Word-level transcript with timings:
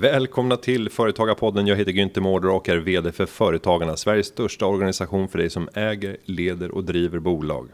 Välkomna 0.00 0.56
till 0.56 0.90
Företagarpodden. 0.90 1.66
Jag 1.66 1.76
heter 1.76 1.92
Günther 1.92 2.20
Mårder 2.20 2.50
och 2.50 2.68
är 2.68 2.76
VD 2.76 3.12
för 3.12 3.26
Företagarna, 3.26 3.96
Sveriges 3.96 4.26
största 4.26 4.66
organisation 4.66 5.28
för 5.28 5.38
dig 5.38 5.50
som 5.50 5.68
äger, 5.74 6.16
leder 6.24 6.70
och 6.70 6.84
driver 6.84 7.18
bolag. 7.18 7.68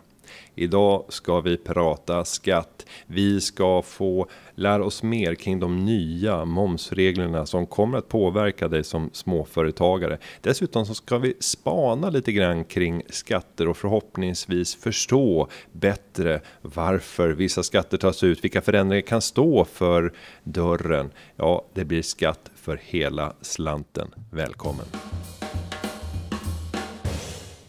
Idag 0.58 1.04
ska 1.08 1.40
vi 1.40 1.56
prata 1.56 2.24
skatt. 2.24 2.86
Vi 3.06 3.40
ska 3.40 3.82
få 3.82 4.26
lära 4.54 4.84
oss 4.84 5.02
mer 5.02 5.34
kring 5.34 5.60
de 5.60 5.84
nya 5.84 6.44
momsreglerna 6.44 7.46
som 7.46 7.66
kommer 7.66 7.98
att 7.98 8.08
påverka 8.08 8.68
dig 8.68 8.84
som 8.84 9.10
småföretagare. 9.12 10.18
Dessutom 10.40 10.86
så 10.86 10.94
ska 10.94 11.18
vi 11.18 11.34
spana 11.40 12.10
lite 12.10 12.32
grann 12.32 12.64
kring 12.64 13.02
skatter 13.10 13.68
och 13.68 13.76
förhoppningsvis 13.76 14.74
förstå 14.74 15.48
bättre 15.72 16.40
varför 16.62 17.28
vissa 17.28 17.62
skatter 17.62 17.96
tas 17.98 18.22
ut, 18.22 18.44
vilka 18.44 18.62
förändringar 18.62 19.06
kan 19.06 19.22
stå 19.22 19.64
för 19.64 20.12
dörren. 20.44 21.10
Ja, 21.36 21.64
det 21.74 21.84
blir 21.84 22.02
skatt 22.02 22.50
för 22.54 22.80
hela 22.82 23.32
slanten. 23.40 24.08
Välkommen! 24.30 24.86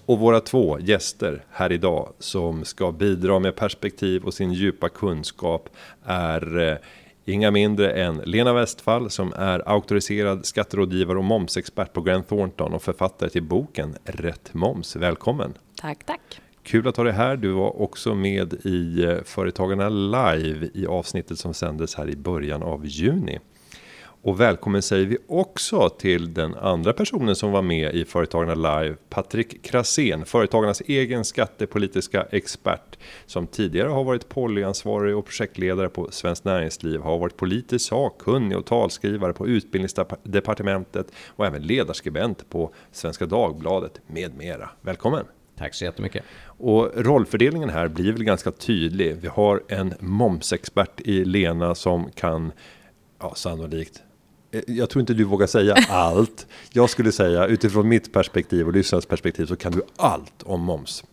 Och 0.07 0.19
våra 0.19 0.39
två 0.39 0.79
gäster 0.79 1.43
här 1.51 1.71
idag 1.71 2.13
som 2.19 2.65
ska 2.65 2.91
bidra 2.91 3.39
med 3.39 3.55
perspektiv 3.55 4.23
och 4.23 4.33
sin 4.33 4.53
djupa 4.53 4.89
kunskap 4.89 5.69
är 6.03 6.59
eh, 6.59 6.77
inga 7.25 7.51
mindre 7.51 7.91
än 7.91 8.17
Lena 8.17 8.53
Westfall 8.53 9.09
som 9.09 9.33
är 9.33 9.69
auktoriserad 9.69 10.45
skatterådgivare 10.45 11.17
och 11.17 11.23
momsexpert 11.23 11.93
på 11.93 12.01
Grant 12.01 12.27
Thornton 12.27 12.73
och 12.73 12.81
författare 12.81 13.29
till 13.29 13.43
boken 13.43 13.95
Rätt 14.03 14.53
moms. 14.53 14.95
Välkommen! 14.95 15.53
Tack, 15.81 16.03
tack! 16.03 16.41
Kul 16.63 16.87
att 16.87 16.97
ha 16.97 17.03
dig 17.03 17.13
här. 17.13 17.37
Du 17.37 17.51
var 17.51 17.81
också 17.81 18.15
med 18.15 18.53
i 18.53 19.03
eh, 19.03 19.23
Företagarna 19.23 19.89
live 19.89 20.69
i 20.73 20.87
avsnittet 20.87 21.39
som 21.39 21.53
sändes 21.53 21.95
här 21.95 22.09
i 22.09 22.15
början 22.15 22.63
av 22.63 22.85
juni. 22.85 23.39
Och 24.21 24.39
välkommen 24.39 24.81
säger 24.81 25.05
vi 25.05 25.17
också 25.27 25.89
till 25.89 26.33
den 26.33 26.55
andra 26.55 26.93
personen 26.93 27.35
som 27.35 27.51
var 27.51 27.61
med 27.61 27.95
i 27.95 28.05
Företagarna 28.05 28.55
Live, 28.55 28.95
Patrik 29.09 29.63
Krasén, 29.63 30.25
Företagarnas 30.25 30.81
egen 30.81 31.25
skattepolitiska 31.25 32.27
expert, 32.31 32.97
som 33.25 33.47
tidigare 33.47 33.89
har 33.89 34.03
varit 34.03 34.29
polyansvarig 34.29 35.17
och 35.17 35.25
projektledare 35.25 35.89
på 35.89 36.11
Svenskt 36.11 36.45
Näringsliv, 36.45 37.01
har 37.01 37.17
varit 37.17 37.37
politisk 37.37 37.87
sakkunnig 37.89 38.57
och 38.57 38.65
talskrivare 38.65 39.33
på 39.33 39.47
Utbildningsdepartementet 39.47 41.07
och 41.27 41.45
även 41.45 41.61
ledarskribent 41.61 42.49
på 42.49 42.73
Svenska 42.91 43.25
Dagbladet 43.25 44.01
med 44.07 44.37
mera. 44.37 44.69
Välkommen! 44.81 45.25
Tack 45.57 45.73
så 45.73 45.85
jättemycket. 45.85 46.23
Och 46.45 46.91
rollfördelningen 46.95 47.69
här 47.69 47.87
blir 47.87 48.13
väl 48.13 48.23
ganska 48.23 48.51
tydlig. 48.51 49.17
Vi 49.21 49.27
har 49.27 49.63
en 49.67 49.93
momsexpert 49.99 51.01
i 51.01 51.25
Lena 51.25 51.75
som 51.75 52.11
kan 52.11 52.51
ja, 53.19 53.33
sannolikt 53.35 54.03
jag 54.67 54.89
tror 54.89 54.99
inte 54.99 55.13
du 55.13 55.23
vågar 55.23 55.47
säga 55.47 55.75
allt. 55.89 56.47
Jag 56.71 56.89
skulle 56.89 57.11
säga 57.11 57.45
utifrån 57.45 57.89
mitt 57.89 58.13
perspektiv 58.13 58.67
och 58.67 58.73
lyssnarens 58.73 59.05
perspektiv 59.05 59.45
så 59.45 59.55
kan 59.55 59.71
du 59.71 59.81
allt 59.97 60.43
om 60.43 60.61
moms. 60.61 61.03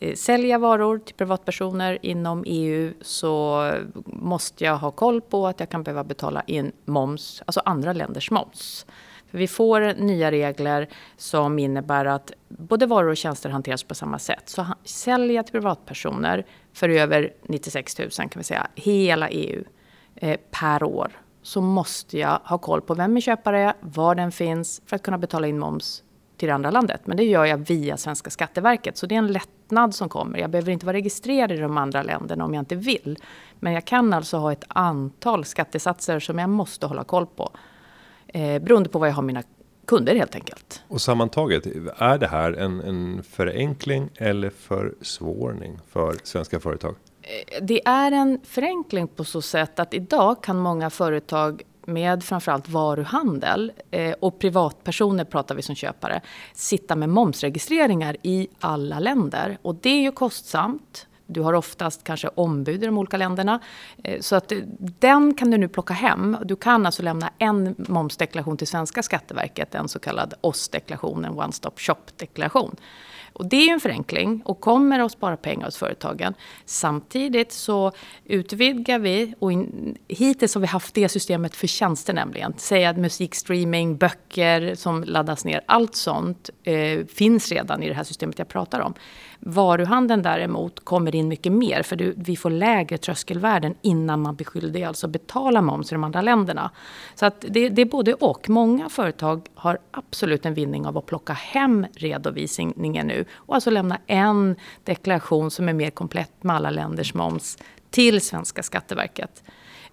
eh, 0.00 0.14
sälja 0.14 0.58
varor 0.58 0.98
till 0.98 1.14
privatpersoner 1.14 1.98
inom 2.02 2.44
EU 2.46 2.92
så 3.00 3.72
måste 4.06 4.64
jag 4.64 4.76
ha 4.76 4.90
koll 4.90 5.20
på 5.20 5.46
att 5.46 5.60
jag 5.60 5.68
kan 5.68 5.82
behöva 5.82 6.04
betala 6.04 6.42
in 6.46 6.72
moms, 6.84 7.42
alltså 7.46 7.60
andra 7.64 7.92
länders 7.92 8.30
moms. 8.30 8.86
För 9.30 9.38
vi 9.38 9.48
får 9.48 9.94
nya 9.94 10.30
regler 10.30 10.88
som 11.16 11.58
innebär 11.58 12.04
att 12.04 12.32
både 12.48 12.86
varor 12.86 13.10
och 13.10 13.16
tjänster 13.16 13.50
hanteras 13.50 13.82
på 13.82 13.94
samma 13.94 14.18
sätt. 14.18 14.48
Så 14.48 14.66
sälja 14.84 15.42
till 15.42 15.52
privatpersoner 15.52 16.46
för 16.72 16.88
över 16.88 17.32
96 17.42 17.98
000 17.98 18.10
kan 18.10 18.30
vi 18.34 18.44
säga, 18.44 18.66
hela 18.74 19.28
EU 19.28 19.64
eh, 20.14 20.40
per 20.50 20.82
år 20.82 21.12
så 21.42 21.60
måste 21.60 22.18
jag 22.18 22.40
ha 22.44 22.58
koll 22.58 22.80
på 22.80 22.94
vem 22.94 23.12
min 23.12 23.22
köpare 23.22 23.60
är, 23.60 23.74
var 23.80 24.14
den 24.14 24.32
finns 24.32 24.82
för 24.86 24.96
att 24.96 25.02
kunna 25.02 25.18
betala 25.18 25.46
in 25.46 25.58
moms 25.58 26.02
till 26.36 26.48
det 26.48 26.54
andra 26.54 26.70
landet. 26.70 27.00
Men 27.04 27.16
det 27.16 27.24
gör 27.24 27.44
jag 27.44 27.56
via 27.56 27.96
svenska 27.96 28.30
Skatteverket. 28.30 28.96
Så 28.96 29.06
det 29.06 29.14
är 29.14 29.18
en 29.18 29.32
lättnad 29.32 29.94
som 29.94 30.08
kommer. 30.08 30.38
Jag 30.38 30.50
behöver 30.50 30.72
inte 30.72 30.86
vara 30.86 30.96
registrerad 30.96 31.52
i 31.52 31.56
de 31.56 31.76
andra 31.76 32.02
länderna 32.02 32.44
om 32.44 32.54
jag 32.54 32.62
inte 32.62 32.76
vill. 32.76 33.18
Men 33.60 33.72
jag 33.72 33.84
kan 33.84 34.12
alltså 34.12 34.36
ha 34.36 34.52
ett 34.52 34.64
antal 34.68 35.44
skattesatser 35.44 36.20
som 36.20 36.38
jag 36.38 36.50
måste 36.50 36.86
hålla 36.86 37.04
koll 37.04 37.26
på. 37.26 37.50
Eh, 38.26 38.62
beroende 38.62 38.88
på 38.88 38.98
vad 38.98 39.08
jag 39.08 39.14
har 39.14 39.22
mina 39.22 39.42
kunder 39.86 40.14
helt 40.14 40.34
enkelt. 40.34 40.82
Och 40.88 41.00
sammantaget, 41.00 41.66
är 41.96 42.18
det 42.18 42.26
här 42.26 42.52
en, 42.52 42.80
en 42.80 43.22
förenkling 43.22 44.08
eller 44.14 44.50
försvårning 44.50 45.78
för 45.88 46.16
svenska 46.22 46.60
företag? 46.60 46.94
Eh, 47.22 47.64
det 47.64 47.86
är 47.88 48.12
en 48.12 48.40
förenkling 48.44 49.08
på 49.08 49.24
så 49.24 49.42
sätt 49.42 49.78
att 49.78 49.94
idag 49.94 50.42
kan 50.42 50.58
många 50.58 50.90
företag 50.90 51.62
med 51.86 52.24
framförallt 52.24 52.68
varuhandel 52.68 53.72
eh, 53.90 54.14
och 54.20 54.38
privatpersoner 54.38 55.24
pratar 55.24 55.54
vi 55.54 55.62
som 55.62 55.74
köpare, 55.74 56.20
sitta 56.54 56.96
med 56.96 57.08
momsregistreringar 57.08 58.16
i 58.22 58.48
alla 58.60 58.98
länder. 58.98 59.58
Och 59.62 59.74
det 59.74 59.90
är 59.90 60.02
ju 60.02 60.12
kostsamt. 60.12 61.06
Du 61.26 61.40
har 61.40 61.52
oftast 61.52 62.04
kanske 62.04 62.28
ombud 62.28 62.82
i 62.82 62.86
de 62.86 62.98
olika 62.98 63.16
länderna. 63.16 63.60
Eh, 64.04 64.20
så 64.20 64.36
att 64.36 64.52
eh, 64.52 64.58
den 64.78 65.34
kan 65.34 65.50
du 65.50 65.58
nu 65.58 65.68
plocka 65.68 65.94
hem. 65.94 66.36
Du 66.44 66.56
kan 66.56 66.86
alltså 66.86 67.02
lämna 67.02 67.30
en 67.38 67.74
momsdeklaration 67.78 68.56
till 68.56 68.66
svenska 68.66 69.02
Skatteverket, 69.02 69.74
en 69.74 69.88
så 69.88 69.98
kallad 69.98 70.34
OSS-deklaration, 70.40 71.24
en 71.24 71.32
one-stop 71.32 71.72
shop-deklaration. 71.76 72.76
Och 73.36 73.46
det 73.46 73.68
är 73.68 73.72
en 73.72 73.80
förenkling 73.80 74.42
och 74.44 74.60
kommer 74.60 75.00
att 75.00 75.12
spara 75.12 75.36
pengar 75.36 75.64
hos 75.64 75.76
företagen. 75.76 76.34
Samtidigt 76.64 77.52
så 77.52 77.92
utvidgar 78.24 78.98
vi, 78.98 79.34
och 79.38 79.52
in, 79.52 79.98
hittills 80.08 80.54
har 80.54 80.60
vi 80.60 80.66
haft 80.66 80.94
det 80.94 81.08
systemet 81.08 81.56
för 81.56 81.66
tjänster 81.66 82.12
nämligen. 82.12 82.54
Säg 82.56 82.84
att 82.84 82.96
musikstreaming, 82.96 83.96
böcker 83.96 84.74
som 84.74 85.04
laddas 85.04 85.44
ner, 85.44 85.60
allt 85.66 85.96
sånt 85.96 86.50
eh, 86.62 87.06
finns 87.06 87.52
redan 87.52 87.82
i 87.82 87.88
det 87.88 87.94
här 87.94 88.04
systemet 88.04 88.38
jag 88.38 88.48
pratar 88.48 88.80
om. 88.80 88.94
Varuhandeln 89.40 90.22
däremot 90.22 90.84
kommer 90.84 91.14
in 91.14 91.28
mycket 91.28 91.52
mer 91.52 91.82
för 91.82 91.96
du, 91.96 92.14
vi 92.16 92.36
får 92.36 92.50
lägre 92.50 92.98
tröskelvärden 92.98 93.74
innan 93.82 94.22
man 94.22 94.36
blir 94.36 94.46
skyldig 94.46 94.82
alltså 94.82 95.08
betala 95.08 95.62
moms 95.62 95.92
i 95.92 95.94
de 95.94 96.04
andra 96.04 96.22
länderna. 96.22 96.70
Så 97.14 97.26
att 97.26 97.44
det, 97.48 97.68
det 97.68 97.82
är 97.82 97.86
både 97.86 98.14
och. 98.14 98.48
Många 98.48 98.88
företag 98.88 99.46
har 99.54 99.78
absolut 99.90 100.46
en 100.46 100.54
vinning 100.54 100.86
av 100.86 100.98
att 100.98 101.06
plocka 101.06 101.32
hem 101.32 101.86
redovisningen 101.94 103.06
nu 103.06 103.24
och 103.32 103.54
alltså 103.54 103.70
lämna 103.70 103.98
en 104.06 104.56
deklaration 104.84 105.50
som 105.50 105.68
är 105.68 105.72
mer 105.72 105.90
komplett 105.90 106.42
med 106.42 106.56
alla 106.56 106.70
länders 106.70 107.14
moms 107.14 107.58
till 107.90 108.20
svenska 108.20 108.62
Skatteverket. 108.62 109.42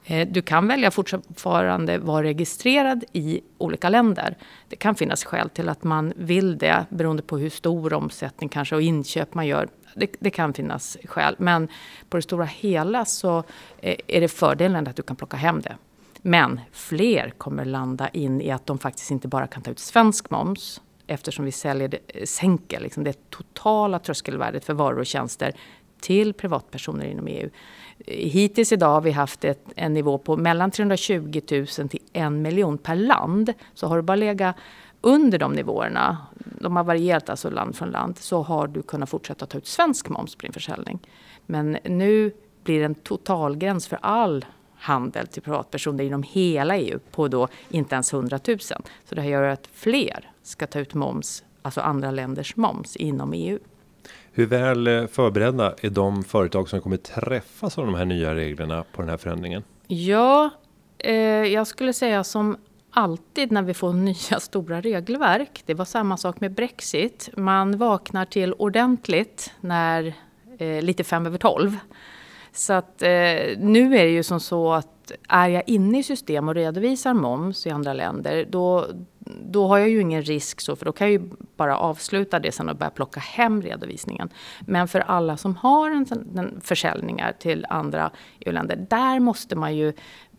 Eh, 0.06 0.28
du 0.28 0.42
kan 0.42 0.68
välja 0.68 0.92
fortfarande 0.92 1.98
vara 1.98 2.24
registrerad 2.24 3.04
i 3.14 3.42
olika 3.58 3.90
länder. 3.90 4.38
Det 4.70 4.76
kan 4.76 4.96
finnas 4.96 5.24
skäl 5.24 5.50
till 5.50 5.70
att 5.70 5.84
man 5.84 6.14
vill 6.16 6.58
det 6.58 6.86
beroende 6.90 7.24
på 7.24 7.38
hur 7.38 7.50
stor 7.50 7.94
omsättning 7.94 8.50
kanske 8.50 8.76
och 8.76 8.82
inköp 8.82 9.34
man 9.34 9.48
gör. 9.48 9.70
Det, 9.96 10.16
det 10.20 10.30
kan 10.30 10.54
finnas 10.54 10.98
skäl. 11.06 11.36
Men 11.38 11.68
på 12.10 12.18
det 12.18 12.24
stora 12.24 12.46
hela 12.46 13.06
så 13.06 13.44
eh, 13.78 13.96
är 14.08 14.22
det 14.22 14.28
fördelen 14.28 14.88
att 14.88 14.96
du 14.96 15.04
kan 15.04 15.16
plocka 15.16 15.38
hem 15.38 15.62
det. 15.62 15.76
Men 16.22 16.60
fler 16.72 17.30
kommer 17.38 17.66
landa 17.66 18.10
in 18.10 18.42
i 18.42 18.52
att 18.52 18.66
de 18.66 18.80
faktiskt 18.80 19.12
inte 19.12 19.28
bara 19.28 19.48
kan 19.48 19.64
ta 19.64 19.72
ut 19.72 19.80
svensk 19.80 20.30
moms 20.30 20.82
eftersom 21.08 21.46
vi 21.46 21.52
säljer 21.52 21.88
det, 21.88 22.00
eh, 22.08 22.26
sänker 22.26 22.80
liksom 22.80 23.04
det 23.04 23.30
totala 23.30 24.00
tröskelvärdet 24.00 24.66
för 24.66 24.74
varor 24.74 25.00
och 25.00 25.06
tjänster 25.06 25.54
till 26.02 26.34
privatpersoner 26.34 27.06
inom 27.06 27.28
EU. 27.28 27.50
Hittills 28.06 28.72
idag 28.72 28.90
har 28.90 29.02
vi 29.02 29.12
haft 29.12 29.46
ett, 29.46 29.66
en 29.76 29.94
nivå 29.94 30.18
på 30.18 30.38
mellan 30.38 30.72
320 30.72 31.42
000 31.52 31.68
till 31.68 32.00
en 32.14 32.42
miljon 32.42 32.78
per 32.78 32.96
land. 32.96 33.54
Så 33.74 33.88
har 33.88 33.96
du 33.96 34.02
bara 34.02 34.16
legat 34.16 34.56
under 35.02 35.38
de 35.40 35.54
nivåerna, 35.54 36.18
de 36.36 36.76
har 36.76 36.84
varierat 36.84 37.30
alltså 37.30 37.50
land 37.50 37.76
från 37.76 37.90
land, 37.90 38.18
så 38.18 38.42
har 38.42 38.68
du 38.68 38.82
kunnat 38.82 39.10
fortsätta 39.10 39.46
ta 39.46 39.58
ut 39.58 39.68
svensk 39.68 40.10
moms 40.10 40.36
på 40.36 40.42
din 40.42 40.54
försäljning. 40.54 41.00
Men 41.46 41.78
nu 41.84 42.32
blir 42.64 42.80
det 42.80 42.86
en 42.86 42.96
totalgräns 42.96 43.88
för 43.88 44.00
all 44.02 44.46
handel 44.76 45.28
till 45.28 45.42
privatpersoner 45.42 46.04
inom 46.04 46.24
hela 46.24 46.78
EU 46.78 47.00
på 47.12 47.28
då 47.28 47.48
inte 47.70 47.96
ens 47.96 48.14
100 48.14 48.40
000. 48.48 48.60
Så 48.60 49.16
det 49.16 49.22
här 49.22 49.30
gör 49.30 49.44
att 49.44 49.70
fler 49.74 50.32
ska 50.44 50.68
ta 50.68 50.80
ut 50.80 50.94
moms, 50.94 51.44
alltså 51.62 51.82
andra 51.82 52.12
länders 52.12 52.56
moms 52.56 52.96
inom 52.96 53.34
EU. 53.34 53.60
Hur 54.36 54.46
väl 54.46 54.88
eh, 54.88 55.08
förberedda 55.08 55.74
är 55.82 55.90
de 55.90 56.24
företag 56.24 56.70
som 56.70 56.82
kommer 56.82 56.98
träffas 56.98 57.78
av 57.78 57.86
de 57.86 57.96
här 57.96 58.06
nya 58.06 58.36
reglerna 58.36 58.84
på 58.92 59.02
den 59.02 59.10
här 59.10 59.18
förändringen? 59.18 59.64
Ja, 59.88 60.50
eh, 60.98 61.14
jag 61.26 61.68
skulle 61.68 61.94
säga 61.94 62.24
som 62.24 62.58
alltid 62.92 63.52
när 63.52 63.62
vi 63.62 63.74
får 63.74 63.94
nya 63.94 64.40
stora 64.40 64.82
regelverk. 64.82 65.64
Det 65.66 65.74
var 65.74 65.86
samma 65.86 66.18
sak 66.18 66.40
med 66.40 66.52
Brexit. 66.52 67.30
Man 67.38 67.78
vaknar 67.78 68.26
till 68.26 68.54
ordentligt 68.54 69.54
när 69.62 70.14
eh, 70.58 70.82
lite 70.82 71.04
fem 71.04 71.26
över 71.26 71.38
tolv. 71.38 71.78
Så 72.52 72.74
att 72.74 73.02
eh, 73.02 73.10
nu 73.58 73.98
är 73.98 74.04
det 74.04 74.12
ju 74.12 74.24
som 74.24 74.40
så 74.40 74.74
att 74.74 75.12
är 75.30 75.50
jag 75.50 75.64
inne 75.68 76.00
i 76.00 76.04
system 76.04 76.48
och 76.48 76.56
redovisar 76.56 77.14
moms 77.14 77.68
i 77.68 77.70
andra 77.70 77.94
länder, 77.94 78.46
då, 78.50 78.88
då 79.26 79.68
har 79.68 79.78
jag 79.78 79.90
ju 79.90 80.02
ingen 80.02 80.22
risk 80.22 80.62
så, 80.62 80.76
för 80.76 80.86
då 80.86 80.92
kan 80.92 81.08
jag 81.08 81.22
ju 81.22 81.30
bara 81.58 81.78
avsluta 81.78 82.40
det 82.40 82.52
sen 82.52 82.70
och 82.70 82.76
börja 82.76 82.90
plocka 82.90 83.20
hem 83.20 83.62
redovisningen. 83.62 84.30
Men 84.60 84.88
för 84.88 85.00
alla 85.00 85.38
som 85.38 85.56
har 85.56 85.92
en, 85.92 86.06
en 86.38 86.62
försäljningar 86.62 87.34
till 87.40 87.66
andra 87.70 88.12
EU-länder, 88.40 88.86
där 88.90 89.20
måste 89.20 89.56
man 89.56 89.76
ju 89.76 89.94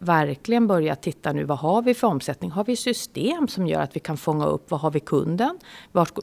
verkligen 0.05 0.67
börja 0.67 0.97
titta 0.97 1.33
nu, 1.33 1.45
vad 1.45 1.59
har 1.59 1.83
vi 1.83 1.95
för 1.95 2.07
omsättning? 2.07 2.51
Har 2.51 2.65
vi 2.65 2.77
system 2.77 3.49
som 3.49 3.67
gör 3.67 3.81
att 3.81 3.97
vi 3.97 4.01
kan 4.01 4.17
fånga 4.17 4.47
upp, 4.47 4.71
vad 4.71 4.81
har 4.81 4.91
vi 4.91 5.01
kunden? 5.01 5.59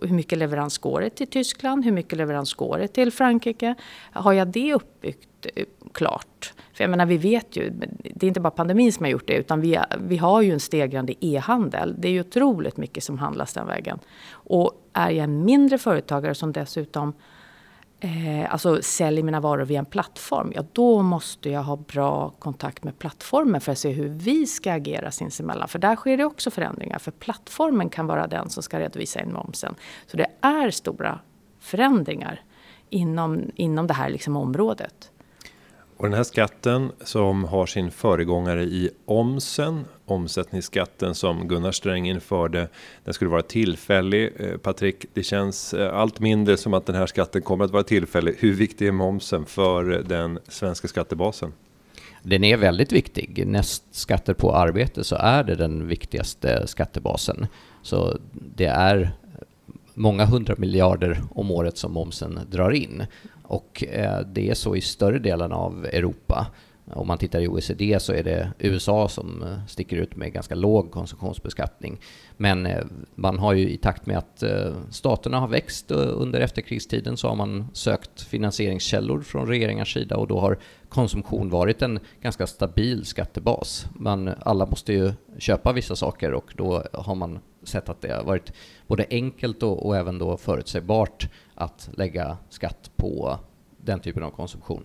hur 0.02 0.14
mycket 0.14 0.38
leverans 0.38 0.78
går 0.78 1.02
det 1.02 1.10
till 1.10 1.28
Tyskland? 1.28 1.86
Hur 1.86 1.92
mycket 1.92 2.18
leverans 2.18 2.54
går 2.54 2.78
det 2.78 2.88
till 2.88 3.12
Frankrike? 3.12 3.76
Har 4.12 4.34
jag 4.34 4.48
det 4.48 4.74
uppbyggt 4.74 5.46
eh, 5.56 5.66
klart? 5.94 6.54
För 6.74 6.84
jag 6.84 6.92
menar, 6.92 7.06
vi 7.06 7.18
vet 7.18 7.58
ju, 7.58 7.70
det 8.16 8.26
är 8.26 8.28
inte 8.28 8.40
bara 8.40 8.52
pandemin 8.52 8.94
som 8.94 9.04
har 9.04 9.12
gjort 9.12 9.28
det, 9.28 9.34
utan 9.34 9.62
vi, 9.62 9.80
vi 10.00 10.18
har 10.18 10.42
ju 10.42 10.54
en 10.54 10.60
stegrande 10.60 11.26
e-handel. 11.26 11.96
Det 11.98 12.08
är 12.08 12.12
ju 12.12 12.20
otroligt 12.20 12.78
mycket 12.78 13.04
som 13.04 13.20
handlas 13.20 13.54
den 13.54 13.68
vägen. 13.68 14.00
Och 14.32 14.72
är 14.94 15.10
jag 15.10 15.24
en 15.24 15.46
mindre 15.46 15.78
företagare 15.78 16.36
som 16.36 16.52
dessutom 16.52 17.14
eh, 18.02 18.54
alltså 18.54 18.82
säljer 18.82 19.24
mina 19.24 19.40
varor 19.40 19.66
via 19.66 19.80
en 19.80 19.86
plattform, 19.86 20.52
ja 20.56 20.64
då 20.74 21.02
måste 21.02 21.50
jag 21.50 21.64
ha 21.64 21.76
bra 21.76 22.30
kontakt 22.30 22.84
med 22.84 23.00
plattformen 23.00 23.62
för 23.62 23.72
att 23.72 23.78
se 23.78 23.90
hur 23.90 24.10
vi 24.10 24.48
ska 24.48 24.74
agera 24.74 25.12
sinsemellan. 25.12 25.68
För 25.68 25.80
där 25.80 25.96
sker 25.96 26.18
det 26.18 26.26
också 26.26 26.52
förändringar, 26.52 27.00
för 27.00 27.12
plattformen 27.12 27.90
kan 27.90 28.08
vara 28.08 28.28
den 28.28 28.50
som 28.50 28.64
ska 28.64 28.80
redovisa 28.80 29.22
in 29.22 29.34
momsen. 29.34 29.76
Så 30.08 30.18
det 30.18 30.28
är 30.42 30.70
stora 30.72 31.20
förändringar 31.60 32.42
inom, 32.90 33.52
inom 33.56 33.88
det 33.88 33.94
här 33.94 34.10
liksom 34.10 34.36
området. 34.36 35.12
Och 36.02 36.08
den 36.08 36.18
här 36.18 36.24
skatten 36.24 36.92
som 37.04 37.44
har 37.44 37.66
sin 37.66 37.92
föregångare 37.92 38.64
i 38.64 38.90
omsen, 39.06 39.86
omsättningsskatten 40.06 41.16
som 41.16 41.48
Gunnar 41.48 41.72
Sträng 41.72 42.10
införde, 42.10 42.68
den 43.04 43.14
skulle 43.14 43.32
vara 43.32 43.42
tillfällig. 43.42 44.34
Eh, 44.40 44.58
Patrik, 44.58 45.06
det 45.14 45.24
känns 45.24 45.74
eh, 45.74 45.96
allt 45.96 46.20
mindre 46.20 46.58
som 46.58 46.74
att 46.74 46.86
den 46.86 46.96
här 46.96 47.06
skatten 47.06 47.42
kommer 47.42 47.66
att 47.66 47.72
vara 47.72 47.84
tillfällig. 47.84 48.36
Hur 48.40 48.54
viktig 48.54 48.88
är 48.88 48.92
momsen 48.92 49.46
för 49.46 49.92
eh, 49.92 50.00
den 50.00 50.40
svenska 50.48 50.88
skattebasen? 50.88 51.54
Den 52.24 52.44
är 52.44 52.58
väldigt 52.58 52.92
viktig. 52.92 53.48
Näst 53.48 53.84
skatter 53.92 54.34
på 54.34 54.56
arbete 54.56 55.04
så 55.04 55.16
är 55.16 55.44
det 55.44 55.56
den 55.56 55.88
viktigaste 55.88 56.68
skattebasen. 56.68 57.48
Så 57.82 58.18
det 58.32 58.66
är 58.66 59.12
många 59.94 60.26
hundra 60.26 60.56
miljarder 60.58 61.24
om 61.36 61.52
året 61.52 61.78
som 61.78 61.94
momsen 61.94 62.40
drar 62.50 62.72
in. 62.72 63.04
Och 63.52 63.84
eh, 63.84 64.20
det 64.20 64.50
är 64.50 64.54
så 64.54 64.76
i 64.76 64.82
större 64.82 65.20
delen 65.20 65.52
av 65.52 65.86
Europa. 65.86 66.48
Om 66.94 67.08
man 67.08 67.18
tittar 67.18 67.40
i 67.40 67.48
OECD 67.48 68.00
så 68.00 68.14
är 68.14 68.24
det 68.24 68.52
USA 68.60 69.08
som 69.08 69.44
eh, 69.44 69.66
sticker 69.68 69.98
ut 69.98 70.16
med 70.16 70.34
ganska 70.34 70.56
låg 70.56 70.92
konsumtionsbeskattning. 70.92 72.00
Men 72.38 72.66
eh, 72.66 72.84
man 73.16 73.40
har 73.40 73.54
ju 73.54 73.70
i 73.70 73.78
takt 73.78 74.06
med 74.06 74.18
att 74.18 74.44
staterna 74.90 75.40
har 75.40 75.48
växt 75.48 75.92
under 75.92 76.40
efterkrigstiden 76.40 77.18
så 77.18 77.28
har 77.28 77.36
man 77.36 77.68
sökt 77.74 78.22
finansieringskällor 78.22 79.22
från 79.22 79.48
regeringars 79.48 79.94
sida 79.94 80.18
och 80.18 80.28
då 80.28 80.40
har 80.40 80.58
konsumtion 80.90 81.50
varit 81.50 81.82
en 81.82 82.00
ganska 82.22 82.48
stabil 82.48 83.06
skattebas. 83.06 83.86
Man, 83.94 84.30
alla 84.40 84.66
måste 84.66 84.94
ju 84.94 85.14
köpa 85.38 85.74
vissa 85.74 85.96
saker 85.96 86.34
och 86.34 86.54
då 86.58 86.84
har 86.94 87.16
man 87.16 87.40
sett 87.64 87.90
att 87.90 88.02
det 88.02 88.14
har 88.14 88.24
varit 88.24 88.54
både 88.88 89.06
enkelt 89.10 89.64
och, 89.64 89.86
och 89.86 89.98
även 89.98 90.18
då 90.18 90.38
förutsägbart 90.38 91.30
att 91.56 91.90
lägga 91.94 92.38
skatt 92.50 92.92
på 92.96 93.40
den 93.78 94.00
typen 94.00 94.24
av 94.24 94.32
konsumtion. 94.32 94.84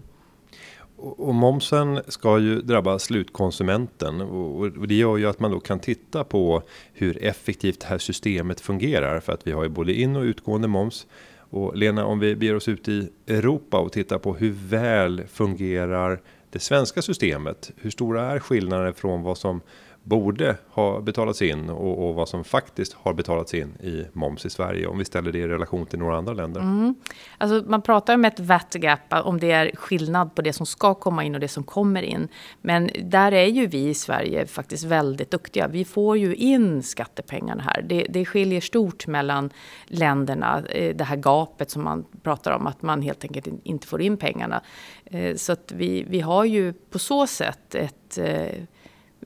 Och 0.99 1.35
momsen 1.35 2.01
ska 2.09 2.39
ju 2.39 2.61
drabba 2.61 2.99
slutkonsumenten 2.99 4.21
och 4.21 4.89
det 4.89 4.95
gör 4.95 5.17
ju 5.17 5.27
att 5.27 5.41
man 5.41 5.51
då 5.51 5.61
kan 5.61 5.81
titta 5.81 6.25
på 6.25 6.63
hur 6.93 7.25
effektivt 7.25 7.81
det 7.81 7.87
här 7.87 7.99
systemet 7.99 8.61
fungerar 8.61 9.21
för 9.21 9.33
att 9.33 9.47
vi 9.47 9.53
har 9.53 9.63
ju 9.63 9.69
både 9.69 9.95
in 9.95 10.17
och 10.17 10.23
utgående 10.23 10.69
moms. 10.69 11.07
Och 11.51 11.77
Lena, 11.77 12.07
om 12.07 12.19
vi 12.19 12.37
beger 12.37 12.55
oss 12.55 12.69
ut 12.69 12.89
i 12.89 13.09
Europa 13.27 13.79
och 13.79 13.93
tittar 13.93 14.19
på 14.19 14.35
hur 14.35 14.53
väl 14.53 15.23
fungerar 15.27 16.21
det 16.51 16.59
svenska 16.59 17.03
systemet? 17.03 17.71
Hur 17.77 17.91
stora 17.91 18.33
är 18.33 18.39
skillnaderna 18.39 18.93
från 18.93 19.23
vad 19.23 19.39
som 19.39 19.61
borde 20.07 20.57
ha 20.69 21.01
betalats 21.01 21.43
in 21.43 21.71
och, 21.71 22.09
och, 22.09 22.15
vad 22.15 22.29
som 22.29 22.45
faktiskt 22.45 22.93
har 22.93 23.15
betalats 23.15 23.55
in 23.55 23.75
i 23.83 24.07
moms 24.13 24.47
i 24.47 24.51
Sverige 24.51 24.87
om 24.87 24.99
vi 24.99 25.05
ställer 25.05 25.33
det 25.33 25.39
i 25.39 25.49
relation 25.49 25.87
till 25.87 25.99
några 25.99 26.17
andra 26.17 26.33
länder. 26.33 26.61
Mm. 26.61 26.95
Alltså 27.39 27.71
man 27.71 27.83
pratar 27.83 28.15
om 28.15 28.25
ett 28.25 28.41
VAT 28.41 28.75
gap 28.75 29.01
om 29.11 29.41
det 29.41 29.51
är 29.51 29.77
skillnad 29.77 30.35
på 30.35 30.43
det 30.43 30.53
som 30.53 30.67
ska 30.67 30.95
komma 30.95 31.25
in 31.25 31.35
och 31.35 31.41
det 31.41 31.49
som 31.49 31.65
kommer 31.65 32.03
in. 32.03 32.29
Men 32.61 32.91
där 33.05 33.33
är 33.33 33.47
ju 33.47 33.67
vi 33.67 33.89
i 33.89 33.95
Sverige 33.95 34.47
faktiskt 34.47 34.85
väldigt 34.85 35.31
duktiga. 35.31 35.69
Vi 35.69 35.85
får 35.85 36.17
ju 36.19 36.35
in 36.35 36.83
skattepengarna 36.83 37.63
här. 37.63 37.83
Det, 37.83 38.07
det 38.11 38.25
skiljer 38.25 38.61
stort 38.61 39.07
mellan 39.07 39.51
länderna. 39.85 40.63
Eh, 40.69 40.97
det 40.97 41.05
här 41.05 41.17
gapet 41.17 41.71
som 41.71 41.85
man 41.85 42.05
pratar 42.23 42.53
om 42.53 42.67
att 42.67 42.83
man 42.83 43.03
helt 43.03 43.25
enkelt 43.25 43.49
inte 43.63 43.87
får 43.87 44.03
in 44.03 44.17
pengarna. 44.17 44.63
Eh, 45.05 45.37
så 45.37 45.53
att 45.53 45.73
vi, 45.73 46.05
vi 46.09 46.21
har 46.21 46.45
ju 46.45 46.73
på 46.73 46.99
så 46.99 47.27
sätt 47.27 47.75
ett 47.75 48.19
eh, 48.19 48.63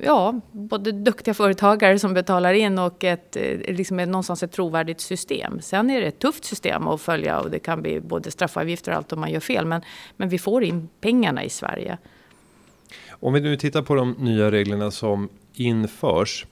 ja, 0.05 0.41
både 0.53 0.93
duktiga 0.93 1.35
företagare 1.35 1.99
som 1.99 2.15
betalar 2.15 2.53
in 2.53 2.79
och 2.79 3.05
ett, 3.05 3.37
eh, 3.37 3.75
liksom 3.75 3.97
någonstans 3.97 4.43
ett 4.43 4.53
trovärdigt 4.53 5.01
system. 5.01 5.61
Sen 5.61 5.91
är 5.91 6.01
det 6.01 6.07
ett 6.07 6.19
tufft 6.19 6.45
system 6.45 6.89
att 6.89 7.01
följa 7.01 7.41
och 7.41 7.51
det 7.51 7.59
kan 7.59 7.83
bli 7.83 8.01
både 8.01 8.31
straffavgifter 8.31 8.93
och 8.93 8.97
allt 8.97 9.13
om 9.13 9.21
man 9.21 9.31
gör 9.31 9.41
fel. 9.41 9.67
Men, 9.67 9.83
men 10.17 10.29
vi 10.29 10.39
får 10.39 10.65
in 10.65 10.89
pengarna 11.01 11.45
i 11.45 11.51
Sverige. 11.51 11.99
Om 13.11 13.33
vi 13.33 13.41
nu 13.41 13.57
tittar 13.57 13.83
på 13.83 13.95
de 13.95 14.13
nya 14.19 14.51
reglerna 14.51 14.91
som 14.91 15.29
införs. 15.55 16.47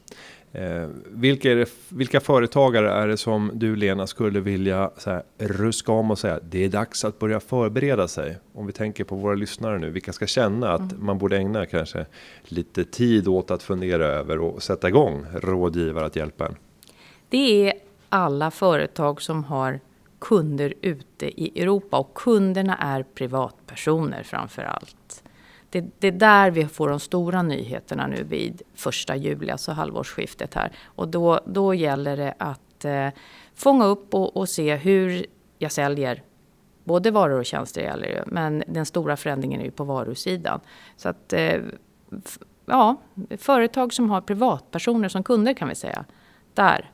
Eh, 0.52 0.88
vilka, 1.06 1.54
det, 1.54 1.68
vilka 1.88 2.20
företagare 2.20 2.90
är 2.90 3.08
det 3.08 3.16
som 3.16 3.50
du 3.54 3.76
Lena 3.76 4.06
skulle 4.06 4.40
vilja 4.40 4.90
så 4.96 5.10
här, 5.10 5.22
ruska 5.38 5.92
om 5.92 6.10
och 6.10 6.18
säga 6.18 6.40
det 6.50 6.64
är 6.64 6.68
dags 6.68 7.04
att 7.04 7.18
börja 7.18 7.40
förbereda 7.40 8.08
sig? 8.08 8.38
Om 8.52 8.66
vi 8.66 8.72
tänker 8.72 9.04
på 9.04 9.16
våra 9.16 9.34
lyssnare 9.34 9.78
nu, 9.78 9.90
vilka 9.90 10.12
ska 10.12 10.26
känna 10.26 10.72
att 10.72 10.92
mm. 10.92 11.06
man 11.06 11.18
borde 11.18 11.36
ägna 11.36 11.66
kanske 11.66 12.06
lite 12.42 12.84
tid 12.84 13.28
åt 13.28 13.50
att 13.50 13.62
fundera 13.62 14.06
över 14.06 14.38
och 14.38 14.62
sätta 14.62 14.88
igång 14.88 15.26
rådgivare 15.34 16.06
att 16.06 16.16
hjälpa 16.16 16.46
en? 16.46 16.56
Det 17.28 17.68
är 17.68 17.74
alla 18.08 18.50
företag 18.50 19.22
som 19.22 19.44
har 19.44 19.80
kunder 20.18 20.74
ute 20.82 21.42
i 21.42 21.62
Europa 21.62 21.98
och 21.98 22.14
kunderna 22.14 22.76
är 22.76 23.02
privatpersoner 23.02 24.22
framför 24.22 24.62
allt. 24.62 25.22
Det, 25.70 25.84
det, 25.98 26.08
är 26.08 26.12
där 26.12 26.50
vi 26.50 26.66
får 26.66 26.88
de 26.88 27.00
stora 27.00 27.42
nyheterna 27.42 28.06
nu 28.06 28.22
vid 28.22 28.62
första 28.74 29.16
juli, 29.16 29.50
alltså 29.50 29.72
halvårsskiftet 29.72 30.54
här. 30.54 30.72
Och 30.84 31.08
då, 31.08 31.40
då 31.46 31.74
gäller 31.74 32.16
det 32.16 32.34
att 32.38 32.84
eh, 32.84 33.08
fånga 33.54 33.84
upp 33.84 34.14
och, 34.14 34.36
och, 34.36 34.48
se 34.48 34.76
hur 34.76 35.26
jag 35.58 35.72
säljer 35.72 36.22
både 36.84 37.10
varor 37.10 37.38
och 37.38 37.46
tjänster 37.46 37.80
gäller 37.80 38.08
det, 38.08 38.24
men 38.26 38.64
den 38.66 38.86
stora 38.86 39.16
förändringen 39.16 39.60
är 39.60 39.64
ju 39.64 39.70
på 39.70 39.84
varusidan. 39.84 40.60
Så 40.96 41.08
att, 41.08 41.32
eh, 41.32 41.60
ja, 42.66 42.96
företag 43.38 43.92
som 43.92 44.10
har 44.10 44.20
privatpersoner 44.20 45.08
som 45.08 45.22
kunder 45.22 45.54
kan 45.54 45.68
vi 45.68 45.74
säga, 45.74 46.04
där 46.54 46.90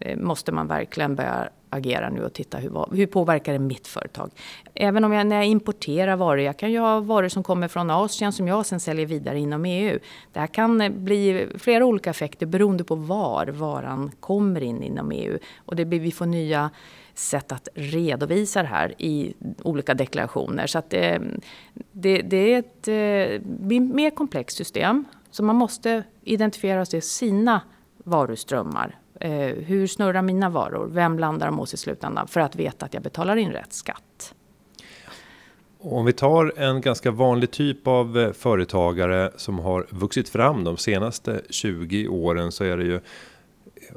eh, 0.00 0.18
måste 0.18 0.52
man 0.52 0.66
verkligen 0.66 1.16
börja 1.16 1.48
agerar 1.76 2.10
nu 2.10 2.24
och 2.24 2.32
titta 2.32 2.58
hur, 2.58 2.96
hur 2.96 3.06
påverkar 3.06 3.52
det 3.52 3.58
mitt 3.58 3.86
företag. 3.86 4.30
Även 4.74 5.04
om 5.04 5.12
jag 5.12 5.26
när 5.26 5.36
jag 5.36 5.46
importerar 5.46 6.16
varor, 6.16 6.40
jag 6.40 6.56
kan 6.56 6.72
ju 6.72 6.78
ha 6.78 7.00
varor 7.00 7.28
som 7.28 7.42
kommer 7.42 7.68
från 7.68 7.90
Asien 7.90 8.32
som 8.32 8.48
jag 8.48 8.66
sen 8.66 8.80
säljer 8.80 9.06
vidare 9.06 9.38
inom 9.38 9.64
EU. 9.64 9.98
Det 10.32 10.40
här 10.40 10.46
kan 10.46 10.80
eh, 10.80 10.90
bli 10.90 11.48
flera 11.58 11.84
olika 11.84 12.10
effekter 12.10 12.46
beroende 12.46 12.84
på 12.84 12.94
var 12.94 13.46
varan 13.46 14.10
kommer 14.20 14.62
in 14.62 14.82
inom 14.82 15.12
EU. 15.12 15.38
Och 15.56 15.76
det 15.76 15.84
blir, 15.84 16.00
vi 16.00 16.12
får 16.12 16.26
nya 16.26 16.70
sätt 17.14 17.52
att 17.52 17.68
redovisa 17.74 18.62
det 18.62 18.68
här 18.68 18.94
i 18.98 19.34
olika 19.62 19.94
deklarationer. 19.94 20.66
Så 20.66 20.78
att 20.78 20.90
det, 20.90 21.20
det, 21.92 22.22
det 22.22 22.54
är 22.54 22.58
ett 22.58 22.88
eh, 22.88 23.80
mer 23.80 24.10
komplext 24.10 24.56
system. 24.56 25.04
Så 25.30 25.42
man 25.42 25.56
måste 25.56 26.02
identifiera 26.22 26.86
sig 26.86 27.00
sina 27.00 27.60
varuströmmar 28.06 28.96
Eh, 29.20 29.54
hur 29.54 29.86
snurrar 29.86 30.22
mina 30.22 30.50
varor? 30.50 30.88
Vem 30.92 31.18
landar 31.18 31.46
de 31.46 31.58
hos 31.58 31.74
i 31.74 31.76
slutändan? 31.76 32.28
För 32.28 32.40
att 32.40 32.56
veta 32.56 32.86
att 32.86 32.94
jag 32.94 33.02
betalar 33.02 33.36
in 33.36 33.52
rätt 33.52 33.72
skatt. 33.72 34.34
Om 35.78 36.04
vi 36.04 36.12
tar 36.12 36.52
en 36.56 36.80
ganska 36.80 37.10
vanlig 37.10 37.50
typ 37.50 37.86
av 37.86 38.18
eh, 38.18 38.32
företagare 38.32 39.30
som 39.36 39.58
har 39.58 39.86
vuxit 39.90 40.28
fram 40.28 40.64
de 40.64 40.76
senaste 40.76 41.40
20 41.50 42.08
åren 42.08 42.52
så 42.52 42.64
är 42.64 42.76
det 42.76 42.84
ju 42.84 43.00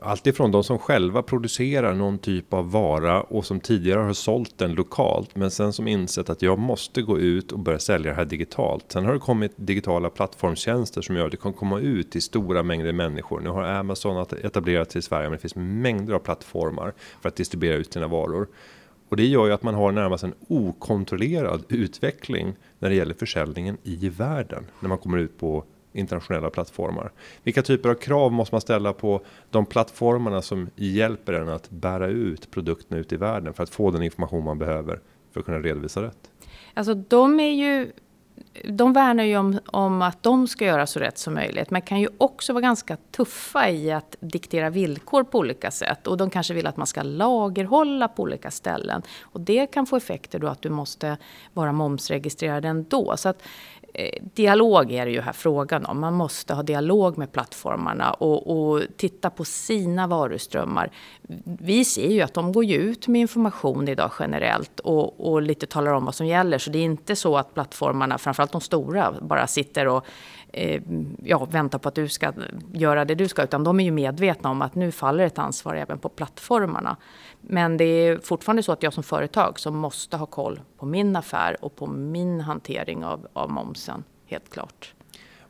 Alltifrån 0.01 0.51
de 0.51 0.63
som 0.63 0.79
själva 0.79 1.23
producerar 1.23 1.93
någon 1.93 2.19
typ 2.19 2.53
av 2.53 2.71
vara 2.71 3.21
och 3.21 3.45
som 3.45 3.59
tidigare 3.59 3.99
har 3.99 4.13
sålt 4.13 4.57
den 4.57 4.73
lokalt 4.73 5.35
men 5.35 5.51
sen 5.51 5.73
som 5.73 5.87
insett 5.87 6.29
att 6.29 6.41
jag 6.41 6.59
måste 6.59 7.01
gå 7.01 7.19
ut 7.19 7.51
och 7.51 7.59
börja 7.59 7.79
sälja 7.79 8.11
det 8.11 8.17
här 8.17 8.25
digitalt. 8.25 8.85
Sen 8.87 9.05
har 9.05 9.13
det 9.13 9.19
kommit 9.19 9.51
digitala 9.55 10.09
plattformstjänster 10.09 11.01
som 11.01 11.15
gör 11.15 11.25
att 11.25 11.31
det 11.31 11.37
kan 11.37 11.53
komma 11.53 11.79
ut 11.79 12.11
till 12.11 12.21
stora 12.21 12.63
mängder 12.63 12.93
människor. 12.93 13.39
Nu 13.39 13.49
har 13.49 13.63
Amazon 13.63 14.25
etablerat 14.43 14.91
sig 14.91 14.99
i 14.99 15.01
Sverige 15.01 15.29
men 15.29 15.37
det 15.37 15.41
finns 15.41 15.55
mängder 15.55 16.13
av 16.13 16.19
plattformar 16.19 16.93
för 17.21 17.29
att 17.29 17.35
distribuera 17.35 17.75
ut 17.75 17.93
sina 17.93 18.07
varor. 18.07 18.47
Och 19.09 19.17
det 19.17 19.25
gör 19.25 19.45
ju 19.45 19.53
att 19.53 19.63
man 19.63 19.75
har 19.75 19.91
närmast 19.91 20.23
en 20.23 20.33
okontrollerad 20.47 21.63
utveckling 21.69 22.55
när 22.79 22.89
det 22.89 22.95
gäller 22.95 23.13
försäljningen 23.13 23.77
i 23.83 24.09
världen 24.09 24.65
när 24.79 24.89
man 24.89 24.97
kommer 24.97 25.17
ut 25.17 25.39
på 25.39 25.63
internationella 25.93 26.49
plattformar. 26.49 27.11
Vilka 27.43 27.61
typer 27.61 27.89
av 27.89 27.93
krav 27.93 28.31
måste 28.31 28.55
man 28.55 28.61
ställa 28.61 28.93
på 28.93 29.21
de 29.49 29.65
plattformarna 29.65 30.41
som 30.41 30.69
hjälper 30.75 31.33
en 31.33 31.49
att 31.49 31.69
bära 31.69 32.07
ut 32.07 32.51
produkterna 32.51 32.99
ut 32.99 33.11
i 33.11 33.15
världen 33.15 33.53
för 33.53 33.63
att 33.63 33.69
få 33.69 33.91
den 33.91 34.03
information 34.03 34.43
man 34.43 34.59
behöver 34.59 34.99
för 35.31 35.39
att 35.39 35.45
kunna 35.45 35.59
redovisa 35.59 36.01
rätt? 36.01 36.31
Alltså 36.73 36.93
de 36.93 37.39
är 37.39 37.53
ju 37.53 37.91
de 38.63 38.93
värnar 38.93 39.23
ju 39.23 39.37
om, 39.37 39.59
om, 39.65 40.01
att 40.01 40.23
de 40.23 40.47
ska 40.47 40.65
göra 40.65 40.87
så 40.87 40.99
rätt 40.99 41.17
som 41.17 41.33
möjligt, 41.33 41.69
men 41.69 41.81
kan 41.81 41.99
ju 41.99 42.07
också 42.17 42.53
vara 42.53 42.61
ganska 42.61 42.97
tuffa 43.11 43.69
i 43.69 43.91
att 43.91 44.15
diktera 44.19 44.69
villkor 44.69 45.23
på 45.23 45.37
olika 45.37 45.71
sätt. 45.71 46.07
Och 46.07 46.17
de 46.17 46.29
kanske 46.29 46.53
vill 46.53 46.67
att 46.67 46.77
man 46.77 46.87
ska 46.87 47.03
lagerhålla 47.03 48.07
på 48.07 48.23
olika 48.23 48.51
ställen. 48.51 49.01
Och 49.21 49.41
det 49.41 49.67
kan 49.67 49.85
få 49.85 49.95
effekter 49.95 50.39
då 50.39 50.47
att 50.47 50.61
du 50.61 50.69
måste 50.69 51.17
vara 51.53 51.71
momsregistrerad 51.71 52.65
ändå. 52.65 53.17
Så 53.17 53.29
att 53.29 53.43
Eh, 53.78 53.78
Eh, 53.93 54.23
dialog 54.33 54.91
är 54.91 55.05
det 55.05 55.11
ju 55.11 55.21
här 55.21 55.33
frågan 55.33 55.85
om. 55.85 55.99
Man 55.99 56.13
måste 56.13 56.53
ha 56.53 56.63
dialog 56.63 57.17
med 57.17 57.31
plattformarna 57.31 58.11
och, 58.11 58.71
och, 58.71 58.81
titta 58.97 59.29
på 59.29 59.45
sina 59.45 60.07
varuströmmar. 60.07 60.91
Vi 61.43 61.85
ser 61.85 62.09
ju 62.09 62.21
att 62.21 62.33
de 62.33 62.51
går 62.51 62.71
ut 62.71 63.07
med 63.07 63.21
information 63.21 63.87
idag 63.87 64.11
generellt 64.19 64.79
och, 64.79 65.29
och 65.29 65.41
lite 65.41 65.65
talar 65.65 65.93
om 65.93 66.05
vad 66.05 66.15
som 66.15 66.27
gäller. 66.27 66.57
Så 66.57 66.69
det 66.69 66.79
är 66.79 66.83
inte 66.83 67.15
så 67.15 67.37
att 67.37 67.53
plattformarna, 67.53 68.17
framförallt 68.17 68.51
de 68.51 68.61
stora, 68.61 69.13
bara 69.21 69.47
sitter 69.47 69.87
och 69.87 70.05
eh, 70.59 70.81
ja, 71.23 71.45
väntar 71.45 71.79
på 71.79 71.89
att 71.89 71.95
du 71.95 72.07
ska 72.07 72.33
göra 72.73 73.05
det 73.05 73.15
du 73.15 73.27
ska. 73.27 73.43
Utan 73.43 73.63
de 73.63 73.79
är 73.79 73.83
ju 73.83 73.91
medvetna 73.91 74.49
om 74.49 74.61
att 74.61 74.75
nu 74.75 74.91
faller 74.91 75.25
ett 75.25 75.39
ansvar 75.39 75.75
även 75.75 75.99
på 75.99 76.09
plattformarna. 76.09 76.97
Men 77.41 77.77
det 77.77 77.83
är 77.83 78.19
fortfarande 78.23 78.63
så 78.63 78.71
att 78.71 78.83
jag 78.83 78.93
som 78.93 79.03
företag 79.03 79.59
som 79.59 79.77
måste 79.77 80.17
ha 80.17 80.25
koll 80.25 80.59
på 80.77 80.85
min 80.85 81.15
affär 81.15 81.57
och 81.61 81.75
på 81.75 81.87
min 81.87 82.41
hantering 82.41 83.05
av, 83.05 83.27
av 83.33 83.49
momsen, 83.51 84.03
helt 84.25 84.49
klart. 84.49 84.93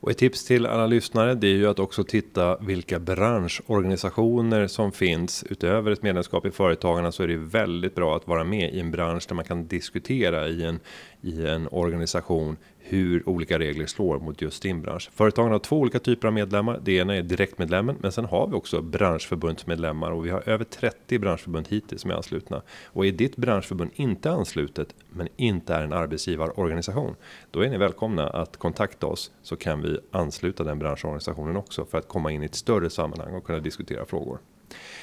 Och 0.02 0.12
ett 0.12 0.18
tips 0.18 0.46
till 0.46 0.66
alla 0.66 0.88
lyssnare 0.88 1.36
det 1.36 1.48
är 1.48 1.56
ju 1.56 1.68
att 1.68 1.80
också 1.80 2.04
titta 2.04 2.58
vilka 2.58 3.00
branschorganisationer 3.00 4.68
som 4.68 4.92
finns. 4.92 5.44
Utöver 5.50 5.92
ett 5.92 6.04
medlemskap 6.04 6.46
i 6.46 6.52
Företagarna 6.52 7.12
så 7.12 7.24
är 7.24 7.28
det 7.28 7.38
väldigt 7.38 7.96
bra 7.96 8.16
att 8.16 8.28
vara 8.28 8.44
med 8.44 8.74
i 8.74 8.80
en 8.80 8.92
bransch 8.92 9.26
där 9.28 9.36
man 9.36 9.46
kan 9.46 9.68
diskutera 9.68 10.48
i 10.48 10.64
en, 10.64 10.80
i 11.22 11.46
en 11.46 11.68
organisation 11.72 12.58
hur 12.90 13.30
olika 13.30 13.60
regler 13.60 13.86
slår 13.86 14.20
mot 14.20 14.42
just 14.42 14.64
din 14.64 14.82
bransch. 14.82 15.10
Företagen 15.14 15.52
har 15.52 15.60
två 15.60 15.80
olika 15.80 16.00
typer 16.00 16.28
av 16.28 16.34
medlemmar. 16.34 16.80
Det 16.84 16.92
ena 16.92 17.16
är 17.16 17.22
direktmedlemmen, 17.22 17.96
men 18.00 18.12
sen 18.12 18.26
har 18.26 18.48
vi 18.48 18.54
också 18.54 18.82
branschförbundsmedlemmar 18.82 20.12
och 20.12 20.26
vi 20.26 20.30
har 20.30 20.50
över 20.50 20.66
30 20.66 21.20
branschförbund 21.20 21.68
hittills 21.68 22.02
som 22.02 22.12
är 22.12 22.16
anslutna. 22.16 22.62
Och 22.86 23.06
är 23.06 23.12
ditt 23.12 23.36
branschförbund 23.36 23.92
inte 23.96 24.32
anslutet, 24.32 24.96
men 25.10 25.28
inte 25.36 25.74
är 25.74 25.82
en 25.82 25.94
arbetsgivarorganisation, 25.94 27.16
då 27.52 27.62
är 27.62 27.70
ni 27.70 27.78
välkomna 27.78 28.30
att 28.30 28.58
kontakta 28.58 29.08
oss 29.08 29.32
så 29.42 29.56
kan 29.56 29.82
vi 29.82 30.00
ansluta 30.12 30.64
den 30.64 30.80
branschorganisationen 30.80 31.58
också 31.58 31.86
för 31.86 31.98
att 31.98 32.08
komma 32.08 32.32
in 32.32 32.44
i 32.44 32.46
ett 32.46 32.56
större 32.56 32.90
sammanhang 32.90 33.34
och 33.34 33.44
kunna 33.44 33.60
diskutera 33.60 34.06
frågor. 34.06 34.40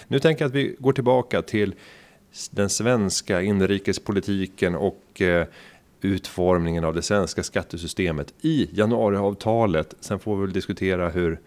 Nu 0.09 0.19
tänker 0.19 0.45
jag 0.45 0.49
att 0.49 0.55
vi 0.55 0.77
går 0.79 0.93
tillbaka 0.93 1.43
till 1.43 1.75
den 2.51 2.69
svenska 2.69 3.43
inrikespolitiken 3.43 4.75
och 4.75 5.23
eh, 5.23 5.47
utformningen 6.07 6.85
av 6.85 6.95
det 6.95 7.03
svenska 7.03 7.43
skattesystemet 7.43 8.35
i 8.41 8.69
januariavtalet. 8.73 9.95
Sen 10.01 10.19
får 10.19 10.37
vi 10.37 10.43
väl 10.43 10.53
diskutera 10.53 11.09
hur 11.09 11.41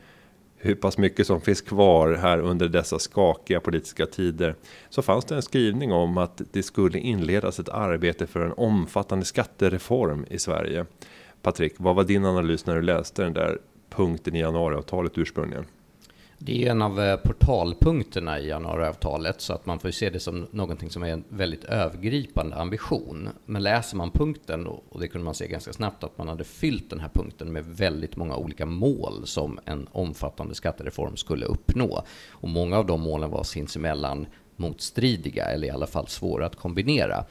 hur 0.61 0.75
pass 0.75 0.97
mycket 0.97 1.27
som 1.27 1.41
finns 1.41 1.61
kvar 1.61 2.13
här 2.13 2.39
under 2.39 2.67
dessa 2.67 2.99
skakiga 2.99 3.59
politiska 3.59 4.05
tider 4.05 4.55
så 4.89 5.01
fanns 5.01 5.25
det 5.25 5.35
en 5.35 5.41
skrivning 5.41 5.91
om 5.91 6.17
att 6.17 6.41
det 6.51 6.63
skulle 6.63 6.99
inledas 6.99 7.59
ett 7.59 7.69
arbete 7.69 8.27
för 8.27 8.39
en 8.39 8.53
omfattande 8.57 9.25
skattereform 9.25 10.25
i 10.29 10.39
Sverige. 10.39 10.85
Patrik, 11.41 11.73
vad 11.77 11.95
var 11.95 12.03
din 12.03 12.25
analys 12.25 12.65
när 12.65 12.75
du 12.75 12.81
läste 12.81 13.23
den 13.23 13.33
där 13.33 13.59
punkten 13.89 14.35
i 14.35 14.39
januariavtalet 14.39 15.17
ursprungligen? 15.17 15.65
Det 16.41 16.65
är 16.65 16.71
en 16.71 16.81
av 16.81 16.99
eh, 16.99 17.17
portalpunkterna 17.17 18.39
i 18.39 18.47
januariavtalet 18.47 19.41
så 19.41 19.53
att 19.53 19.65
man 19.65 19.79
får 19.79 19.91
se 19.91 20.09
det 20.09 20.19
som 20.19 20.47
någonting 20.51 20.89
som 20.89 21.03
är 21.03 21.09
en 21.09 21.23
väldigt 21.29 21.63
övergripande 21.63 22.55
ambition. 22.55 23.29
Men 23.45 23.63
läser 23.63 23.97
man 23.97 24.11
punkten, 24.11 24.67
och 24.67 24.99
det 24.99 25.07
kunde 25.07 25.25
man 25.25 25.35
se 25.35 25.47
ganska 25.47 25.73
snabbt 25.73 26.03
att 26.03 26.17
man 26.17 26.27
hade 26.27 26.43
fyllt 26.43 26.89
den 26.89 26.99
här 26.99 27.09
punkten 27.13 27.53
med 27.53 27.65
väldigt 27.65 28.15
många 28.15 28.35
olika 28.35 28.65
mål 28.65 29.27
som 29.27 29.59
en 29.65 29.87
omfattande 29.91 30.55
skattereform 30.55 31.17
skulle 31.17 31.45
uppnå. 31.45 32.03
Och 32.29 32.49
många 32.49 32.77
av 32.77 32.85
de 32.85 33.01
målen 33.01 33.29
var 33.29 33.43
sinsemellan 33.43 34.27
motstridiga 34.55 35.45
eller 35.45 35.67
i 35.67 35.71
alla 35.71 35.87
fall 35.87 36.07
svåra 36.07 36.45
att 36.45 36.55
kombinera. 36.55 37.25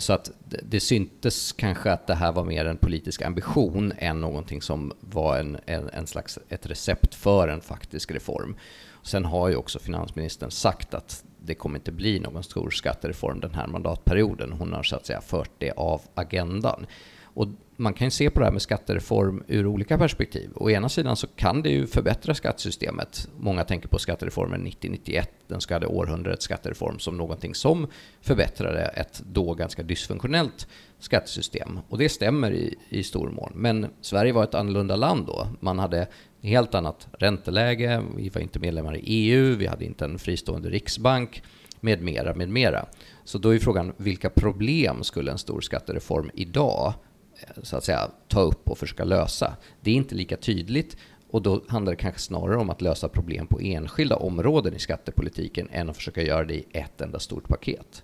Så 0.00 0.12
att 0.12 0.30
det 0.62 0.80
syntes 0.80 1.52
kanske 1.52 1.92
att 1.92 2.06
det 2.06 2.14
här 2.14 2.32
var 2.32 2.44
mer 2.44 2.64
en 2.64 2.76
politisk 2.76 3.22
ambition 3.22 3.92
än 3.98 4.20
någonting 4.20 4.62
som 4.62 4.92
var 5.00 5.38
en, 5.38 5.58
en, 5.66 5.88
en 5.88 6.06
slags 6.06 6.38
ett 6.48 6.66
recept 6.66 7.14
för 7.14 7.48
en 7.48 7.60
faktisk 7.60 8.10
reform. 8.10 8.56
Sen 9.02 9.24
har 9.24 9.48
ju 9.48 9.56
också 9.56 9.78
finansministern 9.78 10.50
sagt 10.50 10.94
att 10.94 11.24
det 11.42 11.54
kommer 11.54 11.78
inte 11.78 11.92
bli 11.92 12.20
någon 12.20 12.42
stor 12.42 12.70
skattereform 12.70 13.40
den 13.40 13.54
här 13.54 13.66
mandatperioden. 13.66 14.52
Hon 14.52 14.72
har 14.72 14.82
så 14.82 14.96
att 14.96 15.06
säga 15.06 15.20
fört 15.20 15.50
det 15.58 15.70
av 15.70 16.02
agendan. 16.14 16.86
Och 17.22 17.48
man 17.80 17.94
kan 17.94 18.06
ju 18.06 18.10
se 18.10 18.30
på 18.30 18.40
det 18.40 18.46
här 18.46 18.52
med 18.52 18.62
skattereform 18.62 19.44
ur 19.48 19.66
olika 19.66 19.98
perspektiv. 19.98 20.50
Å 20.54 20.70
ena 20.70 20.88
sidan 20.88 21.16
så 21.16 21.26
kan 21.26 21.62
det 21.62 21.70
ju 21.70 21.86
förbättra 21.86 22.34
skattesystemet. 22.34 23.28
Många 23.36 23.64
tänker 23.64 23.88
på 23.88 23.98
skattereformen 23.98 24.66
90-91, 24.66 25.24
den 25.48 25.60
så 25.60 25.68
kallade 25.68 25.86
århundradets 25.86 26.44
skattereform, 26.44 26.98
som 26.98 27.16
någonting 27.16 27.54
som 27.54 27.86
förbättrade 28.20 28.82
ett 28.82 29.22
då 29.26 29.54
ganska 29.54 29.82
dysfunktionellt 29.82 30.68
skattesystem. 30.98 31.80
Och 31.88 31.98
det 31.98 32.08
stämmer 32.08 32.52
i, 32.52 32.74
i 32.88 33.02
stor 33.02 33.30
mån. 33.30 33.52
Men 33.54 33.86
Sverige 34.00 34.32
var 34.32 34.44
ett 34.44 34.54
annorlunda 34.54 34.96
land 34.96 35.26
då. 35.26 35.46
Man 35.60 35.78
hade 35.78 36.06
helt 36.42 36.74
annat 36.74 37.08
ränteläge, 37.18 38.02
vi 38.16 38.28
var 38.28 38.40
inte 38.40 38.58
medlemmar 38.58 38.96
i 38.96 39.02
EU, 39.04 39.56
vi 39.56 39.66
hade 39.66 39.84
inte 39.84 40.04
en 40.04 40.18
fristående 40.18 40.70
riksbank 40.70 41.42
med 41.80 42.02
mera, 42.02 42.34
med 42.34 42.48
mera. 42.48 42.86
Så 43.24 43.38
då 43.38 43.54
är 43.54 43.58
frågan, 43.58 43.92
vilka 43.96 44.30
problem 44.30 45.04
skulle 45.04 45.32
en 45.32 45.38
stor 45.38 45.60
skattereform 45.60 46.30
idag 46.34 46.94
Eh, 47.40 47.62
så 47.62 47.76
att 47.76 47.84
säga 47.84 48.10
ta 48.28 48.40
upp 48.40 48.70
och 48.70 48.78
försöka 48.78 49.04
lösa. 49.04 49.56
Det 49.80 49.90
är 49.90 49.94
inte 49.94 50.14
lika 50.14 50.36
tydligt 50.36 50.96
och 51.30 51.42
då 51.42 51.62
handlar 51.68 51.92
det 51.92 51.96
kanske 51.96 52.20
snarare 52.20 52.56
om 52.56 52.70
att 52.70 52.80
lösa 52.80 53.08
problem 53.08 53.46
på 53.46 53.60
enskilda 53.60 54.16
områden 54.16 54.74
i 54.74 54.78
skattepolitiken 54.78 55.68
än 55.70 55.90
att 55.90 55.96
försöka 55.96 56.22
göra 56.22 56.44
det 56.44 56.54
i 56.54 56.66
ett 56.72 57.00
enda 57.00 57.18
stort 57.18 57.48
paket. 57.48 58.02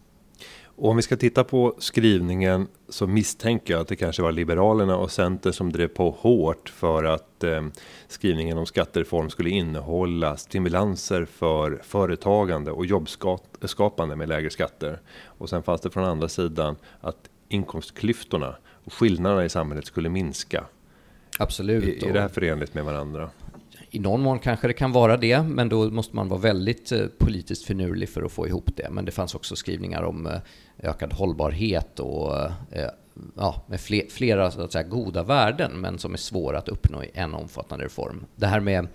Och 0.78 0.90
om 0.90 0.96
vi 0.96 1.02
ska 1.02 1.16
titta 1.16 1.44
på 1.44 1.74
skrivningen 1.78 2.68
så 2.88 3.06
misstänker 3.06 3.74
jag 3.74 3.80
att 3.80 3.88
det 3.88 3.96
kanske 3.96 4.22
var 4.22 4.32
Liberalerna 4.32 4.96
och 4.96 5.10
Centern 5.10 5.52
som 5.52 5.72
drev 5.72 5.88
på 5.88 6.10
hårt 6.10 6.68
för 6.68 7.04
att 7.04 7.44
eh, 7.44 7.66
skrivningen 8.08 8.58
om 8.58 8.66
skattereform 8.66 9.30
skulle 9.30 9.50
innehålla 9.50 10.36
stimulanser 10.36 11.24
för 11.24 11.80
företagande 11.82 12.70
och 12.70 12.86
jobbskapande 12.86 14.16
med 14.16 14.28
lägre 14.28 14.50
skatter. 14.50 15.00
Och 15.24 15.48
sen 15.48 15.62
fanns 15.62 15.80
det 15.80 15.90
från 15.90 16.04
andra 16.04 16.28
sidan 16.28 16.76
att 17.00 17.30
inkomstklyftorna 17.48 18.56
och 18.86 18.92
skillnaderna 18.92 19.44
i 19.44 19.48
samhället 19.48 19.86
skulle 19.86 20.08
minska. 20.08 20.64
Absolut. 21.38 22.02
Är, 22.02 22.08
är 22.08 22.12
det 22.12 22.20
här 22.20 22.28
förenligt 22.28 22.74
med 22.74 22.84
varandra? 22.84 23.30
I 23.90 23.98
någon 23.98 24.20
mån 24.20 24.38
kanske 24.38 24.66
det 24.66 24.72
kan 24.72 24.92
vara 24.92 25.16
det, 25.16 25.42
men 25.42 25.68
då 25.68 25.90
måste 25.90 26.16
man 26.16 26.28
vara 26.28 26.40
väldigt 26.40 26.92
eh, 26.92 27.06
politiskt 27.18 27.64
finurlig 27.64 28.08
för 28.08 28.22
att 28.22 28.32
få 28.32 28.46
ihop 28.46 28.70
det. 28.76 28.90
Men 28.90 29.04
det 29.04 29.12
fanns 29.12 29.34
också 29.34 29.56
skrivningar 29.56 30.02
om 30.02 30.26
eh, 30.26 30.40
ökad 30.78 31.12
hållbarhet 31.12 32.00
och 32.00 32.36
eh, 32.70 32.90
ja, 33.36 33.64
med 33.66 33.80
flera 34.10 34.50
så 34.50 34.62
att 34.62 34.72
säga, 34.72 34.88
goda 34.88 35.22
värden, 35.22 35.72
men 35.80 35.98
som 35.98 36.12
är 36.12 36.18
svåra 36.18 36.58
att 36.58 36.68
uppnå 36.68 37.02
i 37.02 37.10
en 37.14 37.34
omfattande 37.34 37.84
reform. 37.84 38.24
Det 38.36 38.46
här 38.46 38.60
med 38.60 38.88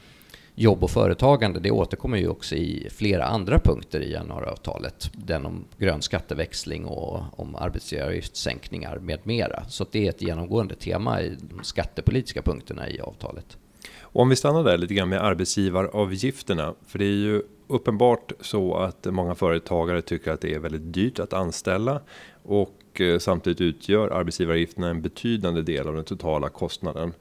jobb 0.62 0.84
och 0.84 0.91
företagande, 0.91 1.60
det 1.60 1.72
återkommer 1.72 2.18
ju 2.18 2.27
också 2.27 2.56
i 2.56 2.88
flera 2.91 3.25
andra 3.25 3.60
punkter 3.60 4.00
i 4.00 4.12
januariavtalet. 4.12 5.10
Den 5.13 5.46
om 5.46 5.65
grön 5.77 6.01
skatteväxling 6.01 6.86
och 6.86 7.39
om 7.39 7.56
arbetsgivaravgiftssänkningar 7.56 9.00
med 9.00 9.20
mera. 9.24 9.63
Så 9.68 9.86
det 9.91 10.06
är 10.06 10.10
ett 10.10 10.22
genomgående 10.22 10.75
tema 10.75 11.22
i 11.22 11.38
de 11.41 11.63
skattepolitiska 11.63 12.41
punkterna 12.41 12.89
i 12.89 13.00
avtalet. 13.00 13.58
Och 14.01 14.22
om 14.22 14.30
vi 14.30 14.36
stannar 14.36 14.63
där 14.63 14.77
lite 14.77 14.94
grann 14.94 15.10
med 15.10 15.24
arbetsgivaravgifterna. 15.24 16.74
För 16.88 17.00
det 17.00 17.06
är 17.06 17.10
ju 17.10 17.41
uppenbart 17.68 18.32
så 18.39 18.75
att 18.75 19.06
många 19.06 19.36
företagare 19.36 20.01
tycker 20.01 20.32
att 20.32 20.41
det 20.41 20.53
är 20.53 20.60
väldigt 20.60 20.94
dyrt 20.94 21.20
att 21.20 21.34
anställa. 21.34 22.01
Och 22.44 23.01
eh, 23.01 23.20
samtidigt 23.20 23.62
utgör 23.62 24.10
arbetsgivaravgifterna 24.10 24.89
en 24.89 25.01
betydande 25.01 25.62
del 25.62 25.88
av 25.88 25.96
den 25.96 26.03
totala 26.03 26.50
kostnaden. 26.50 27.13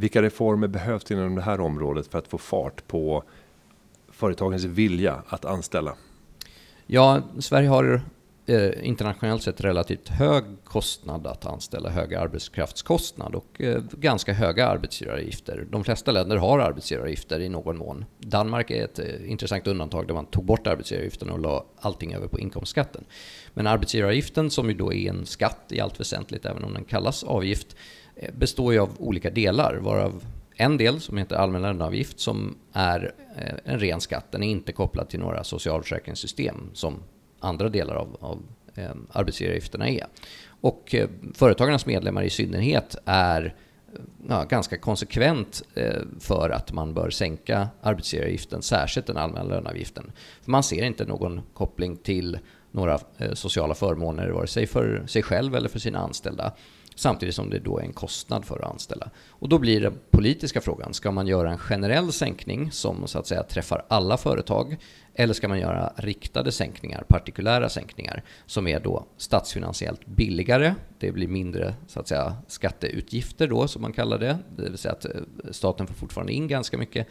Vilka 0.00 0.22
reformer 0.22 0.68
behövs 0.68 1.10
inom 1.10 1.34
det 1.34 1.42
här 1.42 1.60
området 1.60 2.06
för 2.06 2.18
att 2.18 2.28
få 2.28 2.38
fart 2.38 2.86
på 2.86 3.24
företagens 4.08 4.64
vilja 4.64 5.22
att 5.28 5.44
anställa? 5.44 5.94
Ja, 6.86 7.22
Sverige 7.38 7.68
har 7.68 8.00
eh, 8.46 8.86
internationellt 8.86 9.42
sett 9.42 9.60
relativt 9.60 10.08
hög 10.08 10.44
kostnad 10.64 11.26
att 11.26 11.46
anställa, 11.46 11.90
hög 11.90 12.14
arbetskraftskostnad 12.14 13.34
och 13.34 13.60
eh, 13.60 13.82
ganska 13.92 14.32
höga 14.32 14.66
arbetsgivaravgifter. 14.66 15.66
De 15.70 15.84
flesta 15.84 16.12
länder 16.12 16.36
har 16.36 16.58
arbetsgivaravgifter 16.58 17.40
i 17.40 17.48
någon 17.48 17.78
mån. 17.78 18.04
Danmark 18.18 18.70
är 18.70 18.84
ett 18.84 18.98
eh, 18.98 19.30
intressant 19.30 19.66
undantag 19.66 20.06
där 20.06 20.14
man 20.14 20.26
tog 20.26 20.44
bort 20.44 20.66
arbetsgivaravgiften 20.66 21.30
och 21.30 21.38
la 21.38 21.64
allting 21.80 22.14
över 22.14 22.28
på 22.28 22.38
inkomstskatten. 22.40 23.04
Men 23.54 23.66
arbetsgivaravgiften 23.66 24.50
som 24.50 24.68
ju 24.68 24.74
då 24.74 24.92
är 24.92 25.10
en 25.10 25.26
skatt 25.26 25.64
i 25.68 25.80
allt 25.80 26.00
väsentligt, 26.00 26.46
även 26.46 26.64
om 26.64 26.74
den 26.74 26.84
kallas 26.84 27.24
avgift, 27.24 27.76
Eh, 28.18 28.34
består 28.34 28.72
ju 28.72 28.78
av 28.78 28.90
olika 28.98 29.30
delar 29.30 29.74
varav 29.74 30.24
en 30.56 30.76
del 30.76 31.00
som 31.00 31.16
heter 31.16 31.36
allmän 31.36 31.62
löneavgift 31.62 32.20
som 32.20 32.58
är 32.72 33.14
eh, 33.36 33.72
en 33.72 33.80
ren 33.80 34.00
skatt. 34.00 34.32
Den 34.32 34.42
är 34.42 34.50
inte 34.50 34.72
kopplad 34.72 35.08
till 35.08 35.20
några 35.20 35.44
socialförsäkringssystem 35.44 36.70
som 36.72 37.02
andra 37.40 37.68
delar 37.68 37.94
av, 37.94 38.16
av 38.20 38.42
eh, 38.74 38.90
arbetsgivaravgifterna 39.12 39.88
är. 39.88 40.06
Och 40.60 40.94
eh, 40.94 41.08
företagarnas 41.34 41.86
medlemmar 41.86 42.22
i 42.22 42.30
synnerhet 42.30 42.96
är 43.04 43.54
ja, 44.28 44.44
ganska 44.44 44.78
konsekvent 44.78 45.62
eh, 45.74 46.02
för 46.20 46.50
att 46.50 46.72
man 46.72 46.94
bör 46.94 47.10
sänka 47.10 47.68
arbetsgivaravgiften, 47.82 48.62
särskilt 48.62 49.06
den 49.06 49.16
allmänna 49.16 49.48
löneavgiften. 49.48 50.12
För 50.42 50.50
man 50.50 50.62
ser 50.62 50.82
inte 50.82 51.04
någon 51.04 51.40
koppling 51.54 51.96
till 51.96 52.38
några 52.70 52.98
eh, 53.18 53.32
sociala 53.32 53.74
förmåner, 53.74 54.28
vare 54.28 54.46
sig 54.46 54.66
för 54.66 55.06
sig 55.06 55.22
själv 55.22 55.54
eller 55.54 55.68
för 55.68 55.78
sina 55.78 55.98
anställda. 55.98 56.52
Samtidigt 56.98 57.34
som 57.34 57.50
det 57.50 57.58
då 57.58 57.78
är 57.78 57.82
en 57.82 57.92
kostnad 57.92 58.44
för 58.44 58.58
att 58.58 58.70
anställa. 58.70 59.10
Och 59.28 59.48
då 59.48 59.58
blir 59.58 59.80
den 59.80 59.98
politiska 60.10 60.60
frågan, 60.60 60.94
ska 60.94 61.10
man 61.10 61.26
göra 61.26 61.50
en 61.50 61.58
generell 61.58 62.12
sänkning 62.12 62.72
som 62.72 63.06
så 63.06 63.18
att 63.18 63.26
säga 63.26 63.42
träffar 63.42 63.84
alla 63.88 64.16
företag? 64.16 64.76
Eller 65.14 65.34
ska 65.34 65.48
man 65.48 65.58
göra 65.58 65.92
riktade 65.96 66.52
sänkningar, 66.52 67.04
partikulära 67.08 67.68
sänkningar, 67.68 68.22
som 68.46 68.66
är 68.66 68.80
då 68.80 69.06
statsfinansiellt 69.16 70.06
billigare. 70.06 70.74
Det 70.98 71.12
blir 71.12 71.28
mindre 71.28 71.74
så 71.86 72.00
att 72.00 72.08
säga, 72.08 72.36
skatteutgifter 72.46 73.48
då, 73.48 73.68
som 73.68 73.82
man 73.82 73.92
kallar 73.92 74.18
det. 74.18 74.38
Det 74.56 74.62
vill 74.62 74.78
säga 74.78 74.92
att 74.92 75.04
eh, 75.04 75.10
staten 75.50 75.86
får 75.86 75.94
fortfarande 75.94 76.32
in 76.32 76.48
ganska 76.48 76.78
mycket 76.78 77.06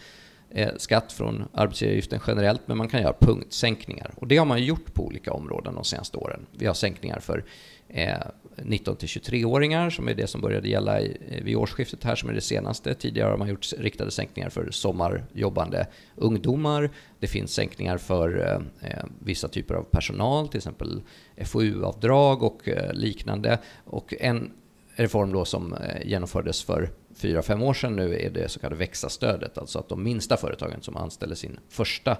eh, 0.50 0.72
skatt 0.78 1.14
från 1.14 1.44
arbetsgivaravgiften 1.54 2.20
generellt, 2.28 2.62
men 2.66 2.78
man 2.78 2.88
kan 2.90 3.02
göra 3.02 3.16
punktsänkningar. 3.20 4.12
Och 4.16 4.28
det 4.28 4.38
har 4.38 4.46
man 4.46 4.64
gjort 4.64 4.94
på 4.94 5.06
olika 5.06 5.34
områden 5.34 5.76
de 5.76 5.84
senaste 5.84 6.18
åren. 6.18 6.46
Vi 6.52 6.66
har 6.66 6.74
sänkningar 6.74 7.20
för 7.20 7.44
Eh, 7.90 8.18
19 8.64 8.96
till 8.96 9.08
23-åringar 9.08 9.90
som 9.90 10.08
är 10.08 10.14
det 10.14 10.28
som 10.28 10.42
började 10.42 10.70
gälla 10.70 11.00
eh, 11.00 11.44
vid 11.44 11.56
årsskiftet 11.56 12.04
här 12.04 12.16
som 12.16 12.30
är 12.30 12.34
det 12.34 12.42
senaste. 12.42 12.94
Tidigare 12.94 13.30
har 13.30 13.38
man 13.38 13.48
gjort 13.48 13.74
riktade 13.78 14.12
sänkningar 14.12 14.50
för 14.50 14.72
sommarjobbande 14.72 15.88
ungdomar. 16.16 16.90
Det 17.20 17.28
finns 17.28 17.54
sänkningar 17.54 17.98
för 17.98 18.40
eh, 18.40 18.90
eh 18.90 19.06
vissa 19.20 19.48
typer 19.48 19.76
av 19.76 19.84
personal, 19.84 20.48
till 20.48 20.58
exempel 20.58 21.02
FoU-avdrag 21.38 22.44
och 22.44 22.68
eh, 22.68 22.94
liknande. 22.94 23.60
Och 23.86 24.14
en 24.20 24.52
reform 24.96 25.32
då 25.32 25.46
som 25.46 25.74
eh, 25.74 26.08
genomfördes 26.08 26.64
för 26.64 26.90
fyra, 27.16 27.42
fem 27.42 27.62
år 27.62 27.74
sedan 27.74 27.96
nu 27.96 28.20
är 28.20 28.30
det 28.30 28.50
så 28.50 28.60
kallade 28.60 28.80
växa-stödet, 28.80 29.58
alltså 29.58 29.80
att 29.80 29.90
de 29.90 30.04
minsta 30.04 30.38
företagen 30.38 30.82
som 30.82 30.98
anställer 30.98 31.36
sin 31.36 31.60
första 31.70 32.18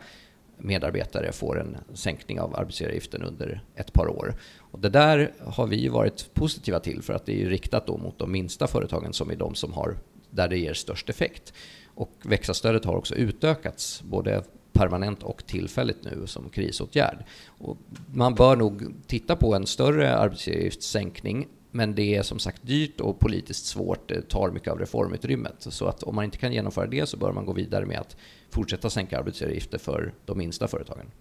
medarbetare 0.58 1.32
får 1.32 1.60
en 1.60 1.78
sänkning 1.94 2.40
av 2.40 2.56
arbetsgivaravgiften 2.56 3.24
under 3.24 3.64
ett 3.76 3.94
par 3.94 4.08
år. 4.08 4.36
Och 4.58 4.80
det 4.80 4.90
där 4.90 5.34
har 5.40 5.68
vi 5.68 5.88
varit 5.88 6.34
positiva 6.34 6.80
till 6.80 7.02
för 7.02 7.14
att 7.14 7.26
det 7.26 7.44
är 7.44 7.50
riktat 7.50 7.88
då 7.88 7.98
mot 7.98 8.20
de 8.20 8.32
minsta 8.32 8.68
företagen 8.68 9.14
som 9.14 9.30
är 9.30 9.36
de 9.36 9.56
som 9.56 9.74
har, 9.74 9.98
där 10.30 10.48
det 10.48 10.58
ger 10.58 10.74
störst 10.74 11.10
effekt. 11.10 11.54
Och 11.96 12.12
växa-stödet 12.22 12.86
har 12.86 12.96
också 12.96 13.16
utökats, 13.16 14.02
både 14.02 14.44
permanent 14.74 15.24
och 15.24 15.46
tillfälligt 15.46 16.04
nu 16.04 16.28
som 16.28 16.50
krisåtgärd. 16.50 17.26
Och 17.48 17.78
man 18.14 18.36
bör 18.36 18.56
nog 18.56 18.94
titta 19.08 19.36
på 19.36 19.56
en 19.56 19.68
större 19.68 20.18
arbetsgivaravgiftssänkning 20.18 21.48
men 21.72 21.96
det 21.96 22.16
är 22.16 22.24
som 22.24 22.40
sagt 22.40 22.68
dyrt 22.68 23.00
och 23.00 23.20
politiskt 23.20 23.66
svårt. 23.66 24.10
Det 24.10 24.30
tar 24.30 24.52
mycket 24.52 24.72
av 24.72 24.80
reformutrymmet. 24.80 25.56
Så 25.60 25.86
att 25.86 26.04
om 26.04 26.16
man 26.16 26.26
inte 26.26 26.38
kan 26.38 26.54
genomföra 26.54 26.88
det 26.88 27.06
så 27.06 27.18
bör 27.18 27.32
man 27.32 27.46
gå 27.46 27.54
vidare 27.54 27.86
med 27.86 28.00
att 28.00 28.18
fortsätta 28.50 28.90
sänka 28.90 29.20
arbetsgivaravgifter 29.20 29.78
för 29.78 30.14
de 30.26 30.38
minsta 30.38 30.68
företagen. 30.68 31.12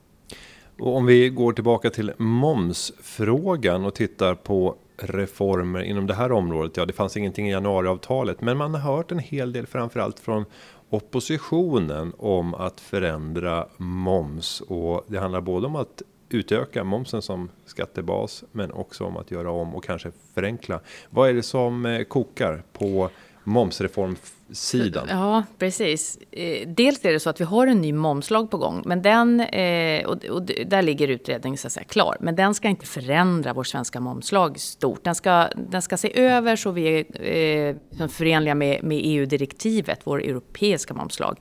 Och 0.79 0.97
om 0.97 1.07
vi 1.07 1.29
går 1.29 1.53
tillbaka 1.53 1.91
till 1.91 2.12
momsfrågan 2.19 3.85
och 3.85 3.95
tittar 3.95 4.35
på 4.35 4.77
reformer 4.97 5.83
inom 5.83 6.07
det 6.07 6.15
här 6.15 6.33
området. 6.33 6.77
Ja, 6.77 6.87
det 6.87 6.93
fanns 6.93 7.17
ingenting 7.17 7.49
i 7.49 7.53
januariavtalet, 7.53 8.41
men 8.41 8.57
man 8.57 8.75
har 8.75 8.97
hört 8.97 9.12
en 9.12 9.19
hel 9.19 9.53
del, 9.53 9.67
framförallt 9.67 10.21
från 10.21 10.45
oppositionen 10.91 12.12
om 12.19 12.55
att 12.55 12.81
förändra 12.81 13.67
moms 13.77 14.61
och 14.61 15.05
det 15.09 15.19
handlar 15.19 15.41
både 15.41 15.67
om 15.67 15.77
att 15.77 16.03
utöka 16.29 16.85
momsen 16.85 17.23
som 17.23 17.51
skattebas, 17.67 18.45
men 18.53 18.73
också 18.73 19.05
om 19.05 19.17
att 19.17 19.31
göra 19.31 19.51
om 19.51 19.75
och 19.75 19.85
kanske 19.85 20.12
förenkla. 20.35 20.81
Vad 21.11 21.29
är 21.29 21.35
det 21.35 21.43
som 21.43 21.87
eh, 21.87 22.03
kokar 22.03 22.62
på 22.73 23.11
momsreformsidan? 23.47 25.07
Ja, 25.09 25.43
precis. 25.59 26.19
Eh, 26.31 26.69
dels 26.69 27.05
är 27.05 27.13
det 27.13 27.21
så 27.21 27.31
att 27.31 27.41
vi 27.41 27.45
har 27.45 27.67
en 27.67 27.81
ny 27.81 27.93
momslag 27.93 28.51
på 28.51 28.57
gång, 28.57 28.83
men 28.87 29.03
den, 29.03 29.41
eh, 29.41 30.07
och 30.07 30.43
där 30.67 30.83
ligger 30.83 31.09
utredningen 31.09 31.59
så 31.59 31.67
att 31.67 31.73
säga 31.73 31.85
klar, 31.85 32.17
men 32.21 32.37
den 32.37 32.55
ska 32.55 32.69
inte 32.69 32.87
förändra 32.87 33.53
vår 33.53 33.65
svenska 33.65 34.01
momslag 34.01 34.61
stort. 34.61 35.05
Den 35.05 35.15
ska, 35.15 35.49
den 35.57 35.83
ska 35.83 35.97
se 35.97 36.21
över 36.21 36.57
så 36.57 36.71
vi 36.71 37.07
är 37.23 37.69
eh, 38.01 38.09
förenliga 38.09 38.55
med, 38.55 38.85
med 38.85 39.01
EU-direktivet, 39.05 40.01
vår 40.05 40.23
europeiska 40.23 40.95
momslag. 40.95 41.41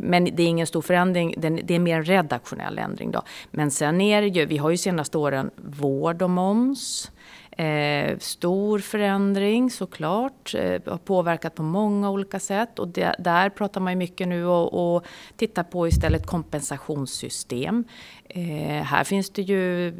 Men 0.00 0.24
det 0.24 0.42
är 0.42 0.46
ingen 0.46 0.66
stor 0.66 0.82
förändring, 0.82 1.34
det 1.64 1.74
är 1.74 1.78
mer 1.78 1.96
en 1.96 2.04
redaktionell 2.04 2.78
ändring. 2.78 3.10
Då. 3.10 3.22
Men 3.50 3.70
sen 3.70 4.00
är 4.00 4.22
det 4.22 4.28
ju, 4.28 4.46
vi 4.46 4.56
har 4.56 4.70
ju 4.70 4.76
senaste 4.76 5.18
åren 5.18 5.50
vård 5.56 6.22
och 6.22 6.30
moms, 6.30 7.10
Eh, 7.58 8.18
stor 8.18 8.78
förändring 8.78 9.70
såklart, 9.70 10.54
eh, 10.54 10.82
har 10.86 10.98
påverkat 10.98 11.54
på 11.54 11.62
många 11.62 12.10
olika 12.10 12.40
sätt 12.40 12.78
och 12.78 12.88
det, 12.88 13.14
där 13.18 13.50
pratar 13.50 13.80
man 13.80 13.92
ju 13.92 13.96
mycket 13.96 14.28
nu 14.28 14.46
och, 14.46 14.96
och 14.96 15.06
tittar 15.36 15.62
på 15.62 15.88
istället 15.88 16.26
kompensationssystem. 16.26 17.84
Eh, 18.24 18.82
här 18.82 19.04
finns 19.04 19.30
det 19.30 19.42
ju 19.42 19.94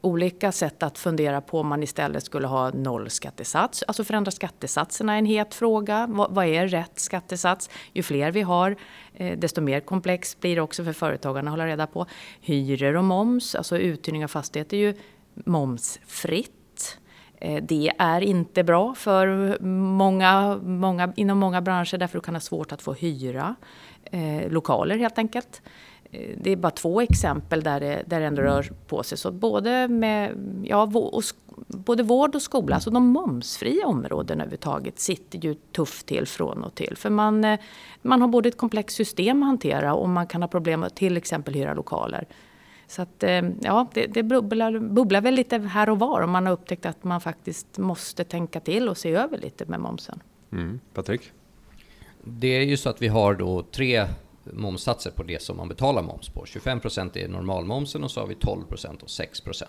olika 0.00 0.52
sätt 0.52 0.82
att 0.82 0.98
fundera 0.98 1.40
på 1.40 1.60
om 1.60 1.66
man 1.66 1.82
istället 1.82 2.24
skulle 2.24 2.46
ha 2.46 2.70
noll 2.70 3.10
skattesats. 3.10 3.82
alltså 3.82 4.04
förändra 4.04 4.30
skattesatserna 4.30 5.14
är 5.14 5.18
en 5.18 5.26
het 5.26 5.54
fråga. 5.54 6.06
Vad, 6.10 6.34
vad 6.34 6.46
är 6.46 6.68
rätt 6.68 6.98
skattesats? 6.98 7.70
Ju 7.92 8.02
fler 8.02 8.30
vi 8.30 8.42
har, 8.42 8.76
eh, 9.14 9.38
desto 9.38 9.60
mer 9.60 9.80
komplext 9.80 10.40
blir 10.40 10.56
det 10.56 10.62
också 10.62 10.84
för 10.84 10.92
företagarna 10.92 11.50
att 11.50 11.52
hålla 11.52 11.66
reda 11.66 11.86
på. 11.86 12.06
Hyror 12.40 12.96
och 12.96 13.04
moms, 13.04 13.54
alltså 13.54 13.78
uthyrning 13.78 14.24
av 14.24 14.28
fastigheter 14.28 14.76
är 14.76 14.80
ju 14.80 14.94
momsfritt 15.44 16.59
Eh, 17.40 17.62
det 17.62 17.92
är 17.98 18.20
inte 18.20 18.64
bra 18.64 18.94
för 18.94 19.58
många, 19.64 20.58
många, 20.62 21.12
inom 21.16 21.38
många 21.38 21.60
branscher 21.60 21.98
därför 21.98 22.18
du 22.18 22.22
kan 22.22 22.34
ha 22.34 22.40
svårt 22.40 22.72
att 22.72 22.82
få 22.82 22.92
hyra 22.92 23.54
eh, 24.04 24.50
lokaler 24.50 24.96
helt 24.96 25.18
enkelt. 25.18 25.62
Eh, 26.10 26.36
det 26.36 26.50
är 26.50 26.56
bara 26.56 26.70
två 26.70 27.00
exempel 27.00 27.62
där 27.62 27.80
det, 27.80 28.02
där 28.06 28.20
det 28.20 28.26
ändå 28.26 28.42
rör 28.42 28.72
på 28.86 29.02
sig. 29.02 29.18
Så 29.18 29.30
både, 29.30 29.88
med, 29.88 30.34
ja, 30.64 30.90
och, 30.94 31.22
både 31.66 32.02
vård 32.02 32.34
och 32.34 32.42
skola, 32.42 32.74
alltså 32.74 32.90
de 32.90 33.06
momsfria 33.06 33.86
områdena 33.86 34.42
överhuvudtaget, 34.42 35.00
sitter 35.00 35.38
ju 35.38 35.54
tufft 35.54 36.06
till 36.06 36.26
från 36.26 36.64
och 36.64 36.74
till. 36.74 36.96
För 36.96 37.10
man, 37.10 37.44
eh, 37.44 37.60
man 38.02 38.20
har 38.20 38.28
både 38.28 38.48
ett 38.48 38.56
komplext 38.56 38.96
system 38.96 39.42
att 39.42 39.46
hantera 39.46 39.94
och 39.94 40.08
man 40.08 40.26
kan 40.26 40.42
ha 40.42 40.48
problem 40.48 40.82
att 40.82 40.96
till 40.96 41.16
exempel 41.16 41.54
hyra 41.54 41.74
lokaler. 41.74 42.26
Så 42.90 43.02
att, 43.02 43.22
eh, 43.22 43.42
ja, 43.62 43.90
det, 43.94 44.06
det 44.06 44.22
bubblar, 44.22 44.78
bubblar 44.78 45.20
väl 45.20 45.34
lite 45.34 45.58
här 45.58 45.90
och 45.90 45.98
var 45.98 46.20
och 46.20 46.28
man 46.28 46.46
har 46.46 46.52
upptäckt 46.52 46.86
att 46.86 47.04
man 47.04 47.20
faktiskt 47.20 47.78
måste 47.78 48.24
tänka 48.24 48.60
till 48.60 48.88
och 48.88 48.96
se 48.96 49.10
över 49.10 49.38
lite 49.38 49.66
med 49.66 49.80
momsen. 49.80 50.22
Mm. 50.52 50.80
Patrik? 50.94 51.32
Det 52.24 52.46
är 52.46 52.62
ju 52.62 52.76
så 52.76 52.88
att 52.88 53.02
vi 53.02 53.08
har 53.08 53.34
då 53.34 53.62
tre 53.62 54.06
momssatser 54.44 55.10
på 55.10 55.22
det 55.22 55.42
som 55.42 55.56
man 55.56 55.68
betalar 55.68 56.02
moms 56.02 56.28
på. 56.28 56.44
25% 56.44 57.18
är 57.18 57.28
normalmomsen 57.28 58.04
och 58.04 58.10
så 58.10 58.20
har 58.20 58.26
vi 58.26 58.34
12% 58.34 59.02
och 59.02 59.08
6%. 59.08 59.64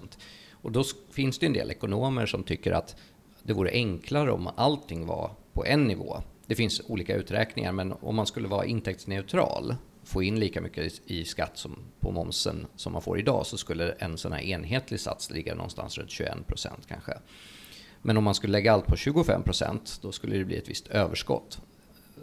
Och 0.52 0.72
då 0.72 0.84
finns 1.12 1.40
det 1.40 1.46
en 1.46 1.54
del 1.54 1.72
ekonomer 1.72 2.26
som 2.26 2.44
tycker 2.44 2.72
att 2.72 2.96
det 3.44 3.54
vore 3.54 3.72
enklare 3.72 4.32
om 4.32 4.50
allting 4.56 5.06
var 5.06 5.32
på 5.54 5.66
en 5.66 5.84
nivå. 5.84 6.18
Det 6.46 6.56
finns 6.56 6.82
olika 6.88 7.16
uträkningar, 7.16 7.72
men 7.72 7.94
om 8.02 8.16
man 8.16 8.26
skulle 8.26 8.48
vara 8.48 8.66
intäktsneutral 8.66 9.76
få 10.12 10.24
in 10.24 10.40
lika 10.40 10.62
mycket 10.62 11.02
i 11.06 11.26
skatt 11.26 11.58
som 11.58 11.78
på 12.00 12.12
momsen 12.12 12.68
som 12.76 12.94
man 12.94 13.02
får 13.02 13.20
idag 13.20 13.46
så 13.46 13.58
skulle 13.58 13.92
en 13.92 14.18
sån 14.18 14.32
här 14.32 14.42
enhetlig 14.42 15.00
sats 15.00 15.32
ligga 15.32 15.56
någonstans 15.56 15.98
runt 15.98 16.12
21 16.12 16.48
procent 16.48 16.88
kanske. 16.88 17.14
Men 18.02 18.18
om 18.18 18.24
man 18.24 18.36
skulle 18.36 18.52
lägga 18.52 18.74
allt 18.74 18.88
på 18.88 18.96
25 18.96 19.44
procent 19.44 20.00
då 20.02 20.12
skulle 20.12 20.38
det 20.38 20.46
bli 20.46 20.58
ett 20.58 20.70
visst 20.70 20.88
överskott. 20.88 21.62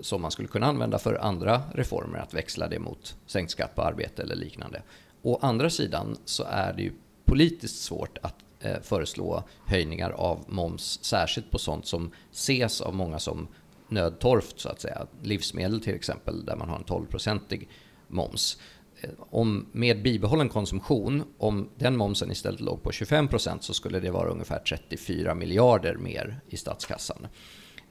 som 0.00 0.22
man 0.22 0.30
skulle 0.30 0.48
kunna 0.48 0.66
använda 0.66 0.98
för 0.98 1.14
andra 1.14 1.62
reformer, 1.74 2.18
att 2.18 2.34
växla 2.34 2.68
det 2.68 2.78
mot 2.78 3.16
sänkt 3.26 3.50
skatt 3.50 3.74
på 3.74 3.82
arbete 3.82 4.22
eller 4.22 4.36
liknande. 4.36 4.82
Å 5.22 5.38
andra 5.42 5.70
sidan 5.70 6.16
så 6.24 6.44
är 6.44 6.72
det 6.72 6.82
ju 6.82 6.92
politiskt 7.24 7.82
svårt 7.82 8.18
att 8.22 8.34
eh, 8.60 8.80
föreslå 8.82 9.42
höjningar 9.66 10.10
av 10.10 10.44
moms, 10.48 11.04
särskilt 11.04 11.50
på 11.50 11.58
sånt 11.58 11.86
som 11.86 12.10
ses 12.32 12.80
av 12.80 12.94
många 12.94 13.18
som 13.18 13.48
nödtorft 13.88 14.60
så 14.60 14.68
att 14.68 14.80
säga. 14.80 15.06
Livsmedel 15.22 15.80
till 15.80 15.94
exempel, 15.94 16.44
där 16.44 16.56
man 16.56 16.68
har 16.68 16.76
en 16.76 16.84
12-procentig 16.84 17.68
moms. 18.08 18.58
Eh, 19.00 19.10
om 19.30 19.66
med 19.72 20.02
bibehållen 20.02 20.48
konsumtion, 20.48 21.24
om 21.38 21.68
den 21.76 21.96
momsen 21.96 22.30
istället 22.30 22.60
låg 22.60 22.82
på 22.82 22.92
25 22.92 23.28
procent 23.28 23.62
så 23.62 23.74
skulle 23.74 24.00
det 24.00 24.10
vara 24.10 24.30
ungefär 24.30 24.58
34 24.58 25.34
miljarder 25.34 25.94
mer 25.94 26.40
i 26.48 26.56
statskassan. 26.56 27.26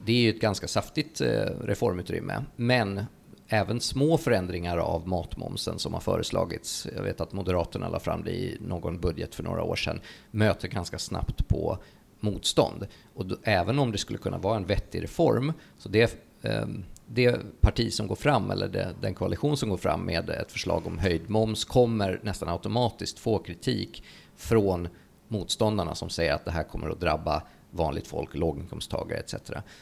Det 0.06 0.12
är 0.12 0.22
ju 0.22 0.30
ett 0.30 0.42
ganska 0.42 0.68
saftigt 0.68 1.22
eh, 1.22 1.28
reformutrymme, 1.62 2.44
men 2.56 3.06
även 3.48 3.80
små 3.80 4.18
förändringar 4.18 4.78
av 4.78 5.08
matmomsen 5.08 5.80
som 5.80 5.94
har 5.94 6.02
föreslagits, 6.02 6.88
jag 6.96 7.04
vet 7.04 7.22
att 7.22 7.34
Moderaterna 7.34 7.90
la 7.90 8.00
fram 8.00 8.24
det 8.24 8.32
i 8.32 8.58
någon 8.62 9.00
budget 9.00 9.36
för 9.36 9.44
några 9.44 9.64
år 9.64 9.76
sedan, 9.76 10.00
möter 10.32 10.68
ganska 10.68 11.00
snabbt 11.00 11.48
på 11.48 11.78
motstånd. 12.20 12.88
Och 13.14 13.26
då, 13.26 13.38
även 13.44 13.80
om 13.80 13.92
det 13.92 13.98
skulle 13.98 14.20
kunna 14.20 14.38
vara 14.38 14.58
en 14.58 14.66
vettig 14.66 15.04
reform, 15.04 15.54
så 15.78 15.90
det, 15.90 16.20
eh, 16.42 16.68
det 17.06 17.62
parti 17.62 17.94
som 17.94 18.08
går 18.08 18.16
fram, 18.16 18.52
eller 18.52 18.68
det, 18.68 18.96
den 19.02 19.14
koalition 19.14 19.58
som 19.58 19.70
går 19.70 19.78
fram 19.78 20.02
med 20.02 20.30
ett 20.30 20.52
förslag 20.52 20.88
om 20.88 20.98
höjd 20.98 21.30
moms 21.30 21.66
kommer 21.66 22.20
nästan 22.24 22.50
automatiskt 22.50 23.20
få 23.20 23.40
kritik 23.40 24.04
från 24.36 24.88
motståndarna 25.28 25.96
som 25.96 26.10
säger 26.10 26.34
att 26.34 26.46
det 26.46 26.52
här 26.52 26.64
kommer 26.64 26.90
att 26.90 27.00
drabba 27.00 27.44
vanligt 27.72 28.08
folk, 28.08 28.36
låginkomsttagare 28.36 29.20
etc. 29.20 29.36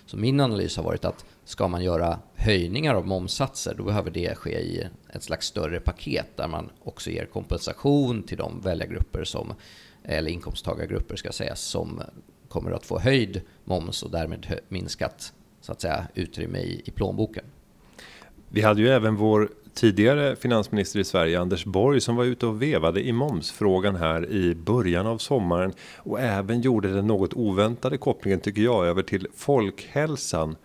Så 0.05 0.17
min 0.17 0.39
analys 0.39 0.77
har 0.77 0.83
varit 0.83 1.05
att 1.05 1.25
ska 1.43 1.67
man 1.67 1.83
göra 1.83 2.19
höjningar 2.35 2.95
av 2.95 3.07
momssatser 3.07 3.75
då 3.77 3.83
behöver 3.83 4.11
det 4.11 4.37
ske 4.37 4.59
i 4.59 4.87
ett 5.13 5.23
slags 5.23 5.47
större 5.47 5.79
paket 5.79 6.37
där 6.37 6.47
man 6.47 6.69
också 6.83 7.09
ger 7.09 7.25
kompensation 7.25 8.23
till 8.23 8.37
de 8.37 8.61
väljargrupper 8.61 9.23
som, 9.23 9.53
eller 10.07 10.31
inkomsttagargrupper 10.31 11.15
ska 11.15 11.31
sägas, 11.31 11.61
som 11.61 12.01
kommer 12.49 12.71
att 12.71 12.85
få 12.85 12.99
höjd 12.99 13.41
moms 13.63 14.03
och 14.03 14.11
därmed 14.11 14.59
minskat 14.67 15.33
så 15.61 15.71
att 15.71 15.81
säga, 15.81 16.07
utrymme 16.13 16.59
i, 16.59 16.81
i 16.85 16.91
plånboken. 16.91 17.45
Vi 18.49 18.61
hade 18.61 18.81
ju 18.81 18.89
även 18.89 19.15
vår 19.15 19.49
tidigare 19.73 20.35
finansminister 20.35 20.99
i 20.99 21.03
Sverige, 21.03 21.39
Anders 21.39 21.65
Borg, 21.65 22.01
som 22.01 22.15
var 22.15 22.25
ute 22.25 22.45
och 22.45 22.61
vevade 22.61 23.07
i 23.07 23.11
momsfrågan 23.11 23.95
här 23.95 24.29
i 24.31 24.55
början 24.55 25.07
av 25.07 25.17
sommaren 25.17 25.73
och 25.97 26.19
även 26.19 26.61
gjorde 26.61 26.93
den 26.93 27.07
något 27.07 27.33
oväntade 27.33 27.97
kopplingen 27.97 28.39
tycker 28.39 28.61
jag 28.61 28.85
över 28.85 29.03
till 29.03 29.27
folkhälsan. 29.35 30.55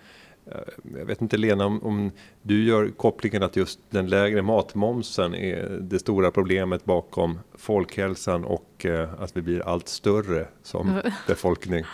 Eh, 0.50 0.98
jag 0.98 1.06
vet 1.06 1.20
inte 1.22 1.36
Lena 1.36 1.66
om, 1.66 1.82
om, 1.82 2.10
du 2.42 2.64
gör 2.64 2.88
kopplingen 2.88 3.42
att 3.42 3.56
just 3.56 3.80
den 3.90 4.06
lägre 4.06 4.42
matmomsen 4.42 5.34
är 5.34 5.78
det 5.80 5.98
stora 5.98 6.30
problemet 6.30 6.84
bakom 6.84 7.38
folkhälsan 7.54 8.44
och 8.44 8.86
eh, 8.86 9.08
att 9.18 9.36
vi 9.36 9.42
blir 9.42 9.68
allt 9.68 9.88
större 9.88 10.46
som 10.62 11.02
befolkning. 11.26 11.84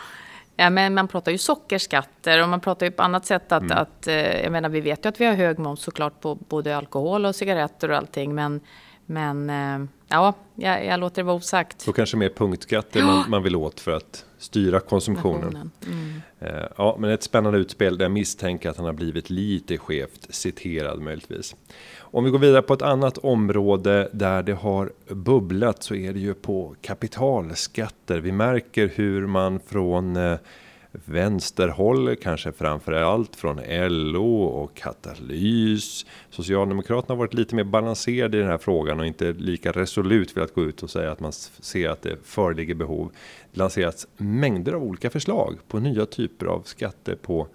Ja, 0.56 0.70
men 0.70 0.94
man 0.94 1.08
pratar 1.08 1.32
ju 1.32 1.38
sockerskatter 1.38 2.42
och 2.42 2.48
man 2.48 2.60
pratar 2.60 2.86
ju 2.86 2.92
på 2.92 3.02
annat 3.02 3.26
sätt 3.26 3.52
att, 3.52 3.62
mm. 3.62 3.78
att 3.78 4.06
eh, 4.06 4.42
jag 4.42 4.52
menar 4.52 4.68
vi 4.68 4.80
vet 4.80 5.04
ju 5.04 5.08
att 5.08 5.20
vi 5.20 5.24
har 5.24 5.34
hög 5.34 5.58
moms 5.58 5.82
såklart 5.82 6.20
på 6.20 6.34
både 6.34 6.76
alkohol 6.76 7.26
och 7.26 7.34
cigaretter 7.34 7.90
och 7.90 7.96
allting 7.96 8.34
men 8.34 8.60
men 9.08 9.50
ja, 10.08 10.34
jag, 10.54 10.84
jag 10.84 11.00
låter 11.00 11.16
det 11.16 11.26
vara 11.26 11.36
osagt. 11.36 11.80
Så 11.80 11.92
kanske 11.92 12.16
mer 12.16 12.28
punktskatter 12.28 13.00
ja. 13.00 13.06
man, 13.06 13.30
man 13.30 13.42
vill 13.42 13.56
åt 13.56 13.80
för 13.80 13.92
att 13.92 14.24
styra 14.38 14.80
konsumtionen. 14.80 15.70
Mm. 15.86 16.22
Eh, 16.38 16.68
ja, 16.76 16.96
men 16.98 17.10
ett 17.10 17.22
spännande 17.22 17.58
utspel 17.58 17.98
där 17.98 18.04
jag 18.04 18.12
misstänker 18.12 18.70
att 18.70 18.76
han 18.76 18.86
har 18.86 18.92
blivit 18.92 19.30
lite 19.30 19.78
skevt 19.78 20.26
citerad 20.30 21.00
möjligtvis. 21.00 21.56
Om 21.98 22.24
vi 22.24 22.30
går 22.30 22.38
vidare 22.38 22.62
på 22.62 22.74
ett 22.74 22.82
annat 22.82 23.18
område 23.18 24.08
där 24.12 24.42
det 24.42 24.52
har 24.52 24.92
bubblat 25.08 25.82
så 25.82 25.94
är 25.94 26.12
det 26.12 26.18
ju 26.18 26.34
på 26.34 26.74
kapitalskatter. 26.80 28.18
Vi 28.18 28.32
märker 28.32 28.90
hur 28.94 29.26
man 29.26 29.60
från 29.60 30.16
eh, 30.16 30.38
vänsterhåll, 31.04 32.16
kanske 32.16 32.52
framför 32.52 32.92
allt 32.92 33.36
från 33.36 33.60
LO 33.88 34.42
och 34.42 34.74
Katalys. 34.74 36.06
Socialdemokraterna 36.30 37.12
har 37.14 37.18
varit 37.18 37.34
lite 37.34 37.54
mer 37.54 37.64
balanserade 37.64 38.36
i 38.36 38.40
den 38.40 38.50
här 38.50 38.58
frågan 38.58 39.00
och 39.00 39.06
inte 39.06 39.32
lika 39.32 39.72
resolut 39.72 40.36
velat 40.36 40.54
gå 40.54 40.64
ut 40.64 40.82
och 40.82 40.90
säga 40.90 41.12
att 41.12 41.20
man 41.20 41.32
ser 41.32 41.88
att 41.88 42.02
det 42.02 42.16
föreligger 42.24 42.74
behov. 42.74 43.12
Det 43.52 43.58
lanserats 43.58 44.06
mängder 44.16 44.72
av 44.72 44.82
olika 44.82 45.10
förslag 45.10 45.58
på 45.68 45.78
nya 45.78 46.06
typer 46.06 46.46
av 46.46 46.62
skatter 46.62 47.16
på 47.16 47.48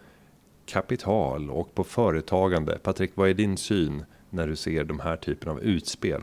kapital 0.65 1.49
och 1.49 1.75
på 1.75 1.83
företagande. 1.83 2.77
Patrik, 2.83 3.11
vad 3.15 3.29
är 3.29 3.33
din 3.33 3.57
syn 3.57 4.03
när 4.29 4.47
du 4.47 4.55
ser 4.55 4.83
de 4.83 4.99
här 4.99 5.15
typen 5.15 5.49
av 5.49 5.61
utspel? 5.61 6.21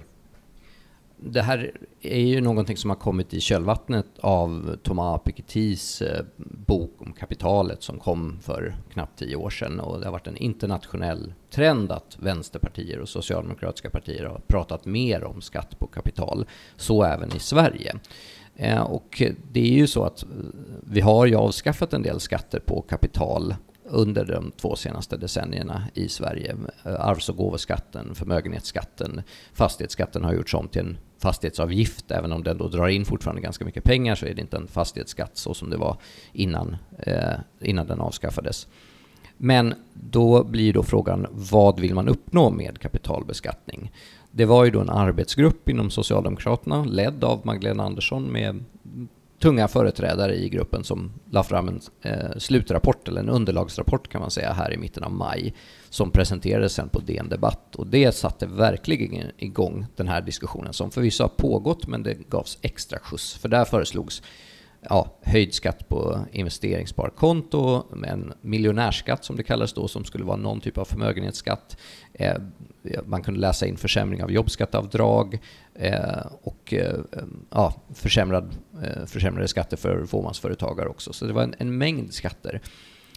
Det 1.21 1.43
här 1.43 1.73
är 2.01 2.21
ju 2.21 2.41
någonting 2.41 2.77
som 2.77 2.91
har 2.91 2.97
kommit 2.97 3.35
i 3.35 3.41
kölvattnet 3.41 4.07
av 4.21 4.77
Thomas 4.83 5.23
Pikettys 5.25 6.03
eh, 6.03 6.25
bok 6.67 6.95
om 6.99 7.13
kapitalet 7.13 7.83
som 7.83 7.99
kom 7.99 8.39
för 8.43 8.77
knappt 8.93 9.19
tio 9.19 9.37
år 9.37 9.51
sedan 9.51 9.81
och 9.81 10.01
det 10.01 10.07
har 10.07 10.13
varit 10.13 10.27
en 10.27 10.37
internationell 10.37 11.33
trend 11.51 11.93
att 11.93 12.17
vänsterpartier 12.19 12.99
och 12.99 13.09
socialdemokratiska 13.09 13.91
partier 13.91 14.25
har 14.25 14.41
pratat 14.47 14.85
mer 14.85 15.25
om 15.25 15.41
skatt 15.41 15.79
på 15.79 15.87
kapital, 15.87 16.47
så 16.77 17.03
även 17.03 17.37
i 17.37 17.39
Sverige. 17.39 17.95
Eh, 18.57 18.83
och 18.83 19.23
det 19.53 19.61
är 19.61 19.75
ju 19.75 19.87
så 19.87 20.05
att 20.05 20.23
eh, 20.23 20.29
vi 20.83 21.01
har 21.01 21.27
ju 21.27 21.35
avskaffat 21.35 21.93
en 21.93 22.03
del 22.03 22.21
skatter 22.21 22.61
på 22.61 22.83
kapital 22.83 23.55
under 23.85 24.25
de 24.25 24.51
två 24.51 24.77
senaste 24.77 25.17
decennierna 25.17 25.85
i 25.95 26.09
Sverige. 26.09 26.57
Arvs 26.83 27.29
och 27.29 27.37
gåvoskatten, 27.37 28.15
förmögenhetsskatten, 28.15 29.23
fastighetsskatten 29.53 30.25
har 30.25 30.33
gjorts 30.33 30.55
om 30.55 30.69
till 30.69 30.81
en 30.81 30.99
fastighetsavgift. 31.19 32.11
Även 32.11 32.33
om 32.33 32.43
den 32.43 32.59
då 32.59 32.69
drar 32.69 32.89
in 32.89 33.05
fortfarande 33.05 33.43
ganska 33.43 33.65
mycket 33.65 33.85
pengar 33.85 34.15
så 34.15 34.27
är 34.27 34.35
det 34.35 34.41
inte 34.41 34.57
en 34.57 34.67
fastighetsskatt 34.67 35.37
så 35.37 35.55
som 35.55 35.71
det 35.71 35.77
var 35.77 35.97
innan, 36.33 36.77
eh, 36.99 37.35
innan 37.61 37.87
den 37.87 38.01
avskaffades. 38.01 38.67
Men 39.37 39.75
då 39.93 40.45
blir 40.45 40.73
då 40.73 40.83
frågan 40.83 41.27
vad 41.31 41.81
vill 41.81 41.95
man 41.95 42.09
uppnå 42.09 42.51
med 42.51 42.79
kapitalbeskattning? 42.79 43.93
Det 44.31 44.45
var 44.45 44.65
ju 44.65 44.71
då 44.71 44.81
en 44.81 44.91
arbetsgrupp 44.91 45.69
inom 45.69 45.91
Socialdemokraterna 45.91 46.85
ledd 46.85 47.25
av 47.25 47.41
Magdalena 47.47 47.85
Andersson 47.85 48.33
med 48.33 48.65
tunga 49.39 49.69
företrädare 49.69 50.35
i 50.35 50.49
gruppen 50.49 50.85
som 50.85 51.13
la 51.31 51.43
fram 51.43 51.69
en 51.69 51.81
eh, 52.03 52.39
slutrapport, 52.39 53.09
eller 53.09 53.21
en 53.21 53.29
underlagsrapport 53.29 54.09
kan 54.09 54.21
man 54.21 54.31
säga, 54.31 54.53
här 54.53 54.73
i 54.73 54.77
mitten 54.77 55.05
av 55.05 55.13
maj, 55.13 55.55
som 55.91 56.11
presenterades 56.11 56.73
sen 56.73 56.89
på 56.89 57.01
DN 57.01 57.29
Debatt. 57.29 57.77
Och 57.77 57.87
det 57.87 58.13
satte 58.13 58.47
verkligen 58.47 59.31
igång 59.39 59.87
den 59.97 60.09
här 60.09 60.21
diskussionen, 60.21 60.73
som 60.73 60.91
förvisso 60.91 61.25
har 61.25 61.29
pågått, 61.29 61.87
men 61.87 62.03
det 62.03 62.15
gavs 62.29 62.59
extra 62.63 62.99
skjuts. 62.99 63.35
För 63.35 63.49
där 63.49 63.65
föreslogs 63.65 64.23
ja, 64.81 65.19
höjd 65.23 65.55
skatt 65.55 65.89
på 65.89 66.19
investeringssparkonto, 66.33 67.83
en 68.07 68.33
miljonärskatt 68.41 69.25
som 69.25 69.37
det 69.37 69.43
kallades 69.43 69.73
då, 69.73 69.89
som 69.89 70.05
skulle 70.05 70.25
vara 70.25 70.37
någon 70.37 70.61
typ 70.61 70.79
av 70.79 70.85
förmögenhetsskatt. 70.85 71.77
Eh, 72.13 72.37
man 73.07 73.23
kunde 73.23 73.41
läsa 73.41 73.67
in 73.67 73.77
försämring 73.77 74.23
av 74.23 74.33
jobbskatteavdrag 74.33 75.39
eh, 75.75 76.27
och 76.43 76.75
eh, 76.75 76.99
ja, 77.51 77.75
försämrad, 77.95 78.57
eh, 78.83 79.07
försämrade 79.07 79.49
skatter 79.49 79.77
för 79.77 80.07
fåmansföretagare 80.07 80.89
också. 80.89 81.13
Så 81.13 81.25
det 81.25 81.33
var 81.33 81.43
en, 81.43 81.55
en, 81.59 81.79
mängd 81.79 82.15
skatter. 82.15 82.61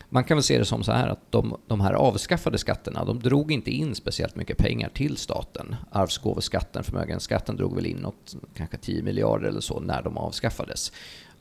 Man 0.10 0.24
kan 0.24 0.38
väl 0.38 0.44
se 0.44 0.58
det 0.58 0.66
som 0.66 0.84
så 0.84 0.92
här 0.92 1.08
att 1.08 1.32
de, 1.32 1.58
de 1.68 1.82
här 1.82 1.94
avskaffade 1.94 2.58
skatterna, 2.58 3.06
de 3.06 3.20
drog 3.20 3.52
inte 3.52 3.72
in 3.72 3.96
speciellt 3.96 4.36
mycket 4.36 4.58
pengar 4.58 4.90
till 4.90 5.18
staten. 5.18 5.76
Arvsgåvoskatten, 5.92 6.84
förmögenhetsskatten 6.84 7.56
drog 7.56 7.76
väl 7.76 7.86
in 7.86 7.98
något, 7.98 8.36
kanske 8.56 8.78
10 8.78 9.04
miljarder 9.04 9.48
eller 9.48 9.62
så 9.62 9.80
när 9.80 10.02
de 10.02 10.18
avskaffades. 10.18 10.92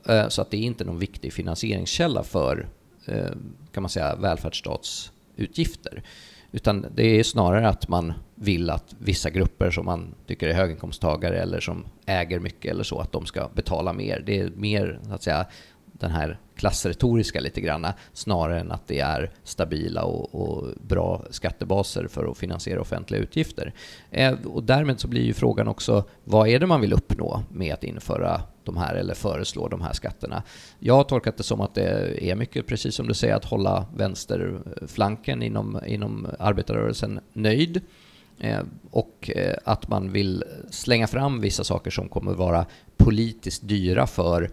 Eh, 0.08 0.28
så 0.28 0.42
att 0.42 0.50
det 0.50 0.56
är 0.56 0.62
inte 0.62 0.84
någon 0.84 0.98
viktig 0.98 1.32
finansieringskälla 1.32 2.22
för, 2.22 2.68
eh, 3.06 3.30
kan 3.72 3.82
man 3.82 3.90
säga, 3.90 4.16
välfärdsstatsutgifter. 4.16 6.02
Utan 6.52 6.86
det 6.94 7.18
är 7.18 7.22
snarare 7.22 7.68
att 7.68 7.88
man 7.88 8.12
vill 8.34 8.70
att 8.70 8.94
vissa 8.98 9.30
grupper 9.30 9.70
som 9.70 9.86
man 9.86 10.14
tycker 10.26 10.48
är 10.48 10.52
höginkomsttagare 10.52 11.40
eller 11.40 11.60
som 11.60 11.84
äger 12.06 12.40
mycket 12.40 12.70
eller 12.70 12.84
så, 12.84 12.98
att 12.98 13.12
de 13.12 13.26
ska 13.26 13.48
betala 13.54 13.92
mer. 13.92 14.22
Det 14.26 14.38
är 14.38 14.50
mer, 14.50 15.00
så 15.06 15.12
att 15.12 15.22
säga, 15.22 15.46
den 16.00 16.10
här 16.10 16.38
klassretoriska 16.60 17.40
lite 17.40 17.60
grann, 17.60 17.86
snarare 18.12 18.60
än 18.60 18.70
att 18.70 18.88
det 18.88 19.00
är 19.00 19.30
stabila 19.44 20.02
och, 20.02 20.34
och, 20.34 20.66
bra 20.80 21.24
skattebaser 21.30 22.06
för 22.08 22.30
att 22.30 22.38
finansiera 22.38 22.80
offentliga 22.80 23.20
utgifter. 23.20 23.74
Eh, 24.10 24.34
och 24.44 24.64
därmed 24.64 25.00
så 25.00 25.08
blir 25.08 25.22
ju 25.22 25.32
frågan 25.32 25.68
också, 25.68 26.04
vad 26.24 26.48
är 26.48 26.58
det 26.58 26.66
man 26.66 26.80
vill 26.80 26.92
uppnå 26.92 27.42
med 27.50 27.74
att 27.74 27.84
införa 27.84 28.42
de 28.64 28.76
här 28.76 28.94
eller 28.94 29.14
föreslå 29.14 29.68
de 29.68 29.80
här 29.80 29.92
skatterna? 29.92 30.42
Jag 30.78 30.94
har 30.94 31.04
tolkat 31.04 31.36
det 31.36 31.42
som 31.42 31.60
att 31.60 31.74
det 31.74 32.14
är 32.30 32.34
mycket, 32.34 32.66
precis 32.66 32.94
som 32.94 33.08
du 33.08 33.14
säger, 33.14 33.34
att 33.34 33.44
hålla 33.44 33.86
vänsterflanken 33.96 35.42
inom, 35.42 35.80
inom 35.86 36.26
arbetarrörelsen 36.38 37.20
nöjd 37.32 37.80
eh, 38.38 38.60
och 38.90 39.30
eh, 39.34 39.56
att 39.64 39.88
man 39.88 40.12
vill 40.12 40.44
slänga 40.70 41.06
fram 41.06 41.40
vissa 41.40 41.64
saker 41.64 41.90
som 41.90 42.08
kommer 42.08 42.32
vara 42.32 42.66
politiskt 42.96 43.68
dyra 43.68 44.06
för 44.06 44.50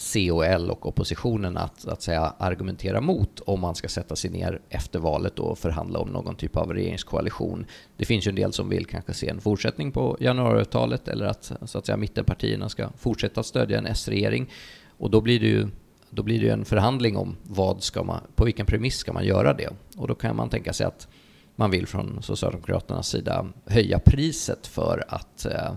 C 0.00 0.30
och 0.30 0.46
L 0.46 0.70
och 0.70 0.86
oppositionen 0.86 1.56
att, 1.56 1.88
att 1.88 2.02
säga, 2.02 2.34
argumentera 2.38 3.00
mot 3.00 3.40
om 3.40 3.60
man 3.60 3.74
ska 3.74 3.88
sätta 3.88 4.16
sig 4.16 4.30
ner 4.30 4.60
efter 4.68 4.98
valet 4.98 5.38
och 5.38 5.58
förhandla 5.58 5.98
om 5.98 6.08
någon 6.08 6.34
typ 6.34 6.56
av 6.56 6.72
regeringskoalition. 6.74 7.66
Det 7.96 8.04
finns 8.04 8.26
ju 8.26 8.28
en 8.28 8.34
del 8.34 8.52
som 8.52 8.68
vill 8.68 8.86
kanske 8.86 9.14
se 9.14 9.28
en 9.28 9.40
fortsättning 9.40 9.92
på 9.92 10.16
januariavtalet 10.20 11.08
eller 11.08 11.26
att, 11.26 11.52
så 11.64 11.78
att 11.78 11.86
säga, 11.86 11.96
mittenpartierna 11.96 12.68
ska 12.68 12.88
fortsätta 12.98 13.42
stödja 13.42 13.78
en 13.78 13.86
S-regering. 13.86 14.50
Och 14.98 15.10
då 15.10 15.20
blir 15.20 15.40
det 15.40 15.46
ju 15.46 15.68
då 16.10 16.22
blir 16.22 16.40
det 16.40 16.48
en 16.48 16.64
förhandling 16.64 17.16
om 17.16 17.36
vad 17.42 17.82
ska 17.82 18.02
man, 18.02 18.20
på 18.34 18.44
vilken 18.44 18.66
premiss 18.66 18.96
ska 18.96 19.12
man 19.12 19.24
göra 19.24 19.52
det. 19.52 19.68
Och 19.96 20.08
då 20.08 20.14
kan 20.14 20.36
man 20.36 20.48
tänka 20.48 20.72
sig 20.72 20.86
att 20.86 21.08
man 21.56 21.70
vill 21.70 21.86
från 21.86 22.22
Socialdemokraternas 22.22 23.08
sida 23.08 23.46
höja 23.66 23.98
priset 23.98 24.66
för 24.66 25.04
att, 25.08 25.46
eh, 25.46 25.72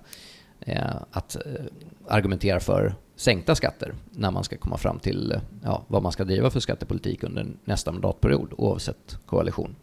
eh 0.60 0.96
att 1.12 1.36
eh, 1.36 1.42
argumentera 2.08 2.60
för 2.60 2.96
sänkta 3.24 3.56
skatter 3.56 3.94
när 4.12 4.32
man 4.32 4.44
ska 4.44 4.58
komma 4.58 4.78
fram 4.78 5.00
till 5.00 5.40
ja, 5.64 5.84
vad 5.88 6.04
man 6.04 6.12
ska 6.12 6.24
driva 6.24 6.50
för 6.50 6.60
skattepolitik 6.60 7.24
under 7.24 7.48
nästa 7.64 7.92
mandatperiod 7.92 8.54
oavsett 8.58 9.18
koalition. 9.26 9.76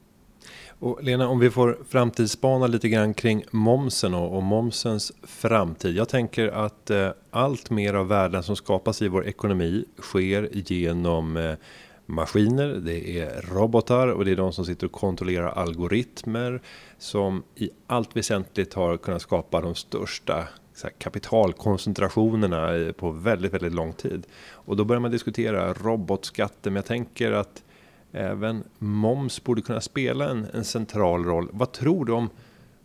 Och 0.68 1.02
Lena, 1.02 1.28
om 1.28 1.38
vi 1.38 1.50
får 1.50 1.78
framtidsspana 1.88 2.66
lite 2.66 2.88
grann 2.88 3.14
kring 3.14 3.44
momsen 3.50 4.14
och, 4.14 4.36
och 4.36 4.42
momsens 4.42 5.12
framtid. 5.22 5.96
Jag 5.96 6.08
tänker 6.08 6.48
att 6.48 6.90
eh, 6.90 7.10
allt 7.30 7.70
mer 7.70 7.94
av 7.94 8.08
värden 8.08 8.42
som 8.42 8.56
skapas 8.56 9.02
i 9.02 9.08
vår 9.08 9.26
ekonomi 9.26 9.84
sker 9.98 10.48
genom 10.52 11.36
eh, 11.36 11.54
maskiner, 12.06 12.68
det 12.68 13.18
är 13.20 13.42
robotar 13.42 14.08
och 14.08 14.24
det 14.24 14.30
är 14.30 14.36
de 14.36 14.52
som 14.52 14.64
sitter 14.64 14.86
och 14.86 14.92
kontrollerar 14.92 15.48
algoritmer 15.48 16.60
som 16.98 17.42
i 17.54 17.70
allt 17.86 18.16
väsentligt 18.16 18.74
har 18.74 18.96
kunnat 18.96 19.22
skapa 19.22 19.60
de 19.60 19.74
största 19.74 20.48
kapitalkoncentrationerna 20.98 22.92
på 22.92 23.10
väldigt, 23.10 23.54
väldigt 23.54 23.74
lång 23.74 23.92
tid. 23.92 24.26
Och 24.50 24.76
då 24.76 24.84
börjar 24.84 25.00
man 25.00 25.10
diskutera 25.10 25.72
robotskatter, 25.72 26.70
men 26.70 26.76
jag 26.76 26.86
tänker 26.86 27.32
att 27.32 27.62
även 28.12 28.64
moms 28.78 29.44
borde 29.44 29.62
kunna 29.62 29.80
spela 29.80 30.30
en, 30.30 30.46
en 30.54 30.64
central 30.64 31.24
roll. 31.24 31.48
Vad 31.52 31.72
tror 31.72 32.04
du 32.04 32.12
om 32.12 32.30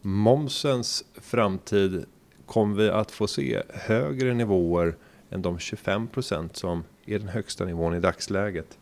momsens 0.02 1.06
framtid? 1.14 2.06
Kommer 2.46 2.76
vi 2.76 2.90
att 2.90 3.12
få 3.12 3.28
se 3.28 3.62
högre 3.70 4.34
nivåer 4.34 4.96
än 5.30 5.42
de 5.42 5.60
25 5.60 6.08
procent 6.08 6.56
som 6.56 6.84
är 7.06 7.20
den 7.20 7.28
högsta 7.28 7.66
nivån 7.66 7.94
i 7.94 8.00
dagsläget? 8.00 8.78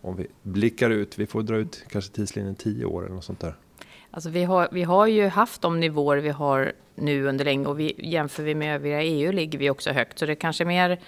Om 0.00 0.16
vi 0.16 0.26
blickar 0.42 0.90
ut, 0.90 1.18
vi 1.18 1.26
får 1.26 1.42
dra 1.42 1.56
ut 1.56 1.84
kanske 1.88 2.12
tidslinjen 2.14 2.54
10 2.54 2.84
år 2.84 3.04
eller 3.04 3.14
något 3.14 3.24
sånt 3.24 3.40
där. 3.40 3.56
Alltså 4.14 4.30
vi, 4.30 4.44
har, 4.44 4.68
vi 4.72 4.82
har 4.82 5.06
ju 5.06 5.28
haft 5.28 5.62
de 5.62 5.80
nivåer 5.80 6.16
vi 6.16 6.28
har 6.28 6.72
nu 6.94 7.26
under 7.26 7.44
länge 7.44 7.66
och 7.66 7.80
vi, 7.80 7.94
jämför 7.98 8.42
vi 8.42 8.54
med 8.54 8.74
övriga 8.74 9.02
EU 9.02 9.32
ligger 9.32 9.58
vi 9.58 9.70
också 9.70 9.90
högt. 9.90 10.18
Så 10.18 10.26
det 10.26 10.32
är 10.32 10.34
kanske 10.34 10.64
mer, 10.64 11.00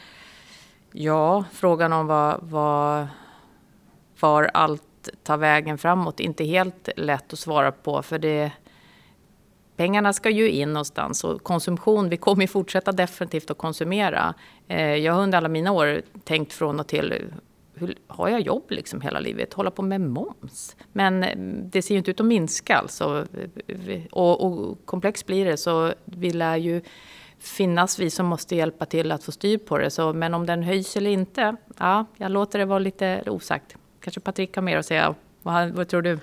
ja, 0.93 1.45
frågan 1.53 1.93
om 1.93 2.07
vad, 2.07 2.39
vad, 2.43 3.07
var 4.21 4.51
allt 4.55 5.09
tar 5.23 5.37
vägen 5.37 5.79
framåt. 5.79 6.21
Inte 6.21 6.45
helt 6.45 6.89
lätt 6.97 7.33
att 7.33 7.39
svara 7.39 7.73
på 7.73 8.03
för 8.03 8.19
det 8.19 8.53
pengarna 9.77 10.13
ska 10.13 10.31
ju 10.31 10.51
in 10.51 10.73
någonstans 10.73 11.25
och 11.25 11.43
konsumtion, 11.43 12.09
vi 12.09 12.17
kommer 12.17 12.43
ju 12.43 12.49
fortsätta 12.49 12.93
definitivt 12.93 13.51
att 13.51 13.59
konsumera. 13.59 14.35
Eh, 14.69 14.95
jag 14.95 15.13
har 15.13 15.23
under 15.23 15.39
alla 15.39 15.49
mina 15.49 15.73
år 15.73 16.03
tänkt 16.25 16.53
från 16.53 16.81
och 16.81 16.87
till 16.87 17.33
hur, 17.75 17.95
har 18.07 18.29
jag 18.29 18.41
jobb 18.41 18.65
liksom 18.69 19.01
hela 19.01 19.21
livet? 19.21 19.55
Hålla 19.55 19.71
på 19.71 19.83
med 19.83 20.01
moms? 20.01 20.77
Men 20.93 21.23
eh, 21.23 21.37
det 21.71 21.83
ser 21.83 21.95
ju 21.95 21.99
inte 21.99 22.11
ut 22.11 22.21
att 22.21 22.27
minska 22.27 22.77
alltså. 22.77 23.27
Och, 24.11 24.47
och 24.47 24.79
komplext 24.85 25.27
blir 25.27 25.45
det 25.45 25.57
så 25.57 25.95
vi 26.05 26.31
lär 26.31 26.57
ju 26.57 26.81
finnas 27.39 27.99
vi 27.99 28.11
som 28.11 28.27
måste 28.27 28.57
hjälpa 28.57 28.87
till 28.87 29.13
att 29.13 29.25
få 29.25 29.33
styr 29.33 29.59
på 29.59 29.79
det. 29.79 29.91
Så, 29.91 30.13
men 30.13 30.35
om 30.35 30.47
den 30.47 30.63
höjs 30.63 30.97
eller 30.97 31.11
inte, 31.11 31.57
ja, 31.79 32.07
jag 32.17 32.31
låter 32.31 32.59
det 32.59 32.65
vara 32.65 32.79
lite 32.79 33.23
osagt. 33.27 33.77
Kanske 34.01 34.21
Patrik 34.21 34.57
har 34.57 34.63
mer 34.63 34.79
att 34.79 34.87
säga. 34.87 35.15
Vad, 35.43 35.71
vad 35.71 35.89
tror 35.89 36.03
du? 36.03 36.19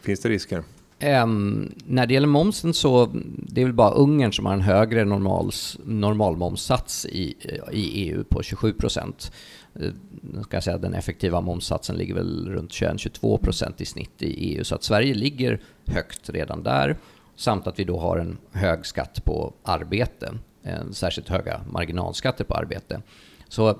Finns 0.00 0.20
det 0.20 0.28
risker? 0.28 0.64
Um, 1.02 1.74
när 1.86 2.06
det 2.06 2.14
gäller 2.14 2.28
momsen 2.28 2.74
så 2.74 3.10
det 3.38 3.60
är 3.60 3.64
väl 3.64 3.74
bara 3.74 3.90
Ungern 3.90 4.32
som 4.32 4.46
har 4.46 4.52
en 4.52 4.60
högre 4.60 5.04
normals, 5.04 5.78
normalmomssats 5.84 7.06
i, 7.06 7.36
i 7.72 8.08
EU 8.08 8.24
på 8.24 8.42
27 8.42 8.72
procent. 8.72 9.32
Uh, 9.80 10.42
ska 10.42 10.60
säga, 10.60 10.78
den 10.78 10.94
effektiva 10.94 11.40
momssatsen 11.40 11.96
ligger 11.96 12.14
väl 12.14 12.48
runt 12.48 12.70
21-22 12.70 13.38
procent 13.38 13.80
i 13.80 13.84
snitt 13.84 14.22
i 14.22 14.26
EU. 14.26 14.64
Så 14.64 14.74
att 14.74 14.82
Sverige 14.82 15.14
ligger 15.14 15.60
högt 15.86 16.30
redan 16.30 16.62
där. 16.62 16.96
Samt 17.36 17.66
att 17.66 17.78
vi 17.78 17.84
då 17.84 17.98
har 17.98 18.18
en 18.18 18.38
hög 18.52 18.86
skatt 18.86 19.24
på 19.24 19.52
arbete. 19.62 20.34
En 20.62 20.94
särskilt 20.94 21.28
höga 21.28 21.60
marginalskatter 21.70 22.44
på 22.44 22.54
arbete. 22.54 23.02
Så 23.48 23.68
eh, 23.68 23.74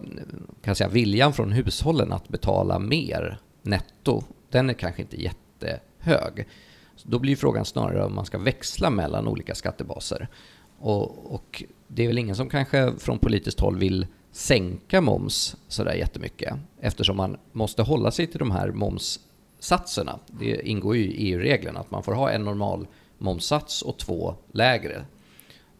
kan 0.62 0.70
jag 0.70 0.76
säga, 0.76 0.88
viljan 0.88 1.32
från 1.32 1.52
hushållen 1.52 2.12
att 2.12 2.28
betala 2.28 2.78
mer 2.78 3.38
netto, 3.62 4.22
den 4.50 4.70
är 4.70 4.74
kanske 4.74 5.02
inte 5.02 5.22
jättehög. 5.22 6.46
Då 7.04 7.18
blir 7.18 7.36
frågan 7.36 7.64
snarare 7.64 8.04
om 8.04 8.14
man 8.14 8.26
ska 8.26 8.38
växla 8.38 8.90
mellan 8.90 9.28
olika 9.28 9.54
skattebaser. 9.54 10.28
Och, 10.78 11.34
och, 11.34 11.62
det 11.88 12.02
är 12.02 12.06
väl 12.06 12.18
ingen 12.18 12.36
som 12.36 12.48
kanske 12.48 12.92
från 12.98 13.18
politiskt 13.18 13.60
håll 13.60 13.78
vill 13.78 14.06
sänka 14.32 15.00
moms 15.00 15.56
sådär 15.68 15.94
jättemycket 15.94 16.54
eftersom 16.80 17.16
man 17.16 17.36
måste 17.52 17.82
hålla 17.82 18.10
sig 18.10 18.26
till 18.26 18.38
de 18.38 18.50
här 18.50 18.72
momssatserna. 18.72 20.18
Det 20.26 20.68
ingår 20.68 20.96
ju 20.96 21.02
i 21.02 21.32
EU-reglerna 21.32 21.80
att 21.80 21.90
man 21.90 22.02
får 22.02 22.12
ha 22.12 22.30
en 22.30 22.44
normal 22.44 22.86
momssats 23.18 23.82
och 23.82 23.98
två 23.98 24.34
lägre. 24.52 25.04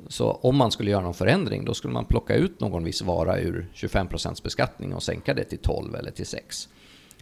Så 0.08 0.32
om 0.32 0.56
man 0.56 0.70
skulle 0.70 0.90
göra 0.90 1.02
någon 1.02 1.14
förändring 1.14 1.64
då 1.64 1.74
skulle 1.74 1.94
man 1.94 2.04
plocka 2.04 2.34
ut 2.34 2.60
någon 2.60 2.84
viss 2.84 3.02
vara 3.02 3.38
ur 3.38 3.68
25% 3.74 4.42
beskattning 4.42 4.94
och 4.94 5.02
sänka 5.02 5.34
det 5.34 5.44
till 5.44 5.58
12 5.58 5.94
eller 5.94 6.10
till 6.10 6.26
6. 6.26 6.68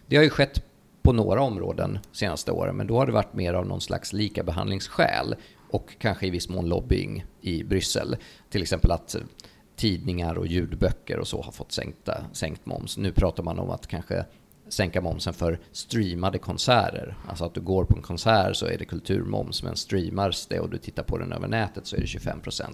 Det 0.06 0.16
har 0.16 0.24
ju 0.24 0.30
skett 0.30 0.64
på 1.02 1.12
några 1.12 1.42
områden 1.42 1.98
senaste 2.12 2.52
åren, 2.52 2.76
men 2.76 2.86
då 2.86 2.96
har 2.96 3.06
det 3.06 3.12
varit 3.12 3.34
mer 3.34 3.54
av 3.54 3.66
någon 3.66 3.80
slags 3.80 4.12
likabehandlingsskäl 4.12 5.34
och 5.70 5.94
kanske 5.98 6.26
i 6.26 6.30
viss 6.30 6.48
mån 6.48 6.68
lobbying 6.68 7.24
i 7.40 7.64
Bryssel. 7.64 8.16
Till 8.50 8.62
exempel 8.62 8.90
att 8.90 9.16
tidningar 9.76 10.34
och 10.34 10.46
ljudböcker 10.46 11.18
och 11.18 11.28
så 11.28 11.42
har 11.42 11.52
fått 11.52 11.72
sänkta, 11.72 12.24
sänkt 12.32 12.66
moms. 12.66 12.96
Nu 12.96 13.12
pratar 13.12 13.42
man 13.42 13.58
om 13.58 13.70
att 13.70 13.86
kanske 13.86 14.24
sänka 14.68 15.00
momsen 15.00 15.34
för 15.34 15.60
streamade 15.72 16.38
konserter. 16.38 17.16
Alltså 17.28 17.44
att 17.44 17.54
du 17.54 17.60
går 17.60 17.84
på 17.84 17.96
en 17.96 18.02
konsert 18.02 18.56
så 18.56 18.66
är 18.66 18.78
det 18.78 18.84
kulturmoms, 18.84 19.62
men 19.62 19.76
streamas 19.76 20.46
det 20.46 20.60
och 20.60 20.70
du 20.70 20.78
tittar 20.78 21.02
på 21.02 21.18
den 21.18 21.32
över 21.32 21.48
nätet 21.48 21.86
så 21.86 21.96
är 21.96 22.00
det 22.00 22.06
25%. 22.06 22.64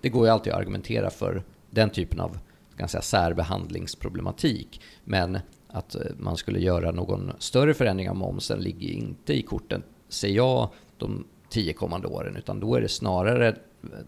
Det 0.00 0.08
går 0.08 0.26
ju 0.26 0.32
alltid 0.32 0.52
att 0.52 0.58
argumentera 0.58 1.10
för 1.10 1.42
den 1.70 1.90
typen 1.90 2.20
av 2.20 2.38
kan 2.76 2.88
säga, 2.88 3.02
särbehandlingsproblematik. 3.02 4.80
Men 5.04 5.38
att 5.76 5.94
eh, 5.94 6.00
man 6.18 6.36
skulle 6.36 6.60
göra 6.60 6.90
någon 6.90 7.32
större 7.38 7.74
förändring 7.74 8.10
av 8.10 8.16
momsen 8.16 8.60
ligger 8.60 8.88
inte 8.88 9.34
i 9.34 9.42
korten, 9.42 9.82
ser 10.08 10.28
jag, 10.28 10.68
de 10.98 11.24
tio 11.48 11.72
kommande 11.72 12.08
åren. 12.08 12.36
Utan 12.36 12.60
då 12.60 12.74
är 12.74 12.80
det 12.80 12.88
snarare 12.88 13.56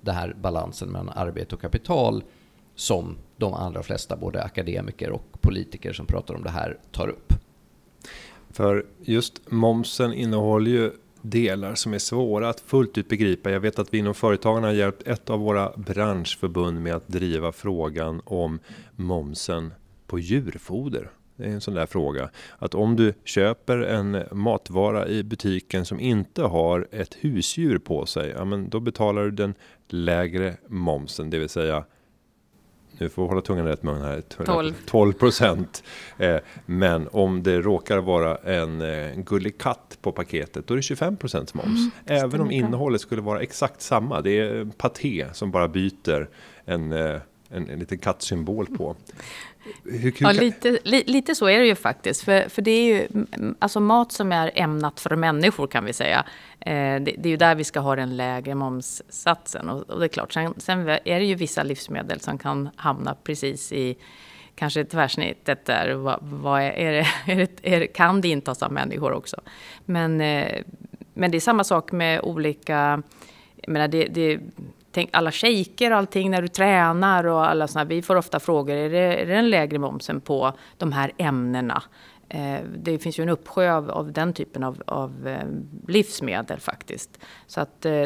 den 0.00 0.14
här 0.14 0.36
balansen 0.40 0.88
mellan 0.88 1.08
arbete 1.08 1.54
och 1.54 1.60
kapital 1.60 2.22
som 2.74 3.16
de 3.36 3.54
allra 3.54 3.82
flesta, 3.82 4.16
både 4.16 4.42
akademiker 4.42 5.10
och 5.10 5.40
politiker 5.40 5.92
som 5.92 6.06
pratar 6.06 6.34
om 6.34 6.42
det 6.42 6.50
här, 6.50 6.78
tar 6.92 7.08
upp. 7.08 7.32
För 8.50 8.86
just 9.00 9.50
momsen 9.50 10.12
innehåller 10.12 10.70
ju 10.70 10.92
delar 11.22 11.74
som 11.74 11.94
är 11.94 11.98
svåra 11.98 12.48
att 12.48 12.60
fullt 12.60 12.98
ut 12.98 13.08
begripa. 13.08 13.50
Jag 13.50 13.60
vet 13.60 13.78
att 13.78 13.94
vi 13.94 13.98
inom 13.98 14.14
Företagarna 14.14 14.66
har 14.66 14.74
hjälpt 14.74 15.02
ett 15.06 15.30
av 15.30 15.40
våra 15.40 15.72
branschförbund 15.76 16.82
med 16.82 16.94
att 16.94 17.08
driva 17.08 17.52
frågan 17.52 18.22
om 18.24 18.58
momsen 18.96 19.72
på 20.06 20.18
djurfoder. 20.18 21.10
Det 21.38 21.44
är 21.44 21.50
en 21.50 21.60
sån 21.60 21.74
där 21.74 21.86
fråga. 21.86 22.30
Att 22.58 22.74
om 22.74 22.96
du 22.96 23.14
köper 23.24 23.78
en 23.78 24.22
matvara 24.32 25.08
i 25.08 25.22
butiken 25.24 25.84
som 25.84 26.00
inte 26.00 26.42
har 26.42 26.88
ett 26.92 27.14
husdjur 27.20 27.78
på 27.78 28.06
sig. 28.06 28.34
Ja, 28.36 28.44
men 28.44 28.68
då 28.68 28.80
betalar 28.80 29.22
du 29.22 29.30
den 29.30 29.54
lägre 29.88 30.56
momsen, 30.68 31.30
det 31.30 31.38
vill 31.38 31.48
säga 31.48 31.84
nu 33.00 33.08
får 33.08 33.22
vi 33.22 33.28
hålla 33.28 33.40
tungan 33.40 33.66
rätt 33.66 33.82
mun 33.82 34.02
här. 34.02 34.20
12. 34.20 34.74
12 34.86 35.12
procent. 35.12 35.82
Eh, 36.18 36.36
men 36.66 37.08
om 37.12 37.42
det 37.42 37.60
råkar 37.60 37.98
vara 37.98 38.36
en, 38.36 38.80
en 38.80 39.10
eh, 39.10 39.24
gullig 39.24 39.58
katt 39.58 39.98
på 40.02 40.12
paketet, 40.12 40.66
då 40.66 40.74
är 40.74 40.76
det 40.76 40.82
25 40.82 41.16
procents 41.16 41.54
moms. 41.54 41.66
Mm, 41.66 41.90
Även 42.24 42.40
om 42.40 42.50
innehållet 42.50 43.00
skulle 43.00 43.22
vara 43.22 43.40
exakt 43.40 43.80
samma. 43.80 44.20
Det 44.20 44.38
är 44.40 44.64
paté 44.64 45.26
som 45.32 45.50
bara 45.50 45.68
byter 45.68 46.28
en, 46.64 46.92
eh, 46.92 47.20
en, 47.48 47.70
en 47.70 47.78
liten 47.78 47.98
kattsymbol 47.98 48.66
på. 48.66 48.96
Hur, 49.84 49.98
hur 49.98 50.14
ja, 50.20 50.32
lite, 50.32 50.78
li, 50.84 51.04
lite 51.06 51.34
så 51.34 51.48
är 51.48 51.58
det 51.58 51.66
ju 51.66 51.74
faktiskt. 51.74 52.24
För, 52.24 52.48
för 52.48 52.62
det 52.62 52.70
är 52.70 52.84
ju 52.84 53.08
alltså 53.58 53.80
mat 53.80 54.12
som 54.12 54.32
är 54.32 54.50
ämnat 54.54 55.00
för 55.00 55.16
människor 55.16 55.66
kan 55.66 55.84
vi 55.84 55.92
säga. 55.92 56.24
Eh, 56.60 56.72
det, 56.72 56.98
det, 57.18 57.24
är 57.24 57.30
ju 57.30 57.36
där 57.36 57.54
vi 57.54 57.64
ska 57.64 57.80
ha 57.80 57.96
den 57.96 58.16
lägre 58.16 58.54
momssatsen. 58.54 59.68
Och, 59.68 59.90
och 59.90 60.00
det 60.00 60.06
är 60.06 60.08
klart, 60.08 60.32
sen, 60.32 60.54
sen, 60.56 60.88
är 60.88 60.98
det 61.04 61.24
ju 61.24 61.34
vissa 61.34 61.62
livsmedel 61.62 62.20
som 62.20 62.38
kan 62.38 62.68
hamna 62.76 63.14
precis 63.14 63.72
i 63.72 63.96
kanske 64.54 64.84
tvärsnittet 64.84 65.64
där. 65.64 65.92
Vad, 65.94 66.18
vad 66.22 66.62
är, 66.62 66.70
är, 66.70 66.92
det, 66.92 67.06
är, 67.32 67.36
det, 67.36 67.74
är 67.74 67.80
det, 67.80 67.86
kan 67.86 68.20
det 68.20 68.28
intas 68.28 68.62
av 68.62 68.72
människor 68.72 69.12
också? 69.12 69.40
Men, 69.84 70.20
eh, 70.20 70.62
men 71.14 71.30
det 71.30 71.38
är 71.38 71.40
samma 71.40 71.64
sak 71.64 71.92
med 71.92 72.20
olika... 72.20 73.02
Jag 73.62 73.72
menar, 73.72 73.88
det, 73.88 74.04
det 74.04 74.40
tänk 74.92 75.10
alla 75.12 75.32
shejker 75.32 75.90
och 75.90 75.96
allting 75.96 76.30
när 76.30 76.42
du 76.42 76.48
tränar 76.48 77.26
och 77.26 77.50
alla 77.50 77.68
sådana. 77.68 77.88
Vi 77.88 78.02
får 78.02 78.16
ofta 78.16 78.40
frågor, 78.40 78.74
är 78.74 78.90
det, 78.90 79.22
är 79.22 79.26
det 79.26 79.34
en 79.34 79.50
lägre 79.50 79.78
momsen 79.78 80.20
på 80.20 80.52
de 80.76 80.92
här 80.92 81.12
ämnena? 81.16 81.82
Eh, 82.28 82.60
det 82.76 82.98
finns 82.98 83.18
ju 83.18 83.22
en 83.22 83.28
uppsjö 83.28 83.72
av, 83.72 83.90
av 83.90 84.12
den 84.12 84.32
typen 84.32 84.64
av, 84.64 84.82
av, 84.86 85.28
eh, 85.28 85.46
livsmedel 85.88 86.60
faktiskt. 86.60 87.18
Så 87.46 87.60
att 87.60 87.86
eh, 87.86 88.04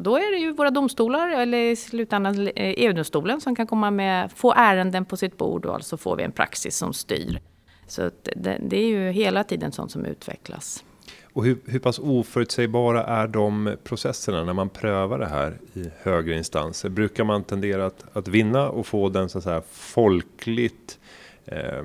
då 0.00 0.16
är 0.16 0.32
det 0.32 0.38
ju 0.38 0.52
våra 0.52 0.70
domstolar 0.70 1.28
eller 1.28 1.58
i 1.58 1.76
slutändan 1.76 2.48
eh, 2.48 2.52
EU-domstolen 2.56 3.40
som 3.40 3.56
kan 3.56 3.66
komma 3.66 3.90
med, 3.90 4.32
få 4.32 4.52
ärenden 4.52 5.04
på 5.04 5.16
sitt 5.16 5.36
bord 5.36 5.66
och 5.66 5.74
alltså 5.74 5.96
får 5.96 6.16
vi 6.16 6.22
en 6.22 6.32
praxis 6.32 6.76
som 6.76 6.92
styr. 6.92 7.40
Så 7.86 8.10
det, 8.36 8.58
det 8.60 8.76
är 8.76 8.88
ju 8.88 9.10
hela 9.10 9.44
tiden 9.44 9.72
sånt 9.72 9.90
som 9.90 10.04
utvecklas. 10.04 10.84
Och 11.32 11.44
hur, 11.44 11.58
hur 11.66 11.78
pass 11.78 11.98
oförutsägbara 11.98 13.04
är 13.04 13.28
de 13.28 13.76
processerna 13.84 14.44
när 14.44 14.52
man 14.52 14.68
prövar 14.68 15.18
det 15.18 15.26
här 15.26 15.58
i 15.74 15.90
högre 16.02 16.36
instanser? 16.36 16.88
Brukar 16.88 17.24
man 17.24 17.44
tendera 17.44 17.86
att, 17.86 18.04
att 18.12 18.28
vinna 18.28 18.70
och 18.70 18.86
få 18.86 19.08
den 19.08 19.28
så 19.28 19.38
att 19.38 19.44
säga 19.44 19.62
folkligt 19.70 20.98
eh, 21.44 21.84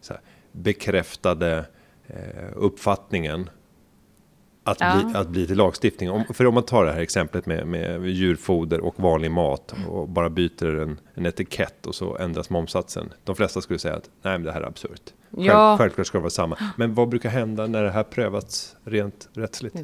så 0.00 0.12
här, 0.12 0.22
bekräftade 0.52 1.64
eh, 2.06 2.52
uppfattningen 2.54 3.50
att, 4.64 4.80
ja. 4.80 5.02
bli, 5.04 5.18
att 5.18 5.28
bli 5.28 5.46
till 5.46 5.56
lagstiftning. 5.56 6.10
Om, 6.10 6.24
för 6.34 6.46
om 6.46 6.54
man 6.54 6.62
tar 6.62 6.84
det 6.84 6.92
här 6.92 7.00
exemplet 7.00 7.46
med, 7.46 7.66
med 7.66 8.06
djurfoder 8.06 8.80
och 8.80 9.00
vanlig 9.00 9.30
mat 9.30 9.74
och 9.88 10.08
bara 10.08 10.30
byter 10.30 10.78
en, 10.78 11.00
en 11.14 11.26
etikett 11.26 11.86
och 11.86 11.94
så 11.94 12.16
ändras 12.16 12.50
momsatsen. 12.50 13.12
De 13.24 13.36
flesta 13.36 13.60
skulle 13.60 13.78
säga 13.78 13.94
att 13.96 14.10
nej, 14.22 14.32
men 14.32 14.42
det 14.42 14.52
här 14.52 14.60
är 14.60 14.66
absurt. 14.66 15.12
Själv, 15.30 15.46
ja. 15.46 15.76
Självklart 15.78 16.06
ska 16.06 16.18
det 16.18 16.22
vara 16.22 16.30
samma. 16.30 16.58
Men 16.76 16.94
vad 16.94 17.08
brukar 17.08 17.28
hända 17.28 17.66
när 17.66 17.82
det 17.82 17.90
här 17.90 18.02
prövats 18.02 18.76
rent 18.84 19.28
rättsligt? 19.32 19.76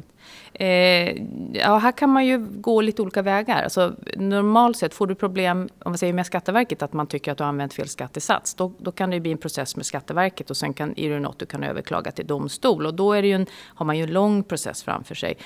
Eh, 0.53 1.23
ja, 1.53 1.77
här 1.77 1.91
kan 1.91 2.09
man 2.09 2.25
ju 2.25 2.37
gå 2.37 2.81
lite 2.81 3.01
olika 3.01 3.21
vägar. 3.21 3.63
Alltså, 3.63 3.95
normalt 4.15 4.77
sett 4.77 4.93
får 4.93 5.07
du 5.07 5.15
problem 5.15 5.69
om 5.83 5.91
man 5.91 5.97
säger 5.97 6.13
med 6.13 6.25
Skatteverket 6.25 6.81
att 6.81 6.93
man 6.93 7.07
tycker 7.07 7.31
att 7.31 7.37
du 7.37 7.43
har 7.43 7.49
använt 7.49 7.73
fel 7.73 7.87
skattesats. 7.87 8.53
Då, 8.53 8.71
då 8.77 8.91
kan 8.91 9.09
det 9.09 9.19
bli 9.19 9.31
en 9.31 9.37
process 9.37 9.75
med 9.75 9.85
Skatteverket 9.85 10.49
och 10.49 10.57
sen 10.57 10.73
kan, 10.73 10.93
är 10.99 11.09
det 11.09 11.19
något 11.19 11.39
du 11.39 11.45
kan 11.45 11.63
överklaga 11.63 12.11
till 12.11 12.27
domstol. 12.27 12.85
Och 12.85 12.93
då 12.93 13.13
är 13.13 13.21
det 13.21 13.27
ju 13.27 13.33
en, 13.33 13.45
har 13.63 13.85
man 13.85 13.97
ju 13.97 14.03
en 14.03 14.13
lång 14.13 14.43
process 14.43 14.83
framför 14.83 15.15
sig. 15.15 15.37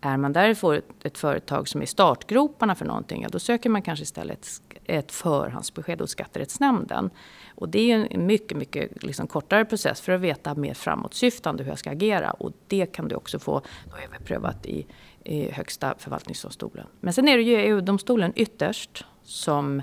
Är 0.00 0.16
man 0.16 0.32
därför 0.32 0.74
ett, 0.74 0.84
ett 1.02 1.18
företag 1.18 1.68
som 1.68 1.80
är 1.80 1.84
i 1.84 1.86
startgroparna 1.86 2.74
för 2.74 2.84
någonting, 2.84 3.22
ja, 3.22 3.28
då 3.28 3.38
söker 3.38 3.70
man 3.70 3.82
kanske 3.82 4.02
istället 4.02 4.46
ett 4.84 5.12
förhandsbesked 5.12 6.00
hos 6.00 6.10
Skatterättsnämnden. 6.10 7.10
Och 7.54 7.68
det 7.68 7.92
är 7.92 8.08
en 8.10 8.26
mycket, 8.26 8.58
mycket 8.58 9.02
liksom 9.02 9.26
kortare 9.26 9.64
process 9.64 10.00
för 10.00 10.12
att 10.12 10.20
veta 10.20 10.54
mer 10.54 10.74
framåtsyftande 10.74 11.62
hur 11.62 11.70
jag 11.70 11.78
ska 11.78 11.90
agera. 11.90 12.30
Och 12.30 12.52
det 12.66 12.86
kan 12.86 13.08
du 13.08 13.14
också 13.14 13.38
få 13.38 13.62
då 13.84 13.96
prövat 14.24 14.66
i, 14.66 14.86
i 15.24 15.50
Högsta 15.50 15.94
förvaltningsdomstolen. 15.98 16.86
Men 17.00 17.12
sen 17.12 17.28
är 17.28 17.36
det 17.36 17.42
ju 17.42 17.56
EU-domstolen 17.56 18.32
ytterst 18.36 19.04
som 19.22 19.82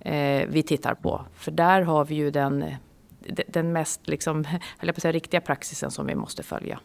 eh, 0.00 0.46
vi 0.48 0.62
tittar 0.62 0.94
på. 0.94 1.26
För 1.34 1.50
där 1.50 1.82
har 1.82 2.04
vi 2.04 2.14
ju 2.14 2.30
den, 2.30 2.64
den 3.48 3.72
mest 3.72 4.08
liksom, 4.08 4.44
jag 4.80 4.94
på 4.94 5.00
säga, 5.00 5.12
riktiga 5.12 5.40
praxisen 5.40 5.90
som 5.90 6.06
vi 6.06 6.14
måste 6.14 6.42
följa. 6.42 6.80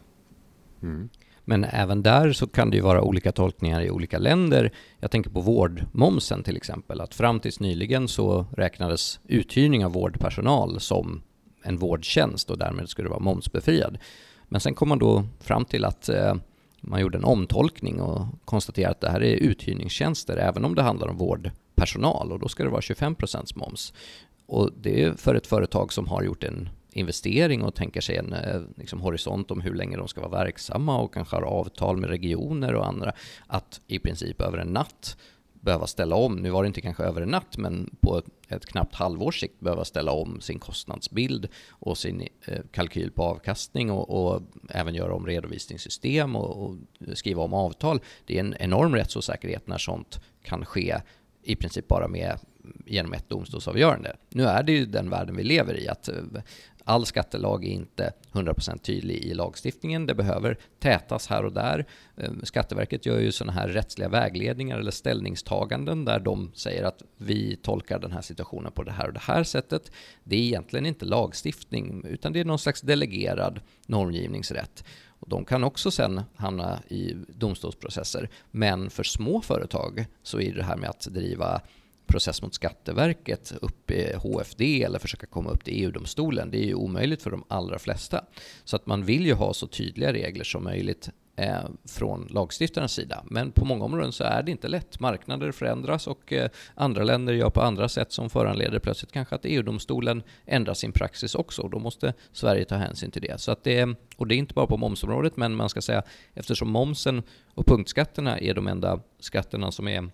Mm. 0.82 1.08
Men 1.44 1.64
även 1.64 2.02
där 2.02 2.32
så 2.32 2.46
kan 2.46 2.70
det 2.70 2.76
ju 2.76 2.82
vara 2.82 3.02
olika 3.02 3.32
tolkningar 3.32 3.82
i 3.82 3.90
olika 3.90 4.18
länder. 4.18 4.72
Jag 5.00 5.10
tänker 5.10 5.30
på 5.30 5.40
vårdmomsen 5.40 6.42
till 6.42 6.56
exempel, 6.56 7.00
att 7.00 7.14
fram 7.14 7.40
tills 7.40 7.60
nyligen 7.60 8.08
så 8.08 8.46
räknades 8.56 9.20
uthyrning 9.28 9.84
av 9.84 9.92
vårdpersonal 9.92 10.80
som 10.80 11.22
en 11.62 11.76
vårdtjänst 11.76 12.50
och 12.50 12.58
därmed 12.58 12.88
skulle 12.88 13.06
det 13.06 13.10
vara 13.10 13.20
momsbefriad. 13.20 13.98
Men 14.48 14.60
sen 14.60 14.74
kom 14.74 14.88
man 14.88 14.98
då 14.98 15.24
fram 15.40 15.64
till 15.64 15.84
att 15.84 16.08
eh, 16.08 16.34
man 16.82 17.00
gjorde 17.00 17.18
en 17.18 17.24
omtolkning 17.24 18.00
och 18.00 18.26
konstaterade 18.44 18.90
att 18.90 19.00
det 19.00 19.10
här 19.10 19.22
är 19.22 19.36
uthyrningstjänster 19.36 20.36
även 20.36 20.64
om 20.64 20.74
det 20.74 20.82
handlar 20.82 21.08
om 21.08 21.16
vårdpersonal 21.16 22.32
och 22.32 22.38
då 22.38 22.48
ska 22.48 22.64
det 22.64 22.70
vara 22.70 22.80
25% 22.80 23.58
moms. 23.58 23.92
Och 24.46 24.70
det 24.80 25.02
är 25.02 25.12
för 25.12 25.34
ett 25.34 25.46
företag 25.46 25.92
som 25.92 26.08
har 26.08 26.22
gjort 26.22 26.44
en 26.44 26.68
investering 26.92 27.62
och 27.62 27.74
tänker 27.74 28.00
sig 28.00 28.16
en 28.16 28.32
eh, 28.32 28.60
liksom, 28.76 29.00
horisont 29.00 29.50
om 29.50 29.60
hur 29.60 29.74
länge 29.74 29.96
de 29.96 30.08
ska 30.08 30.20
vara 30.20 30.44
verksamma 30.44 30.98
och 30.98 31.14
kanske 31.14 31.36
har 31.36 31.42
avtal 31.42 31.96
med 31.96 32.10
regioner 32.10 32.74
och 32.74 32.86
andra, 32.86 33.12
att 33.46 33.80
i 33.86 33.98
princip 33.98 34.40
över 34.40 34.58
en 34.58 34.72
natt 34.72 35.16
behöva 35.62 35.86
ställa 35.86 36.16
om, 36.16 36.36
nu 36.36 36.50
var 36.50 36.62
det 36.62 36.66
inte 36.66 36.80
kanske 36.80 37.02
över 37.02 37.20
en 37.20 37.28
natt, 37.28 37.56
men 37.58 37.96
på 38.00 38.18
ett, 38.18 38.24
ett 38.48 38.66
knappt 38.66 38.94
halvårs 38.94 39.40
sikt 39.40 39.60
behöva 39.60 39.84
ställa 39.84 40.12
om 40.12 40.40
sin 40.40 40.58
kostnadsbild 40.58 41.48
och 41.70 41.98
sin 41.98 42.28
eh, 42.46 42.60
kalkyl 42.70 43.10
på 43.10 43.22
avkastning 43.22 43.90
och, 43.90 44.10
och, 44.10 44.42
även 44.68 44.94
göra 44.94 45.14
om 45.14 45.26
redovisningssystem 45.26 46.36
och, 46.36 46.66
och, 46.66 46.76
skriva 47.14 47.42
om 47.42 47.54
avtal. 47.54 48.00
Det 48.26 48.36
är 48.36 48.40
en 48.40 48.54
enorm 48.58 48.94
rättsosäkerhet 48.94 49.66
när 49.66 49.78
sånt 49.78 50.20
kan 50.42 50.64
ske 50.64 51.00
i 51.42 51.56
princip 51.56 51.88
bara 51.88 52.08
med 52.08 52.38
genom 52.86 53.12
ett 53.12 53.28
domstolsavgörande. 53.28 54.16
Nu 54.28 54.44
är 54.44 54.62
det 54.62 54.72
ju 54.72 54.86
den 54.86 55.10
världen 55.10 55.36
vi 55.36 55.42
lever 55.42 55.80
i, 55.80 55.88
att 55.88 56.08
eh, 56.08 56.14
all 56.84 57.06
skattelag 57.06 57.64
är 57.64 57.68
inte 57.68 58.12
100% 58.32 58.78
tydlig 58.78 59.16
i 59.16 59.34
lagstiftningen. 59.34 60.06
Det 60.06 60.14
behöver 60.14 60.58
tätas 60.80 61.26
här 61.26 61.44
och 61.44 61.52
där. 61.52 61.86
Eh, 62.16 62.30
Skatteverket 62.42 63.06
gör 63.06 63.18
ju 63.18 63.32
sådana 63.32 63.52
här 63.52 63.68
rättsliga 63.68 64.08
vägledningar 64.08 64.78
eller 64.78 64.90
ställningstaganden 64.90 66.04
där 66.04 66.20
de 66.20 66.50
säger 66.54 66.84
att 66.84 67.02
vi 67.16 67.56
tolkar 67.56 67.98
den 67.98 68.12
här 68.12 68.22
situationen 68.22 68.72
på 68.72 68.82
det 68.82 68.92
här 68.92 69.06
och 69.06 69.12
det 69.12 69.22
här 69.22 69.44
sättet. 69.44 69.92
Det 70.24 70.36
är 70.36 70.40
egentligen 70.40 70.86
inte 70.86 71.04
lagstiftning 71.04 72.04
utan 72.04 72.32
det 72.32 72.40
är 72.40 72.44
någon 72.44 72.58
slags 72.58 72.80
delegerad 72.80 73.60
normgivningsrätt. 73.86 74.84
Och 75.22 75.28
de 75.28 75.44
kan 75.44 75.64
också 75.64 75.90
sen 75.90 76.20
hamna 76.36 76.82
i 76.88 77.16
domstolsprocesser. 77.28 78.28
Men 78.50 78.90
för 78.90 79.02
små 79.02 79.40
företag 79.40 80.06
så 80.22 80.40
är 80.40 80.54
det 80.54 80.62
här 80.62 80.76
med 80.76 80.90
att 80.90 81.00
driva 81.00 81.60
process 82.06 82.42
mot 82.42 82.54
Skatteverket 82.54 83.52
upp 83.60 83.90
i 83.90 84.12
HFD 84.14 84.82
eller 84.82 84.98
försöka 84.98 85.26
komma 85.26 85.50
upp 85.50 85.64
till 85.64 85.84
EU-domstolen. 85.84 86.50
Det 86.50 86.58
är 86.58 86.66
ju 86.66 86.74
omöjligt 86.74 87.22
för 87.22 87.30
de 87.30 87.44
allra 87.48 87.78
flesta. 87.78 88.24
Så 88.64 88.76
att 88.76 88.86
man 88.86 89.04
vill 89.04 89.26
ju 89.26 89.34
ha 89.34 89.54
så 89.54 89.66
tydliga 89.66 90.12
regler 90.12 90.44
som 90.44 90.64
möjligt 90.64 91.10
eh, 91.36 91.64
från 91.84 92.26
lagstiftarens 92.30 92.92
sida. 92.92 93.24
Men 93.30 93.52
på 93.52 93.64
många 93.64 93.84
områden 93.84 94.12
så 94.12 94.24
är 94.24 94.42
det 94.42 94.50
inte 94.50 94.68
lätt. 94.68 95.00
Marknader 95.00 95.52
förändras 95.52 96.06
och 96.06 96.32
eh, 96.32 96.50
andra 96.74 97.04
länder 97.04 97.32
gör 97.32 97.50
på 97.50 97.60
andra 97.62 97.88
sätt 97.88 98.12
som 98.12 98.30
föranleder 98.30 98.78
plötsligt 98.78 99.12
kanske 99.12 99.34
att 99.34 99.44
EU-domstolen 99.44 100.22
ändrar 100.46 100.74
sin 100.74 100.92
praxis 100.92 101.34
också. 101.34 101.62
och 101.62 101.70
Då 101.70 101.78
måste 101.78 102.14
Sverige 102.32 102.64
ta 102.64 102.74
hänsyn 102.74 103.10
till 103.10 103.22
det. 103.22 103.40
Så 103.40 103.52
att 103.52 103.64
det 103.64 103.96
och 104.16 104.26
det 104.26 104.34
är 104.34 104.36
inte 104.36 104.54
bara 104.54 104.66
på 104.66 104.76
momsområdet, 104.76 105.36
men 105.36 105.54
man 105.54 105.68
ska 105.68 105.80
säga 105.80 106.02
eftersom 106.34 106.70
momsen 106.70 107.22
och 107.54 107.66
punktskatterna 107.66 108.38
är 108.38 108.54
de 108.54 108.66
enda 108.66 109.00
skatterna 109.20 109.72
som 109.72 109.88
är 109.88 110.10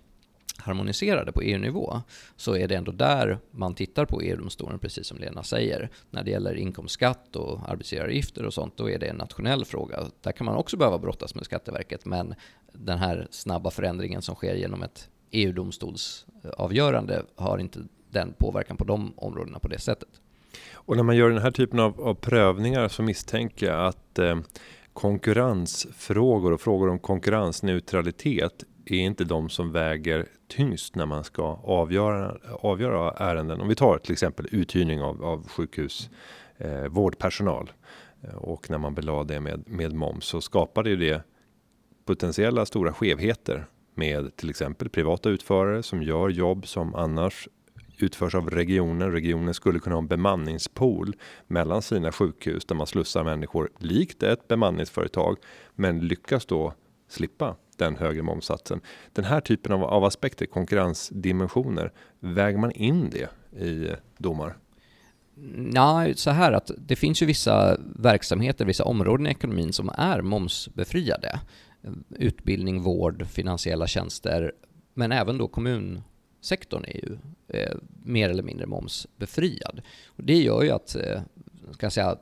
harmoniserade 0.61 1.33
på 1.33 1.43
EU-nivå 1.43 2.03
så 2.37 2.57
är 2.57 2.69
det 2.69 2.75
ändå 2.75 2.93
där 2.93 3.39
man 3.51 3.75
tittar 3.75 4.05
på 4.05 4.23
EU-domstolen, 4.23 4.79
precis 4.79 5.07
som 5.07 5.19
Lena 5.19 5.43
säger. 5.43 5.91
När 6.11 6.25
det 6.25 6.31
gäller 6.31 6.55
inkomstskatt 6.55 7.37
och 7.37 7.69
arbetsgivaravgifter 7.69 8.45
och 8.45 8.55
sånt, 8.55 8.77
då 8.77 8.91
är 8.91 8.99
det 8.99 9.07
en 9.07 9.17
nationell 9.17 9.65
fråga. 9.65 10.05
Där 10.23 10.33
kan 10.33 10.45
man 10.45 10.57
också 10.57 10.77
behöva 10.77 10.99
brottas 10.99 11.35
med 11.35 11.45
Skatteverket, 11.45 12.05
men 12.05 12.35
den 12.73 12.99
här 12.99 13.29
snabba 13.31 13.71
förändringen 13.71 14.23
som 14.23 14.35
sker 14.35 14.55
genom 14.55 14.83
ett 14.83 15.09
EU-domstolsavgörande 15.31 17.23
har 17.37 17.59
inte 17.59 17.81
den 18.11 18.35
påverkan 18.39 18.77
på 18.77 18.85
de 18.85 19.13
områdena 19.17 19.59
på 19.59 19.69
det 19.69 19.79
sättet. 19.79 20.09
Och 20.73 20.97
när 20.97 21.03
man 21.03 21.17
gör 21.17 21.31
den 21.31 21.43
här 21.43 21.51
typen 21.51 21.81
av, 21.81 22.01
av 22.01 22.15
prövningar 22.15 22.89
så 22.89 23.03
misstänker 23.03 23.67
jag 23.67 23.87
att 23.87 24.19
eh, 24.19 24.39
konkurrensfrågor 24.93 26.53
och 26.53 26.61
frågor 26.61 26.89
om 26.89 26.99
konkurrensneutralitet 26.99 28.65
är 28.97 29.01
inte 29.01 29.25
de 29.25 29.49
som 29.49 29.73
väger 29.73 30.27
tyngst 30.49 30.95
när 30.95 31.07
man 31.07 31.25
ska 31.25 31.43
avgöra, 31.65 32.37
avgöra 32.61 33.11
ärenden. 33.11 33.61
Om 33.61 33.69
vi 33.69 33.75
tar 33.75 33.99
till 33.99 34.13
exempel 34.13 34.49
uthyrning 34.51 35.03
av, 35.03 35.25
av 35.25 35.49
sjukhus, 35.49 36.11
eh, 36.57 36.85
vårdpersonal 36.85 37.73
eh, 38.23 38.35
och 38.35 38.71
när 38.71 38.79
man 38.79 38.95
belade 38.95 39.35
det 39.35 39.41
med, 39.41 39.69
med 39.69 39.93
moms 39.93 40.25
så 40.25 40.41
skapade 40.41 40.97
det 40.97 41.05
ju 41.05 41.11
det 41.11 41.23
potentiella 42.05 42.67
stora 42.67 42.93
skevheter 42.93 43.67
med 43.95 44.37
till 44.37 44.51
exempel 44.51 44.89
privata 44.89 45.29
utförare 45.29 45.83
som 45.83 46.03
gör 46.03 46.29
jobb 46.29 46.67
som 46.67 46.95
annars 46.95 47.49
utförs 47.99 48.35
av 48.35 48.51
regionen. 48.51 49.13
Regionen 49.13 49.55
skulle 49.55 49.79
kunna 49.79 49.97
ha 49.97 50.03
en 50.03 50.09
bemanningspool 50.09 51.17
mellan 51.47 51.83
sina 51.83 52.13
sjukhus 52.13 52.65
där 52.65 52.75
man 52.75 52.87
slussar 52.87 53.25
människor 53.25 53.71
likt 53.79 54.23
ett 54.23 54.49
bemanningsföretag, 54.49 55.37
men 55.75 56.01
lyckas 56.01 56.47
då 56.47 56.75
slippa 57.09 57.57
den 57.79 57.97
högre 57.97 58.23
momsatsen. 58.23 58.81
Den 59.13 59.25
här 59.25 59.41
typen 59.41 59.73
av, 59.73 59.85
av 59.85 60.05
aspekter, 60.05 60.47
konkurrensdimensioner, 60.47 61.93
väger 62.21 62.59
man 62.59 62.73
in 62.73 63.11
det 63.11 63.31
i 63.65 63.89
eh, 63.89 63.95
domar? 64.19 64.57
Nej, 65.57 66.17
så 66.17 66.31
här 66.31 66.53
att 66.53 66.71
det 66.79 66.97
finns 66.97 67.23
ju 67.23 67.27
vissa 67.27 67.77
verksamheter, 67.81 68.65
vissa 68.65 68.85
områden 68.85 69.27
i 69.27 69.31
ekonomin 69.31 69.73
som 69.73 69.91
är 69.95 70.23
momsbefriade. 70.23 71.41
Utbildning, 72.11 72.83
vård, 72.83 73.27
finansiella 73.27 73.87
tjänster, 73.87 74.53
men 74.95 75.13
även 75.13 75.39
då 75.39 75.49
kommunsektorn 75.49 76.85
är 76.85 77.05
ju 77.05 77.19
eh, 77.49 77.77
mer 78.05 78.31
eller 78.31 78.43
mindre 78.43 78.67
momsbefriad. 78.67 79.81
Och 80.07 80.25
det 80.25 80.37
gör 80.37 80.63
ju 80.63 80.71
att, 80.71 80.95
eh, 80.95 81.21
ska 81.73 81.87
jag 81.87 81.93
säga, 81.93 82.19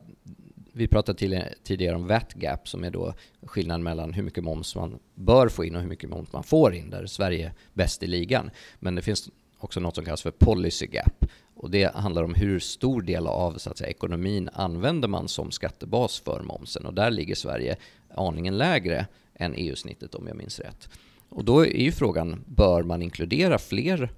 vi 0.77 0.89
pratade 0.89 1.55
tidigare 1.63 1.97
om 1.97 2.07
VAT 2.07 2.35
gap 2.35 2.69
som 2.69 2.85
är 2.85 2.91
då 2.91 3.15
skillnaden 3.43 3.83
mellan 3.83 4.13
hur 4.13 4.23
mycket 4.23 4.45
moms 4.45 4.77
man 4.77 4.99
bör 5.15 5.49
få 5.49 5.65
in 5.65 5.75
och 5.75 5.81
hur 5.81 5.89
mycket 5.89 6.11
moms 6.11 6.33
man 6.33 6.43
får 6.43 6.75
in, 6.75 6.91
där 6.91 7.07
Sverige 7.07 7.47
är 7.47 7.53
bäst 7.73 8.03
i 8.03 8.07
ligan. 8.07 8.51
Men 8.81 8.95
det 8.95 9.03
finns 9.03 9.31
också 9.59 9.81
något 9.81 9.95
som 9.95 10.05
kallas 10.05 10.23
för 10.23 10.31
policy 10.31 10.87
gap 10.87 11.25
och 11.55 11.71
det 11.71 11.95
handlar 11.95 12.23
om 12.23 12.35
hur 12.35 12.59
stor 12.59 13.03
del 13.03 13.27
av 13.27 13.59
så 13.59 13.71
att 13.71 13.79
säga, 13.79 13.91
ekonomin 13.91 14.49
använder 14.53 15.09
man 15.09 15.29
som 15.29 15.51
skattebas 15.51 16.21
för 16.21 16.43
momsen 16.43 16.87
och 16.87 16.95
där 16.95 17.11
ligger 17.11 17.35
Sverige 17.35 17.77
aningen 18.15 18.59
lägre 18.59 19.07
än 19.35 19.55
EU-snittet 19.57 20.15
om 20.15 20.27
jag 20.27 20.37
minns 20.37 20.61
rätt. 20.61 20.89
Och 21.29 21.45
då 21.45 21.67
är 21.67 21.81
ju 21.81 21.93
frågan, 21.93 22.45
bör 22.47 22.83
man 22.83 23.03
inkludera 23.03 23.59
fler 23.59 24.13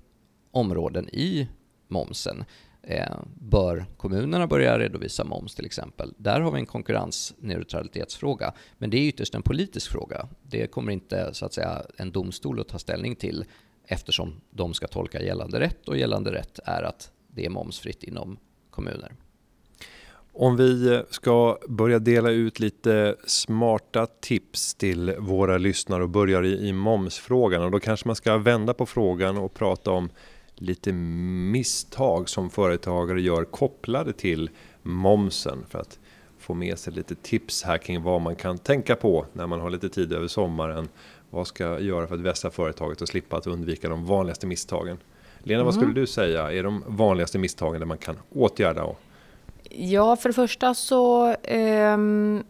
områden 0.50 1.09
i 1.09 1.48
momsen? 1.88 2.44
Eh, 2.83 3.16
bör 3.35 3.87
kommunerna 3.97 4.47
börja 4.47 4.79
redovisa 4.79 5.24
moms 5.24 5.55
till 5.55 5.66
exempel? 5.66 6.14
Där 6.16 6.41
har 6.41 6.53
vi 6.53 6.59
en 6.59 6.66
konkurrensneutralitetsfråga. 6.66 8.53
Men 8.79 8.91
det 8.91 8.97
är 8.97 9.09
ytterst 9.09 9.35
en 9.35 9.43
politisk 9.43 9.91
fråga. 9.91 10.29
Det 10.43 10.66
kommer 10.66 10.93
inte 10.93 11.35
så 11.35 11.47
att 11.47 11.53
säga 11.53 11.83
en 11.97 12.12
domstol 12.12 12.61
att 12.61 12.68
ta 12.68 12.79
ställning 12.79 13.16
till 13.16 13.45
eftersom 13.87 14.41
de 14.51 14.74
ska 14.74 14.87
tolka 14.87 15.22
gällande 15.22 15.61
rätt 15.61 15.89
och 15.89 15.99
gällande 15.99 16.33
rätt 16.33 16.59
är 16.64 16.83
att 16.83 17.11
det 17.29 17.47
är 17.47 17.51
momsfritt 17.51 18.03
inom 18.03 18.39
kommuner. 18.70 19.12
Om 20.33 20.57
vi 20.57 21.03
ska 21.11 21.59
börja 21.68 21.99
dela 21.99 22.31
ut 22.31 22.61
lite 22.61 23.16
smarta 23.26 24.07
tips 24.07 24.74
till 24.74 25.14
våra 25.18 25.59
lyssnare 25.59 26.03
och 26.03 26.09
börjar 26.09 26.45
i, 26.45 26.68
i 26.68 26.72
momsfrågan 26.72 27.62
och 27.62 27.70
då 27.70 27.81
kanske 27.81 28.09
man 28.09 28.16
ska 28.16 28.39
vända 28.39 28.74
på 28.74 28.87
frågan 28.87 29.39
och 29.39 29.55
prata 29.55 29.91
om 29.91 30.11
lite 30.61 30.92
misstag 30.92 32.28
som 32.28 32.50
företagare 32.50 33.20
gör 33.20 33.44
kopplade 33.44 34.12
till 34.12 34.50
momsen 34.82 35.64
för 35.68 35.78
att 35.78 35.98
få 36.38 36.54
med 36.54 36.78
sig 36.78 36.92
lite 36.92 37.14
tips 37.14 37.62
här 37.62 37.78
kring 37.78 38.02
vad 38.02 38.20
man 38.20 38.36
kan 38.36 38.59
tänka 38.59 38.96
på 38.96 39.26
när 39.32 39.46
man 39.46 39.61
har 39.61 39.70
lite 39.70 39.88
tid 39.88 40.12
över 40.12 40.28
sommaren. 40.28 40.88
Vad 41.30 41.46
ska 41.46 41.64
jag 41.64 41.82
göra 41.82 42.06
för 42.06 42.14
att 42.14 42.20
vässa 42.20 42.50
företaget 42.50 43.02
och 43.02 43.09
slippa 43.09 43.36
att 43.36 43.46
undvika 43.46 43.88
de 43.88 44.06
vanligaste 44.06 44.46
misstagen? 44.46 44.98
Lena, 45.38 45.61
mm. 45.61 45.64
vad 45.64 45.74
skulle 45.74 45.94
du 45.94 46.06
säga 46.06 46.52
är 46.52 46.62
de 46.62 46.84
vanligaste 46.86 47.38
misstagen 47.38 47.80
där 47.80 47.86
man 47.86 47.98
kan 47.98 48.16
åtgärda? 48.34 48.84
Och... 48.84 49.00
Ja, 49.70 50.16
för 50.16 50.28
det 50.28 50.32
första 50.32 50.74
så 50.74 51.34
um 51.34 52.44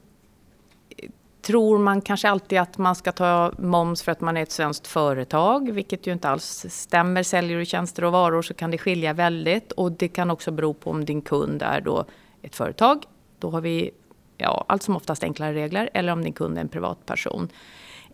tror 1.48 1.78
man 1.78 2.00
kanske 2.00 2.28
alltid 2.28 2.58
att 2.58 2.78
man 2.78 2.94
ska 2.94 3.12
ta 3.12 3.52
moms 3.58 4.02
för 4.02 4.12
att 4.12 4.20
man 4.20 4.36
är 4.36 4.42
ett 4.42 4.52
svenskt 4.52 4.86
företag, 4.86 5.70
vilket 5.70 6.06
ju 6.06 6.12
inte 6.12 6.28
alls 6.28 6.66
stämmer. 6.68 7.22
Säljer 7.22 7.58
du 7.58 7.64
tjänster 7.64 8.04
och 8.04 8.12
varor 8.12 8.42
så 8.42 8.54
kan 8.54 8.70
det 8.70 8.78
skilja 8.78 9.12
väldigt 9.12 9.72
och 9.72 9.92
det 9.92 10.08
kan 10.08 10.30
också 10.30 10.50
bero 10.50 10.74
på 10.74 10.90
om 10.90 11.04
din 11.04 11.22
kund 11.22 11.62
är 11.62 11.80
då 11.80 12.04
ett 12.42 12.56
företag. 12.56 13.04
Då 13.38 13.50
har 13.50 13.60
vi 13.60 13.90
ja, 14.36 14.64
allt 14.68 14.82
som 14.82 14.96
oftast 14.96 15.24
enklare 15.24 15.54
regler 15.54 15.90
eller 15.94 16.12
om 16.12 16.24
din 16.24 16.32
kund 16.32 16.56
är 16.58 16.60
en 16.60 16.68
privatperson. 16.68 17.48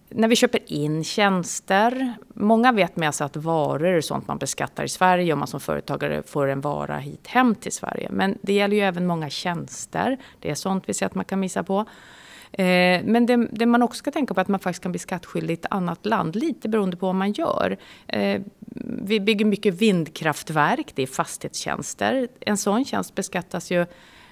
När 0.09 0.28
vi 0.28 0.37
köper 0.37 0.61
in 0.72 1.05
tjänster, 1.05 2.14
många 2.35 2.72
vet 2.72 2.97
med 2.97 3.14
sig 3.14 3.24
att 3.24 3.37
varor 3.37 3.87
är 3.87 4.01
sånt 4.01 4.28
man 4.28 4.39
beskattar 4.39 4.85
i 4.85 4.89
Sverige 4.89 5.32
om 5.32 5.39
man 5.39 5.49
som 5.49 5.61
företagare 5.61 6.22
får 6.22 6.47
en 6.47 6.61
vara 6.61 6.99
hit 6.99 7.26
hem 7.26 7.55
till 7.55 7.72
Sverige. 7.72 8.09
Men 8.11 8.39
det 8.43 8.53
gäller 8.53 8.76
ju 8.76 8.82
även 8.82 9.07
många 9.07 9.30
tjänster. 9.30 10.18
Det 10.41 10.51
är 10.51 10.55
sånt 10.55 10.85
vi 10.87 10.95
ser 10.95 11.07
att 11.07 11.14
man 11.14 11.24
kan 11.24 11.41
missa 11.41 11.62
på. 11.62 11.85
Eh, 12.59 13.05
men 13.05 13.26
det, 13.26 13.48
det, 13.50 13.66
man 13.66 13.82
också 13.82 13.98
ska 13.98 14.11
tänka 14.11 14.34
på 14.34 14.40
är 14.40 14.42
att 14.42 14.48
man 14.48 14.61
faktiskt 14.61 14.82
kan 14.82 14.92
bli 14.92 14.98
skattskyldig 14.98 15.55
i 15.55 15.59
ett 15.59 15.66
annat 15.70 16.07
land, 16.07 16.36
lite 16.36 16.68
beroende 16.68 16.96
på 16.96 17.07
vad 17.07 17.14
man 17.14 17.32
gör. 17.32 17.76
Eh, 18.07 18.42
vi 19.05 19.20
bygger 19.20 19.44
mycket 19.44 19.74
vindkraftverk, 19.74 20.92
det 20.94 21.02
är 21.02 21.07
fastighetstjänster. 21.07 22.28
En 22.40 22.57
sån 22.57 22.84
tjänst 22.84 23.14
beskattas 23.14 23.70
ju 23.70 23.86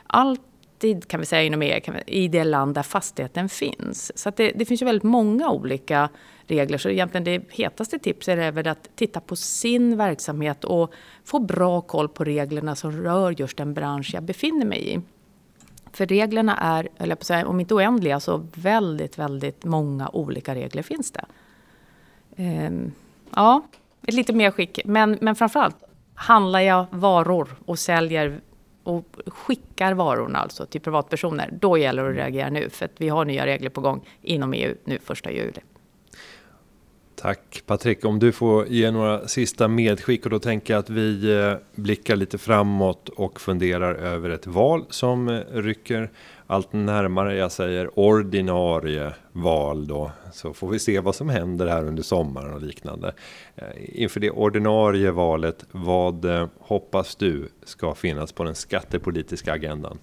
alltid, 0.07 1.09
kan 1.09 1.21
vi 1.21 1.27
säga 1.27 1.43
inom 1.43 1.63
EU, 1.63 1.81
i 2.07 2.29
det 2.29 2.45
land 2.45 2.75
där 2.75 2.83
fastigheten 2.83 3.49
finns. 3.49 4.19
Så 4.19 4.33
det, 4.37 4.53
det, 4.55 4.65
finns 4.65 4.83
ju 4.83 4.87
väldigt 4.87 5.03
många 5.03 5.51
olika 5.51 6.09
regler. 6.47 6.79
Så 6.79 6.89
egentligen 6.89 7.25
det 7.25 7.43
hetaste 7.51 7.99
tipset 7.99 8.39
är 8.39 8.53
väl 8.53 8.69
att 8.69 8.89
titta 8.97 9.21
på 9.21 9.37
sin 9.37 9.97
verksamhet 9.97 10.65
och 10.65 10.93
få 11.25 11.39
bra 11.39 11.81
koll 11.81 12.09
på 12.09 12.25
reglerna 12.25 12.77
som 12.77 13.03
rör 13.03 13.35
just 13.39 13.57
den 13.57 13.75
bransch 13.75 14.11
jag 14.15 14.23
befinner 14.23 14.67
mig 14.67 14.95
i. 14.95 15.01
För 15.93 16.07
reglerna 16.07 16.57
är, 16.57 16.89
eller 16.99 17.15
på 17.15 17.25
säga, 17.25 17.47
om 17.47 17.61
inte 17.61 17.75
oändliga, 17.75 18.21
så 18.21 18.47
väldigt, 18.55 19.19
väldigt 19.19 19.65
många 19.65 20.09
olika 20.09 20.55
regler 20.55 20.83
finns 20.83 21.11
det. 21.11 21.25
Ehm, 22.37 22.93
ja, 23.35 23.63
ett 24.07 24.15
lite 24.15 24.33
mer 24.33 24.51
skick. 24.51 24.81
Men, 24.85 25.19
men 25.21 25.35
framförallt, 25.35 25.77
handlar 26.15 26.61
jag 26.61 26.87
varor 26.91 27.57
och 27.67 27.79
säljer 27.79 28.41
och 28.85 29.17
skickar 29.27 29.95
varorna 29.95 30.39
alltså 30.39 30.67
till 30.67 30.81
privatpersoner, 30.81 31.51
då 31.61 31.79
gäller 31.79 32.05
det 32.05 32.11
att 32.11 32.17
reagera 32.17 32.51
nu. 32.51 32.71
För 32.71 32.85
att 32.85 32.93
vi 32.97 33.09
har 33.09 33.25
nya 33.25 33.47
regler 33.47 33.71
på 33.71 33.81
gång 33.81 34.09
inom 34.23 34.53
EU 34.53 34.75
nu 34.85 34.99
första 34.99 35.31
juli. 35.31 35.61
Tack 37.23 37.63
Patrik, 37.67 38.05
om 38.05 38.19
du 38.19 38.33
får 38.33 38.67
ge 38.67 38.91
några 38.91 39.29
sista 39.29 39.69
medskick 39.69 40.25
och 40.25 40.31
då 40.31 40.39
tänker 40.39 40.75
jag 40.75 40.79
att 40.81 40.91
vi 40.91 41.39
eh, 41.39 41.55
blickar 41.75 42.17
lite 42.17 42.39
framåt 42.39 43.09
och 43.09 43.41
funderar 43.41 43.95
över 43.95 44.31
ett 44.31 44.47
val 44.47 44.85
som 44.91 45.29
eh, 45.29 45.41
rycker 45.53 46.11
allt 46.47 46.73
närmare. 46.73 47.37
Jag 47.37 47.53
säger 47.53 47.99
ordinarie 47.99 49.15
val 49.33 49.87
då, 49.87 50.11
så 50.33 50.55
får 50.55 50.69
vi 50.69 50.79
se 50.79 51.01
vad 51.01 51.15
som 51.15 51.29
händer 51.29 51.67
här 51.67 51.85
under 51.85 52.03
sommaren 52.03 52.55
och 52.55 52.63
liknande. 52.63 53.15
Eh, 53.57 53.65
inför 54.03 54.21
det 54.21 54.31
ordinarie 54.31 55.11
valet, 55.11 55.65
vad 55.73 56.27
hoppas 56.59 57.17
du 57.17 57.49
ska 57.65 57.95
finnas 57.95 58.33
på 58.33 58.45
den 58.45 58.55
skattepolitiska 58.55 59.53
agendan? 59.53 59.99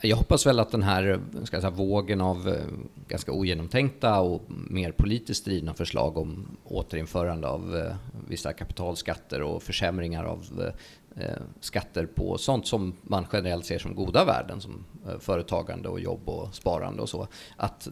Jag 0.00 0.16
hoppas 0.16 0.46
väl 0.46 0.60
att 0.60 0.70
den 0.70 0.82
här 0.82 1.20
ska 1.44 1.60
säga, 1.60 1.70
vågen 1.70 2.20
av 2.20 2.48
eh, 2.48 2.64
ganska 3.08 3.32
ogenomtänkta 3.32 4.20
och 4.20 4.42
mer 4.48 4.92
politiskt 4.92 5.44
drivna 5.44 5.74
förslag 5.74 6.16
om 6.16 6.56
återinförande 6.64 7.48
av 7.48 7.76
eh, 7.76 7.96
vissa 8.28 8.52
kapitalskatter 8.52 9.42
och 9.42 9.62
försämringar 9.62 10.24
av 10.24 10.72
eh, 11.16 11.24
skatter 11.60 12.06
på 12.06 12.38
sånt 12.38 12.66
som 12.66 12.94
man 13.02 13.26
generellt 13.32 13.66
ser 13.66 13.78
som 13.78 13.94
goda 13.94 14.24
värden 14.24 14.60
som 14.60 14.84
företagande 15.20 15.88
och 15.88 16.00
jobb 16.00 16.28
och 16.28 16.54
sparande 16.54 17.02
och 17.02 17.08
så. 17.08 17.28
Att 17.56 17.88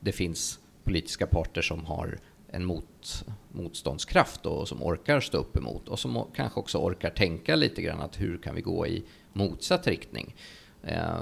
det 0.00 0.12
finns 0.12 0.58
politiska 0.84 1.26
parter 1.26 1.62
som 1.62 1.86
har 1.86 2.18
en 2.48 2.64
mot, 2.64 3.24
motståndskraft 3.52 4.46
och 4.46 4.68
som 4.68 4.82
orkar 4.82 5.20
stå 5.20 5.38
upp 5.38 5.56
emot 5.56 5.88
och 5.88 5.98
som 5.98 6.24
kanske 6.34 6.60
också 6.60 6.78
orkar 6.78 7.10
tänka 7.10 7.56
lite 7.56 7.82
grann 7.82 8.00
att 8.00 8.20
hur 8.20 8.38
kan 8.38 8.54
vi 8.54 8.60
gå 8.60 8.86
i 8.86 9.04
motsatt 9.32 9.86
riktning. 9.86 10.34
Eh, 10.82 11.18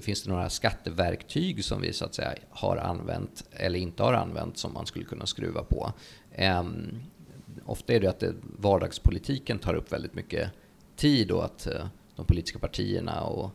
finns 0.00 0.22
det 0.22 0.30
några 0.30 0.50
skatteverktyg 0.50 1.64
som 1.64 1.80
vi 1.80 1.92
så 1.92 2.04
att 2.04 2.14
säga 2.14 2.34
har 2.50 2.76
använt 2.76 3.44
eller 3.50 3.78
inte 3.78 4.02
har 4.02 4.12
använt 4.12 4.58
som 4.58 4.72
man 4.72 4.86
skulle 4.86 5.04
kunna 5.04 5.26
skruva 5.26 5.62
på? 5.62 5.92
Ehm, 6.32 7.02
ofta 7.64 7.92
är 7.92 8.00
det 8.00 8.08
att 8.08 8.20
det, 8.20 8.34
vardagspolitiken 8.58 9.58
tar 9.58 9.74
upp 9.74 9.92
väldigt 9.92 10.14
mycket 10.14 10.50
tid 10.96 11.30
och 11.30 11.44
att 11.44 11.66
eh, 11.66 11.86
de 12.16 12.26
politiska 12.26 12.58
partierna 12.58 13.22
och 13.22 13.50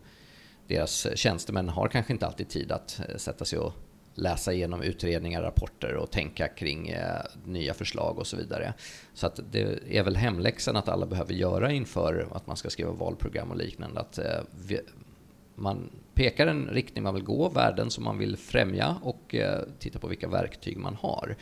deras 0.68 1.08
tjänstemän 1.16 1.70
har 1.70 1.88
kanske 1.88 2.14
inte 2.14 2.28
alltid 2.28 2.50
tid 2.50 2.72
att 2.72 3.02
eh, 3.10 3.18
sätta 3.18 3.46
sig 3.46 3.60
och 3.60 3.74
läsa 4.18 4.54
igenom 4.54 4.82
utredningar, 4.82 5.42
rapporter 5.42 5.96
och 5.96 6.12
tänka 6.12 6.48
kring 6.48 6.90
eh, 6.90 7.22
nya 7.46 7.74
förslag 7.74 8.18
och 8.18 8.28
så 8.28 8.38
vidare. 8.38 8.74
Så 9.14 9.28
att 9.28 9.40
det 9.52 9.80
är 9.98 10.04
väl 10.04 10.16
hemläxan 10.16 10.76
att 10.76 10.90
alla 10.90 11.06
behöver 11.06 11.34
göra 11.34 11.72
inför 11.72 12.28
att 12.32 12.48
man 12.48 12.58
ska 12.58 12.70
skriva 12.70 12.92
valprogram 12.92 13.52
och 13.52 13.58
liknande. 13.58 14.00
Att 14.00 14.18
eh, 14.18 14.40
man 15.58 15.90
pekar 16.14 16.48
en 16.48 16.68
riktning 16.68 17.04
man 17.04 17.14
vill 17.14 17.24
gå, 17.24 17.50
värden 17.50 17.92
som 17.92 18.04
man 18.04 18.18
vill 18.18 18.38
främja 18.38 18.96
och 19.02 19.36
eh, 19.36 19.62
titta 19.80 20.00
på 20.00 20.08
vilka 20.08 20.28
verktyg 20.28 20.78
man 20.78 20.96
har. 20.96 21.36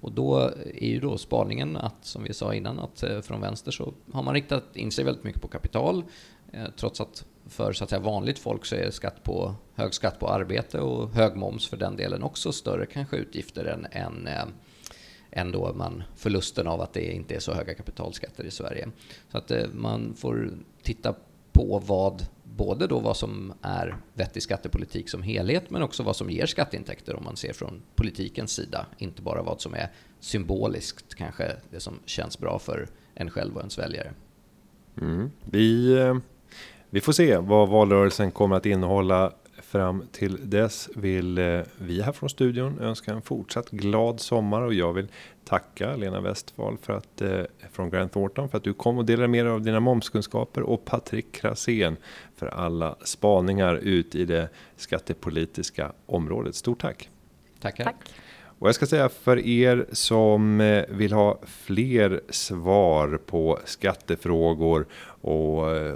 Och 0.00 0.12
då 0.12 0.38
är 0.74 0.88
ju 0.88 1.00
då 1.00 1.18
spaningen 1.18 1.76
att, 1.76 2.04
som 2.04 2.22
vi 2.22 2.34
sa 2.34 2.54
innan, 2.54 2.78
att 2.78 3.02
eh, 3.02 3.20
från 3.20 3.40
vänster 3.40 3.70
så 3.70 3.94
har 4.12 4.22
man 4.22 4.34
riktat 4.34 4.76
in 4.76 4.90
sig 4.90 5.04
väldigt 5.04 5.24
mycket 5.24 5.42
på 5.42 5.48
kapital, 5.48 6.04
eh, 6.52 6.64
trots 6.76 7.00
att 7.00 7.24
för 7.46 7.72
så 7.72 7.84
att 7.84 7.90
säga, 7.90 8.00
vanligt 8.00 8.38
folk 8.38 8.64
så 8.66 8.74
är 8.74 8.90
skatt 8.90 9.22
på, 9.22 9.54
hög 9.74 9.94
skatt 9.94 10.18
på 10.18 10.28
arbete 10.28 10.80
och 10.80 11.10
hög 11.10 11.36
moms 11.36 11.68
för 11.68 11.76
den 11.76 11.96
delen 11.96 12.22
också 12.22 12.52
större 12.52 12.86
kanske 12.86 13.16
utgifter 13.16 13.64
än, 13.64 13.86
än 13.92 14.26
eh, 14.26 14.44
än 15.32 15.52
då 15.52 15.72
man, 15.74 16.02
förlusten 16.16 16.66
av 16.66 16.80
att 16.80 16.92
det 16.92 17.12
inte 17.12 17.34
är 17.34 17.40
så 17.40 17.52
höga 17.52 17.74
kapitalskatter 17.74 18.44
i 18.44 18.50
Sverige. 18.50 18.88
Så 19.32 19.38
att 19.38 19.50
eh, 19.50 19.66
man 19.72 20.14
får 20.14 20.50
titta 20.82 21.14
på 21.52 21.82
vad 21.86 22.26
både 22.60 22.86
då 22.86 22.98
vad 22.98 23.16
som 23.16 23.52
är 23.62 23.96
vettig 24.14 24.42
skattepolitik 24.42 25.08
som 25.08 25.22
helhet 25.22 25.70
men 25.70 25.82
också 25.82 26.02
vad 26.02 26.16
som 26.16 26.30
ger 26.30 26.46
skatteintäkter 26.46 27.16
om 27.16 27.24
man 27.24 27.36
ser 27.36 27.52
från 27.52 27.82
politikens 27.94 28.52
sida. 28.52 28.86
Inte 28.98 29.22
bara 29.22 29.42
vad 29.42 29.60
som 29.60 29.74
är 29.74 29.90
symboliskt 30.20 31.14
kanske 31.14 31.56
det 31.70 31.80
som 31.80 31.98
känns 32.04 32.38
bra 32.38 32.58
för 32.58 32.88
en 33.14 33.30
själv 33.30 33.54
och 33.54 33.60
ens 33.60 33.78
väljare. 33.78 34.12
Mm. 35.00 35.30
Vi, 35.44 35.92
eh, 35.98 36.16
vi 36.90 37.00
får 37.00 37.12
se 37.12 37.36
vad 37.36 37.68
valrörelsen 37.68 38.30
kommer 38.30 38.56
att 38.56 38.66
innehålla 38.66 39.32
Fram 39.70 40.04
till 40.12 40.50
dess 40.50 40.88
vill 40.96 41.38
eh, 41.38 41.60
vi 41.78 42.02
här 42.02 42.12
från 42.12 42.30
studion 42.30 42.78
önska 42.80 43.12
en 43.12 43.22
fortsatt 43.22 43.70
glad 43.70 44.20
sommar 44.20 44.62
och 44.62 44.74
jag 44.74 44.92
vill 44.92 45.08
tacka 45.44 45.96
Lena 45.96 46.20
Westfall 46.20 46.78
för 46.82 46.92
att 46.92 47.20
eh, 47.20 47.42
från 47.72 47.90
Grant 47.90 48.12
Thornton 48.12 48.48
för 48.48 48.58
att 48.58 48.64
du 48.64 48.74
kom 48.74 48.98
och 48.98 49.04
delade 49.04 49.28
med 49.28 49.44
dig 49.44 49.52
av 49.52 49.62
dina 49.62 49.80
momskunskaper 49.80 50.62
och 50.62 50.84
Patrik 50.84 51.32
Krasén 51.32 51.96
för 52.36 52.46
alla 52.46 52.96
spaningar 53.04 53.74
ut 53.74 54.14
i 54.14 54.24
det 54.24 54.48
skattepolitiska 54.76 55.92
området. 56.06 56.54
Stort 56.54 56.80
tack! 56.80 57.10
Tackar! 57.60 57.84
Tack. 57.84 58.14
Och 58.60 58.68
jag 58.68 58.74
ska 58.74 58.86
säga 58.86 59.08
för 59.08 59.46
er 59.46 59.86
som 59.92 60.60
eh, 60.60 60.84
vill 60.88 61.12
ha 61.12 61.38
fler 61.46 62.20
svar 62.28 63.20
på 63.26 63.58
skattefrågor 63.64 64.86
och 65.20 65.76
eh, 65.76 65.94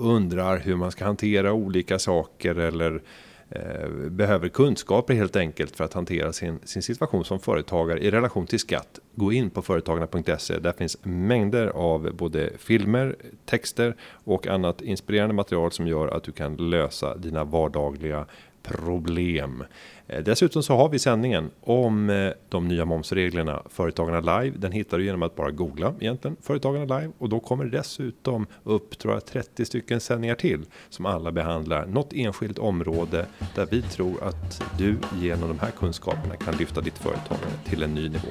undrar 0.00 0.58
hur 0.58 0.76
man 0.76 0.90
ska 0.90 1.04
hantera 1.04 1.52
olika 1.52 1.98
saker 1.98 2.54
eller 2.54 3.02
eh, 3.50 3.88
behöver 4.10 4.48
kunskaper 4.48 5.14
helt 5.14 5.36
enkelt 5.36 5.76
för 5.76 5.84
att 5.84 5.94
hantera 5.94 6.32
sin, 6.32 6.58
sin 6.64 6.82
situation 6.82 7.24
som 7.24 7.40
företagare 7.40 8.00
i 8.00 8.10
relation 8.10 8.46
till 8.46 8.58
skatt. 8.58 8.98
Gå 9.14 9.32
in 9.32 9.50
på 9.50 9.62
företagarna.se. 9.62 10.58
Där 10.58 10.72
finns 10.72 10.96
mängder 11.02 11.66
av 11.66 12.10
både 12.14 12.50
filmer, 12.58 13.16
texter 13.46 13.96
och 14.24 14.46
annat 14.46 14.82
inspirerande 14.82 15.34
material 15.34 15.72
som 15.72 15.86
gör 15.86 16.08
att 16.08 16.24
du 16.24 16.32
kan 16.32 16.56
lösa 16.56 17.16
dina 17.16 17.44
vardagliga 17.44 18.26
problem. 18.62 19.64
Eh, 20.12 20.22
dessutom 20.22 20.62
så 20.62 20.76
har 20.76 20.88
vi 20.88 20.98
sändningen 20.98 21.50
om 21.60 22.10
eh, 22.10 22.30
de 22.48 22.68
nya 22.68 22.84
momsreglerna 22.84 23.62
Företagarna 23.68 24.40
Live. 24.40 24.56
Den 24.58 24.72
hittar 24.72 24.98
du 24.98 25.04
genom 25.04 25.22
att 25.22 25.36
bara 25.36 25.50
googla 25.50 25.94
egentligen 26.00 26.36
Företagarna 26.42 26.98
Live 26.98 27.12
och 27.18 27.28
då 27.28 27.40
kommer 27.40 27.64
det 27.64 27.70
dessutom 27.70 28.46
upp 28.64 28.98
tror 28.98 29.14
jag 29.14 29.26
30 29.26 29.64
stycken 29.64 30.00
sändningar 30.00 30.34
till 30.34 30.64
som 30.88 31.06
alla 31.06 31.32
behandlar 31.32 31.86
något 31.86 32.12
enskilt 32.12 32.58
område 32.58 33.26
där 33.54 33.66
vi 33.70 33.82
tror 33.82 34.22
att 34.22 34.62
du 34.78 34.98
genom 35.20 35.48
de 35.48 35.58
här 35.58 35.70
kunskaperna 35.70 36.36
kan 36.36 36.56
lyfta 36.56 36.80
ditt 36.80 36.98
företagande 36.98 37.56
till 37.64 37.82
en 37.82 37.94
ny 37.94 38.02
nivå. 38.02 38.28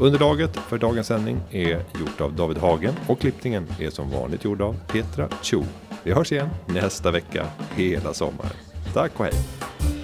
Underlaget 0.00 0.56
för 0.56 0.78
dagens 0.78 1.06
sändning 1.06 1.40
är 1.50 1.82
gjort 2.00 2.20
av 2.20 2.36
David 2.36 2.58
Hagen 2.58 2.94
och 3.08 3.20
klippningen 3.20 3.66
är 3.80 3.90
som 3.90 4.10
vanligt 4.10 4.44
gjord 4.44 4.62
av 4.62 4.76
Petra 4.92 5.28
Cho. 5.42 5.64
Vi 6.02 6.12
hörs 6.12 6.32
igen 6.32 6.48
nästa 6.66 7.10
vecka 7.10 7.46
hela 7.76 8.14
sommaren. 8.14 8.56
Tack 8.94 9.20
och 9.20 9.24
hej! 9.24 9.99